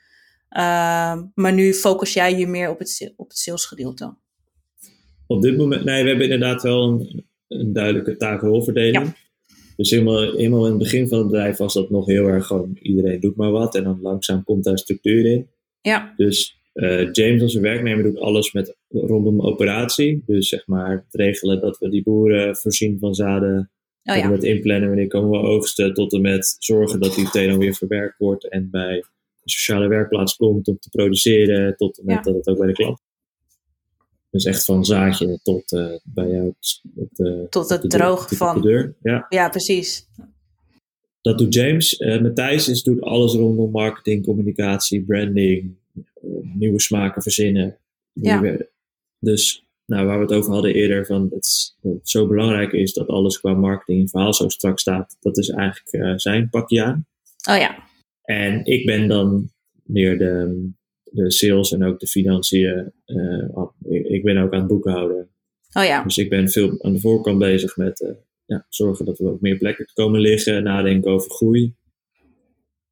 ehm, 0.49 1.23
maar 1.35 1.53
nu 1.53 1.75
focus 1.75 2.13
jij 2.13 2.39
je 2.39 2.47
meer 2.47 2.71
op 2.71 2.79
het, 2.79 3.13
op 3.17 3.29
het 3.29 3.39
salesgedeelte. 3.39 4.17
Op 5.37 5.43
dit 5.43 5.57
moment, 5.57 5.85
nee, 5.85 6.03
we 6.03 6.09
hebben 6.09 6.31
inderdaad 6.31 6.63
wel 6.63 6.89
een, 6.89 7.25
een 7.49 7.73
duidelijke 7.73 8.17
taak-rolverdeling. 8.17 8.95
Ja. 8.95 9.15
Dus 9.77 9.91
helemaal, 9.91 10.21
helemaal 10.21 10.65
in 10.65 10.71
het 10.71 10.79
begin 10.83 11.09
van 11.09 11.19
het 11.19 11.27
bedrijf 11.27 11.57
was 11.57 11.75
dat 11.75 11.91
nog 11.91 12.07
heel 12.07 12.27
erg 12.27 12.47
gewoon 12.47 12.79
iedereen 12.83 13.21
doet 13.21 13.37
maar 13.37 13.51
wat. 13.51 13.75
En 13.75 13.85
dan 13.85 13.99
langzaam 14.03 14.45
komt 14.45 14.65
daar 14.65 14.79
structuur 14.79 15.25
in. 15.25 15.49
Ja, 15.81 16.13
Dus 16.17 16.61
eh, 16.73 17.13
James, 17.13 17.43
onze 17.43 17.61
werknemer, 17.61 18.03
doet 18.03 18.19
alles 18.19 18.53
met 18.53 18.77
rondom 18.89 19.41
operatie. 19.41 20.23
Dus 20.27 20.49
zeg 20.49 20.67
maar 20.67 20.91
het 20.91 21.15
regelen 21.15 21.61
dat 21.61 21.79
we 21.79 21.89
die 21.89 22.03
boeren 22.03 22.57
voorzien 22.57 22.99
van 22.99 23.15
zaden 23.15 23.71
Oh 24.05 24.15
tot 24.15 24.23
en 24.23 24.29
ja, 24.29 24.35
met 24.35 24.45
inplannen, 24.45 24.89
wanneer 24.89 25.07
komen 25.07 25.41
we 25.41 25.47
oogsten, 25.47 25.95
tot 25.95 26.13
en 26.13 26.21
met 26.21 26.57
zorgen 26.59 27.01
dat 27.01 27.15
die 27.15 27.47
dan 27.49 27.59
weer 27.59 27.75
verwerkt 27.75 28.19
wordt 28.19 28.49
en 28.49 28.71
bij 28.71 29.05
de 29.43 29.51
sociale 29.51 29.89
werkplaats 29.89 30.37
komt 30.37 30.69
om 30.69 30.79
te 30.79 30.89
produceren, 30.89 31.77
tot 31.77 31.99
en 31.99 32.05
met 32.05 32.15
Ja. 32.15 32.23
dat 32.23 32.35
het 32.35 32.49
ook 32.49 32.59
bij 32.59 32.67
de 32.67 32.73
klant. 32.73 33.01
Dus 34.33 34.45
echt 34.45 34.65
van 34.65 34.85
zaadje 34.85 35.39
tot 35.43 35.73
eh, 35.73 35.87
bij 36.05 36.29
jou 36.29 36.55
op 36.95 37.09
de, 37.13 37.47
tot 37.51 37.69
het 37.69 37.83
de 37.83 37.89
droog 37.89 38.29
van. 38.31 38.55
de 38.61 38.69
deur. 38.69 38.95
Ja, 39.03 39.27
Ja, 39.29 39.49
precies. 39.49 40.09
dat 41.21 41.39
doet 41.39 41.55
James. 41.55 41.97
Eh 41.97 42.21
Matthijs 42.21 42.69
is, 42.69 42.83
doet 42.83 43.01
alles 43.01 43.33
rondom 43.35 43.71
marketing, 43.71 44.25
communicatie, 44.25 45.03
branding, 45.03 45.75
eh, 45.95 46.03
nieuwe 46.55 46.81
smaken 46.81 47.23
verzinnen. 47.23 47.77
Ja. 48.13 48.41
Nieuwe- 48.41 48.69
Dus 49.19 49.67
nou, 49.87 50.07
waar 50.07 50.17
we 50.19 50.25
het 50.25 50.33
over 50.33 50.53
hadden 50.53 50.75
eerder, 50.75 51.07
van 51.07 51.29
het, 51.35 51.77
zo 52.03 52.27
belangrijk 52.27 52.73
is 52.73 52.93
dat 52.93 53.09
alles 53.09 53.41
qua 53.41 53.55
marketing 53.55 54.01
en 54.01 54.09
verhaal 54.09 54.35
zo 54.35 54.49
strak 54.49 54.79
staat. 54.79 55.17
Dat 55.21 55.39
is 55.39 55.49
eigenlijk 55.49 56.21
zijn 56.21 56.49
pakje 56.51 56.83
aan. 56.85 57.07
Oh 57.51 57.57
ja, 57.57 57.85
En 58.23 58.65
ik 58.65 58.87
ben 58.87 59.09
dan 59.09 59.51
meer 59.83 60.19
de, 60.19 60.69
de 61.13 61.31
sales 61.31 61.73
en 61.73 61.85
ook 61.85 62.01
de 62.01 62.07
financiën. 62.07 62.93
eh, 63.05 63.63
ik, 63.89 64.07
ik 64.07 64.23
ben 64.23 64.37
ook 64.37 64.53
aan 64.53 64.59
het 64.59 64.69
boekhouden. 64.69 65.29
oh 65.73 65.85
ja, 65.85 66.03
Dus 66.03 66.19
ik 66.19 66.29
ben 66.29 66.49
veel 66.49 66.75
aan 66.83 66.93
de 66.93 67.01
voorkant 67.01 67.39
bezig 67.39 67.77
met 67.77 68.01
eh, 68.01 68.11
ja, 68.45 68.67
zorgen 68.69 69.05
dat 69.05 69.19
we 69.19 69.29
op 69.29 69.41
meer 69.41 69.59
plekken 69.59 69.87
komen 69.95 70.21
liggen, 70.21 70.63
nadenken 70.63 71.11
over 71.11 71.31
groei. 71.31 71.75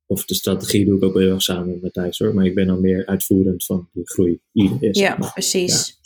Of 0.06 0.24
de 0.24 0.35
strategie 0.35 0.85
doe 0.85 0.96
ik 0.96 1.02
ook 1.04 1.18
heel 1.18 1.33
erg 1.33 1.42
samen 1.42 1.68
met 1.68 1.83
Matthijs 1.83 2.18
hoor, 2.18 2.35
maar 2.35 2.46
ik 2.46 2.54
ben 2.54 2.66
dan 2.66 2.80
meer 2.80 3.06
uitvoerend 3.06 3.64
van 3.64 3.88
die 3.92 4.09
groei. 4.09 4.40
Ja, 4.80 5.16
maar. 5.18 5.33
precies. 5.33 5.98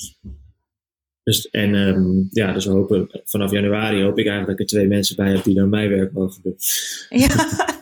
Dus, 1.25 1.51
en 1.51 1.75
ehm, 1.75 2.23
ja, 2.31 2.53
dus 2.53 2.65
we 2.65 2.73
hopen, 2.73 3.09
vanaf 3.25 3.51
januari 3.51 4.03
hoop 4.03 4.19
ik 4.19 4.27
eigenlijk 4.27 4.47
dat 4.47 4.53
ik 4.53 4.61
er 4.61 4.79
twee 4.79 4.87
mensen 4.89 5.17
bij 5.17 5.31
heb 5.33 5.45
die 5.45 5.55
dan 5.55 5.69
mijn 5.69 5.89
werk 5.89 6.13
mogen 6.13 6.43
doen. 6.43 6.55
Ja, 7.09 7.29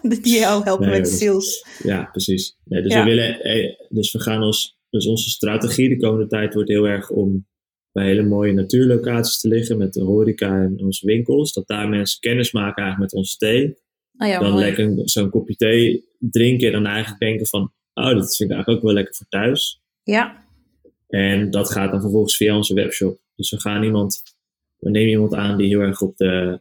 die 0.22 0.38
jou 0.38 0.64
helpen 0.64 0.88
Nee, 0.88 0.98
met 0.98 1.09
is- 1.09 1.18
sales. 1.18 1.66
Ja, 1.83 2.09
precies. 2.12 2.57
Nee, 2.64 2.83
dus 2.83 2.92
Ja. 2.92 3.05
we 3.05 3.09
willen, 3.11 3.40
eh, 3.40 3.74
dus 3.88 4.12
we 4.12 4.20
gaan 4.20 4.42
ons, 4.42 4.78
dus 4.90 5.07
onze 5.07 5.31
strategie 5.31 5.88
de 5.88 5.96
komende 5.96 6.26
tijd 6.26 6.55
wordt 6.55 6.68
heel 6.68 6.85
erg 6.88 7.11
om 7.11 7.46
bij 7.92 8.07
hele 8.07 8.22
mooie 8.22 8.52
natuurlocaties 8.52 9.40
te 9.40 9.48
liggen 9.48 9.78
met 9.78 9.92
de 9.92 10.02
horeca 10.02 10.62
en 10.62 10.81
onze 10.85 11.07
winkels. 11.07 11.52
Dat 11.52 11.66
daar 11.66 11.88
mensen 11.88 12.20
kennis 12.20 12.52
maken 12.52 12.83
eigenlijk 12.83 13.12
met 13.12 13.20
onze 13.22 13.37
thee. 13.37 13.76
Oh 14.18 14.28
ja, 14.28 14.38
dan 14.40 14.50
mooi. 14.52 14.64
lekker 14.64 14.92
zo'n 15.05 15.31
kopje 15.31 15.57
thee 15.57 16.05
drinken 16.18 16.66
en 16.66 16.72
dan 16.72 16.87
eigenlijk 16.87 17.20
denken 17.20 17.46
van, 17.46 17.72
oh, 17.94 18.05
dat 18.05 18.37
vind 18.37 18.50
ik 18.50 18.57
eigenlijk 18.57 18.68
ook 18.68 18.83
wel 18.85 18.92
lekker 18.94 19.14
voor 19.14 19.26
thuis. 19.28 19.81
Ja, 20.02 20.41
En 21.12 21.51
dat 21.51 21.70
gaat 21.70 21.90
dan 21.90 22.01
vervolgens 22.01 22.37
via 22.37 22.57
onze 22.57 22.75
webshop. 22.75 23.20
Dus 23.37 23.51
we 23.51 23.61
gaan 23.61 23.83
iemand, 23.83 24.22
we 24.77 24.90
nemen 24.90 25.11
iemand 25.11 25.35
aan 25.35 25.57
die 25.57 25.68
heel 25.68 25.81
erg 25.81 26.01
op 26.01 26.16
de, 26.16 26.61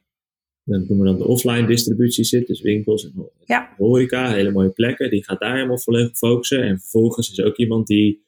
dat 0.63 0.87
noemen 0.87 0.97
we 0.99 1.05
dan 1.05 1.17
de 1.17 1.27
offline 1.27 1.67
distributie 1.67 2.23
zit. 2.23 2.47
Dus 2.47 2.61
winkels 2.61 3.05
en 3.05 3.29
Ja. 3.45 3.73
horeca, 3.77 4.31
hele 4.33 4.51
mooie 4.51 4.69
plekken. 4.69 5.09
Die 5.09 5.23
gaat 5.23 5.39
daar 5.39 5.55
helemaal 5.55 5.79
volledig 5.79 6.09
op 6.09 6.15
focussen. 6.15 6.63
En 6.63 6.79
vervolgens 6.79 7.31
is 7.31 7.41
ook 7.41 7.57
iemand 7.57 7.87
die 7.87 8.23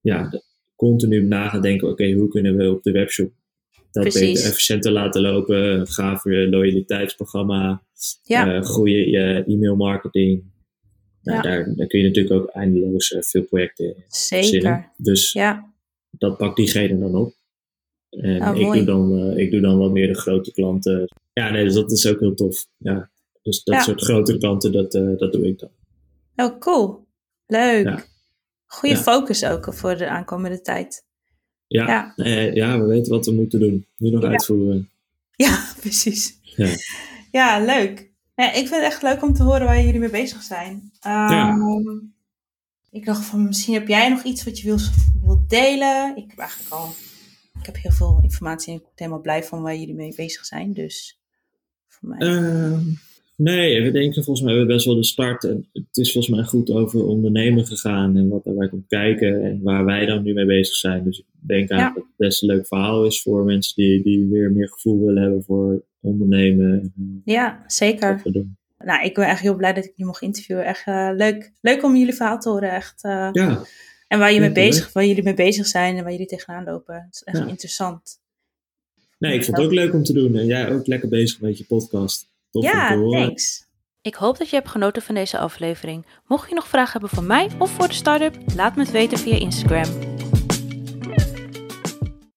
ja, 0.00 0.42
continu 0.76 1.22
na 1.22 1.48
gaat 1.48 1.62
denken, 1.62 1.88
oké, 1.88 2.12
hoe 2.12 2.28
kunnen 2.28 2.56
we 2.56 2.70
op 2.70 2.82
de 2.82 2.92
webshop 2.92 3.32
dat 3.90 4.02
Precies. 4.02 4.32
beter 4.32 4.44
efficiënter 4.50 4.92
laten 4.92 5.20
lopen. 5.20 5.80
Een 5.80 5.86
gaaf 5.86 6.24
loyaliteitsprogramma, 6.24 7.82
ja, 8.22 8.54
eh, 8.54 8.62
goede 8.62 9.44
e-mail 9.46 9.76
marketing. 9.76 10.51
Nou, 11.22 11.36
Ja. 11.36 11.42
daar, 11.42 11.74
daar 11.76 11.86
kun 11.86 12.00
je 12.00 12.06
natuurlijk 12.06 12.34
ook 12.42 12.48
eindeloos 12.50 13.12
eh, 13.12 13.22
veel 13.22 13.42
projecten 13.42 13.94
zeker. 14.08 14.90
Dus 14.96 15.32
Ja, 15.32 15.72
dat 16.10 16.36
pakt 16.36 16.56
diegene 16.56 16.98
dan 16.98 17.14
op. 17.14 17.34
En 18.10 18.40
Ah, 18.40 18.56
ik, 18.56 18.62
mooi. 18.62 18.78
doe 18.78 18.86
dan, 18.86 19.18
eh, 19.30 19.36
ik 19.44 19.50
doe 19.50 19.60
dan 19.60 19.78
wat 19.78 19.90
meer 19.92 20.06
de 20.06 20.14
grote 20.18 20.52
klanten. 20.52 21.08
Ja, 21.32 21.50
nee, 21.50 21.64
dus 21.64 21.74
dat 21.74 21.92
is 21.92 22.06
ook 22.06 22.20
heel 22.20 22.34
tof. 22.34 22.66
Ja. 22.76 23.10
Dus 23.42 23.62
dat 23.64 23.74
Ja. 23.74 23.80
soort 23.82 24.02
grotere 24.02 24.38
klanten, 24.38 24.72
dat, 24.72 24.94
eh, 24.94 25.16
dat 25.16 25.32
doe 25.32 25.46
ik 25.46 25.58
dan. 25.58 25.70
oh 26.36 26.58
cool. 26.58 27.06
Leuk. 27.46 27.84
Ja. 27.84 28.04
Goede 28.66 28.94
Ja. 28.94 29.00
focus 29.00 29.44
ook 29.44 29.74
voor 29.74 29.96
de 29.96 30.08
aankomende 30.08 30.60
tijd. 30.60 31.04
Ja, 31.66 31.86
Ja. 31.86 32.12
eh, 32.16 32.54
ja, 32.54 32.80
we 32.80 32.86
weten 32.86 33.12
wat 33.12 33.26
we 33.26 33.32
moeten 33.32 33.60
doen. 33.60 33.86
Nu 33.96 34.10
nog 34.10 34.22
uitvoeren. 34.24 34.88
Ja, 35.36 35.64
precies. 35.80 36.38
Ja. 36.42 36.68
Ja, 37.30 37.64
leuk. 37.64 38.10
Ja, 38.34 38.46
ik 38.48 38.68
vind 38.68 38.70
het 38.70 38.82
echt 38.92 39.02
leuk 39.02 39.22
om 39.22 39.32
te 39.34 39.42
horen 39.42 39.66
waar 39.66 39.80
jullie 39.82 40.00
mee 40.00 40.10
bezig 40.10 40.42
zijn. 40.42 40.92
Ehm, 41.00 41.58
Ik 42.90 43.04
dacht 43.04 43.24
van, 43.24 43.44
misschien 43.44 43.74
heb 43.74 43.88
jij 43.88 44.08
nog 44.08 44.22
iets 44.22 44.44
wat 44.44 44.58
je 44.58 44.64
wilt, 44.64 44.90
wilt 45.22 45.48
delen. 45.50 46.16
Ik 46.16 46.30
heb 46.30 46.38
eigenlijk 46.38 46.70
al, 46.72 46.94
ik 47.60 47.66
heb 47.66 47.76
heel 47.76 47.90
veel 47.92 48.20
informatie 48.22 48.72
en 48.72 48.78
ik 48.78 48.84
word 48.84 48.98
helemaal 48.98 49.20
blij 49.20 49.44
van 49.44 49.62
waar 49.62 49.76
jullie 49.76 49.94
mee 49.94 50.14
bezig 50.14 50.44
zijn. 50.44 50.72
Dus 50.72 51.20
voor 51.88 52.08
mij. 52.08 52.18
Ehm, 52.18 52.80
nee, 53.42 53.82
we 53.82 53.90
denken 53.90 54.24
volgens 54.24 54.40
mij 54.46 54.54
hebben 54.54 54.68
we 54.68 54.74
best 54.74 54.86
wel 54.86 54.96
de 54.96 55.04
start. 55.04 55.44
En 55.44 55.68
het 55.72 55.96
is 55.96 56.12
volgens 56.12 56.34
mij 56.36 56.44
goed 56.44 56.70
over 56.70 57.06
ondernemen 57.06 57.66
gegaan 57.66 58.16
en 58.16 58.28
wat 58.28 58.44
daarbij 58.44 58.68
komt 58.68 58.86
kijken 58.86 59.42
en 59.44 59.62
waar 59.62 59.84
wij 59.84 60.06
dan 60.06 60.22
nu 60.22 60.32
mee 60.32 60.46
bezig 60.46 60.74
zijn. 60.74 61.04
Dus 61.04 61.18
ik 61.18 61.24
denk 61.40 61.70
eigenlijk 61.70 61.94
dat 61.94 62.04
het 62.08 62.16
best 62.28 62.42
een 62.42 62.48
leuk 62.48 62.66
verhaal 62.66 63.04
is 63.06 63.22
voor 63.22 63.44
mensen 63.44 63.74
die, 63.74 64.02
die 64.02 64.26
weer 64.30 64.50
meer 64.52 64.68
gevoel 64.68 65.04
willen 65.06 65.22
hebben 65.22 65.42
voor 65.42 65.82
ondernemen. 66.00 66.80
en 66.96 67.22
ja, 67.24 67.64
zeker. 67.66 68.22
Nou, 68.84 69.04
ik 69.04 69.14
ben 69.14 69.26
echt 69.28 69.40
heel 69.40 69.56
blij 69.56 69.72
dat 69.72 69.84
ik 69.84 69.92
je 69.96 70.04
mocht 70.04 70.22
interviewen. 70.22 70.64
Echt 70.64 70.86
eh, 70.86 71.10
leuk. 71.16 71.52
Leuk 71.60 71.82
om 71.84 71.96
jullie 71.96 72.14
verhaal 72.14 72.38
te 72.38 72.48
horen. 72.48 72.70
Echt. 72.72 73.04
eh, 73.04 73.28
Ja, 73.32 73.62
En 74.08 74.18
waar, 74.18 74.32
je 74.32 74.40
mee 74.40 74.52
bezig, 74.52 74.92
waar 74.92 75.06
jullie 75.06 75.22
mee 75.22 75.34
bezig 75.34 75.66
zijn 75.66 75.96
en 75.96 76.02
waar 76.02 76.12
jullie 76.12 76.26
tegenaan 76.26 76.64
lopen. 76.64 76.94
Het 76.94 77.14
is 77.14 77.22
echt 77.24 77.38
Ja. 77.38 77.46
interessant. 77.46 78.20
nee, 79.18 79.34
ik 79.34 79.44
vond 79.44 79.56
het 79.56 79.66
ook 79.66 79.72
leuk 79.72 79.92
om 79.94 80.02
te 80.02 80.12
doen. 80.12 80.36
En 80.36 80.46
jij 80.46 80.72
ook 80.72 80.86
lekker 80.86 81.08
bezig 81.08 81.40
met 81.40 81.58
je 81.58 81.64
podcast. 81.64 82.30
Ja, 82.60 82.88
thanks. 82.88 83.66
Ik 84.02 84.14
hoop 84.14 84.38
dat 84.38 84.50
je 84.50 84.56
hebt 84.56 84.68
genoten 84.68 85.02
van 85.02 85.14
deze 85.14 85.38
aflevering. 85.38 86.06
Mocht 86.26 86.48
je 86.48 86.54
nog 86.54 86.68
vragen 86.68 86.92
hebben 86.92 87.10
voor 87.10 87.24
mij 87.24 87.50
of 87.58 87.70
voor 87.70 87.88
de 87.88 87.94
start-up, 87.94 88.36
laat 88.54 88.76
me 88.76 88.82
het 88.82 88.90
weten 88.90 89.18
via 89.18 89.36
Instagram. 89.36 90.11